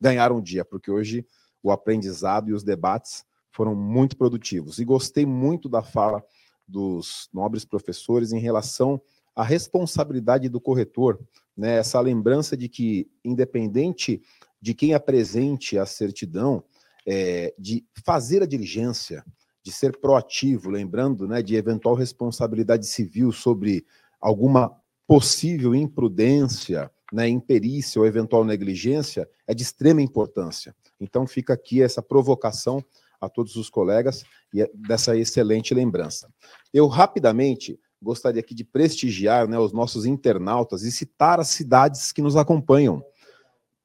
ganharam 0.00 0.38
um 0.38 0.42
dia, 0.42 0.64
porque 0.64 0.90
hoje 0.90 1.26
o 1.62 1.70
aprendizado 1.70 2.48
e 2.48 2.54
os 2.54 2.64
debates 2.64 3.22
foram 3.50 3.74
muito 3.74 4.16
produtivos. 4.16 4.78
E 4.78 4.84
gostei 4.86 5.26
muito 5.26 5.68
da 5.68 5.82
fala 5.82 6.24
dos 6.66 7.28
nobres 7.32 7.64
professores 7.64 8.32
em 8.32 8.38
relação 8.38 9.00
à 9.34 9.42
responsabilidade 9.42 10.48
do 10.48 10.60
corretor, 10.60 11.20
né? 11.56 11.76
essa 11.76 12.00
lembrança 12.00 12.56
de 12.56 12.68
que, 12.68 13.08
independente 13.24 14.20
de 14.60 14.74
quem 14.74 14.94
apresente 14.94 15.76
a 15.76 15.84
certidão, 15.84 16.64
é, 17.06 17.54
de 17.58 17.84
fazer 18.04 18.42
a 18.42 18.46
diligência, 18.46 19.24
de 19.62 19.72
ser 19.72 19.98
proativo, 19.98 20.70
lembrando 20.70 21.26
né, 21.26 21.42
de 21.42 21.56
eventual 21.56 21.94
responsabilidade 21.94 22.86
civil 22.86 23.32
sobre 23.32 23.84
alguma 24.20 24.74
possível 25.06 25.74
imprudência, 25.74 26.90
né, 27.12 27.28
imperícia 27.28 28.00
ou 28.00 28.06
eventual 28.06 28.44
negligência, 28.44 29.28
é 29.46 29.54
de 29.54 29.62
extrema 29.62 30.02
importância. 30.02 30.74
Então 31.00 31.26
fica 31.26 31.52
aqui 31.52 31.82
essa 31.82 32.02
provocação 32.02 32.84
a 33.20 33.28
todos 33.28 33.56
os 33.56 33.70
colegas 33.70 34.24
e 34.52 34.62
é 34.62 34.70
dessa 34.74 35.16
excelente 35.16 35.74
lembrança. 35.74 36.28
Eu 36.72 36.86
rapidamente 36.86 37.78
gostaria 38.02 38.40
aqui 38.40 38.54
de 38.54 38.64
prestigiar 38.64 39.48
né, 39.48 39.58
os 39.58 39.72
nossos 39.72 40.04
internautas 40.04 40.82
e 40.82 40.92
citar 40.92 41.40
as 41.40 41.48
cidades 41.48 42.12
que 42.12 42.22
nos 42.22 42.36
acompanham, 42.36 43.02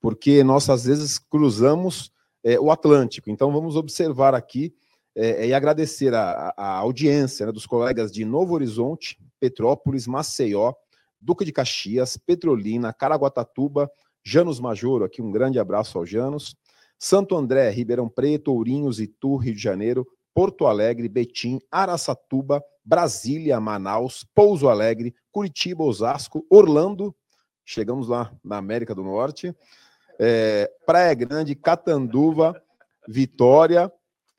porque 0.02 0.44
nós 0.44 0.70
às 0.70 0.86
vezes 0.86 1.18
cruzamos 1.18 2.12
é, 2.44 2.60
o 2.60 2.72
Atlântico. 2.72 3.30
Então 3.30 3.52
vamos 3.52 3.76
observar 3.76 4.36
aqui 4.36 4.74
é, 5.16 5.48
e 5.48 5.54
agradecer 5.54 6.14
a, 6.14 6.54
a 6.56 6.78
audiência 6.78 7.46
né, 7.46 7.52
dos 7.52 7.66
colegas 7.66 8.12
de 8.12 8.24
Novo 8.26 8.54
Horizonte, 8.54 9.18
Petrópolis, 9.40 10.06
Maceió, 10.06 10.74
Duque 11.20 11.44
de 11.44 11.52
Caxias, 11.52 12.18
Petrolina, 12.18 12.94
Caraguatatuba, 12.94 13.90
Janos 14.24 14.60
Majoro, 14.60 15.06
aqui 15.06 15.22
um 15.22 15.32
grande 15.32 15.60
abraço 15.60 15.98
ao 15.98 16.06
Janos, 16.06 16.56
Santo 17.00 17.38
André, 17.38 17.70
Ribeirão 17.70 18.10
Preto, 18.10 18.54
Ourinhos, 18.54 19.00
Itu, 19.00 19.38
Rio 19.38 19.56
de 19.56 19.62
Janeiro, 19.62 20.06
Porto 20.34 20.68
Alegre, 20.68 21.08
Betim, 21.08 21.60
Araçatuba, 21.72 22.62
Brasília, 22.84 23.60
Manaus, 23.60 24.26
Pouso 24.36 24.68
Alegre, 24.68 25.16
Curitiba, 25.32 25.84
Osasco, 25.84 26.46
Orlando, 26.50 27.16
chegamos 27.64 28.10
lá 28.10 28.32
na 28.44 28.58
América 28.58 28.94
do 28.94 29.04
Norte, 29.04 29.56
é, 30.20 30.70
Praia 30.86 31.14
Grande, 31.14 31.56
Catanduva, 31.56 32.62
Vitória, 33.08 33.92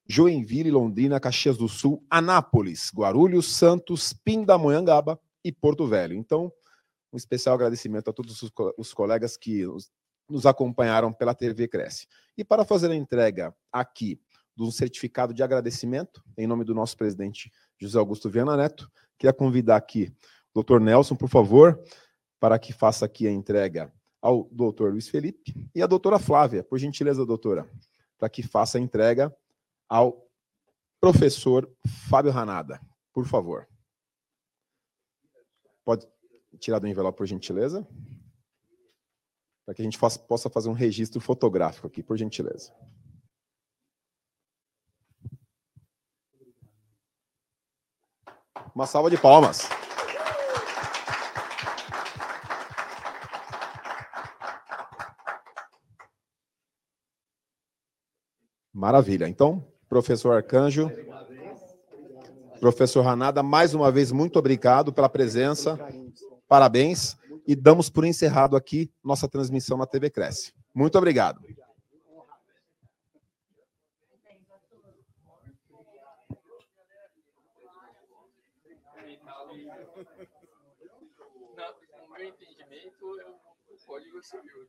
Joinville, 0.07 0.70
Londrina, 0.70 1.20
Caxias 1.20 1.57
do 1.57 1.69
Sul, 1.69 2.05
Anápolis, 2.11 2.91
Guarulhos, 2.95 3.57
Santos, 3.57 4.12
Pindamonhangaba 4.12 5.19
e 5.45 5.51
Porto 5.51 5.87
Velho. 5.87 6.15
Então, 6.15 6.53
um 7.12 7.16
especial 7.16 7.55
agradecimento 7.55 8.11
a 8.11 8.12
todos 8.12 8.43
os, 8.43 8.51
os 8.77 8.93
colegas 8.93 9.37
que 9.37 9.65
nos 10.28 10.47
acompanharam 10.47 11.12
pela 11.12 11.35
TV 11.35 11.69
Cresce. 11.69 12.07
E 12.40 12.44
para 12.44 12.64
fazer 12.64 12.90
a 12.90 12.94
entrega 12.94 13.54
aqui 13.70 14.18
do 14.56 14.72
certificado 14.72 15.34
de 15.34 15.42
agradecimento, 15.42 16.24
em 16.38 16.46
nome 16.46 16.64
do 16.64 16.74
nosso 16.74 16.96
presidente 16.96 17.52
José 17.78 17.98
Augusto 17.98 18.30
Viana 18.30 18.56
Neto, 18.56 18.90
queria 19.18 19.34
convidar 19.34 19.76
aqui 19.76 20.10
o 20.48 20.54
doutor 20.54 20.80
Nelson, 20.80 21.14
por 21.14 21.28
favor, 21.28 21.78
para 22.40 22.58
que 22.58 22.72
faça 22.72 23.04
aqui 23.04 23.28
a 23.28 23.30
entrega 23.30 23.92
ao 24.22 24.44
doutor 24.50 24.90
Luiz 24.90 25.06
Felipe 25.06 25.52
e 25.74 25.82
a 25.82 25.86
doutora 25.86 26.18
Flávia, 26.18 26.64
por 26.64 26.78
gentileza, 26.78 27.26
doutora, 27.26 27.70
para 28.16 28.30
que 28.30 28.42
faça 28.42 28.78
a 28.78 28.80
entrega 28.80 29.30
ao 29.86 30.26
professor 30.98 31.70
Fábio 32.08 32.32
Ranada, 32.32 32.80
por 33.12 33.26
favor. 33.26 33.68
Pode 35.84 36.08
tirar 36.58 36.78
do 36.78 36.88
envelope, 36.88 37.18
por 37.18 37.26
gentileza? 37.26 37.86
Para 39.65 39.74
que 39.74 39.82
a 39.82 39.85
gente 39.85 39.99
faça, 39.99 40.19
possa 40.19 40.49
fazer 40.51 40.69
um 40.69 40.73
registro 40.73 41.20
fotográfico 41.20 41.87
aqui, 41.87 42.03
por 42.03 42.16
gentileza. 42.16 42.73
Uma 48.74 48.87
salva 48.87 49.11
de 49.11 49.19
palmas. 49.19 49.69
Maravilha. 58.73 59.28
Então, 59.28 59.66
professor 59.89 60.32
Arcanjo, 60.32 60.91
professor 62.61 63.03
Ranada, 63.03 63.43
mais 63.43 63.74
uma 63.74 63.93
vez, 63.93 64.11
muito 64.11 64.39
obrigado 64.39 64.93
pela 64.93 65.09
presença. 65.09 65.78
Parabéns 66.49 67.19
e 67.51 67.56
damos 67.56 67.90
por 67.90 68.05
encerrado 68.05 68.55
aqui 68.55 68.89
nossa 69.02 69.28
transmissão 69.28 69.77
na 69.77 69.85
TV 69.85 70.09
Cresce. 70.09 70.55
Muito 70.72 70.97
obrigado. 70.97 71.40
Entendimento, 82.20 83.06
o 83.68 83.85
código 83.85 84.22
civil 84.22 84.60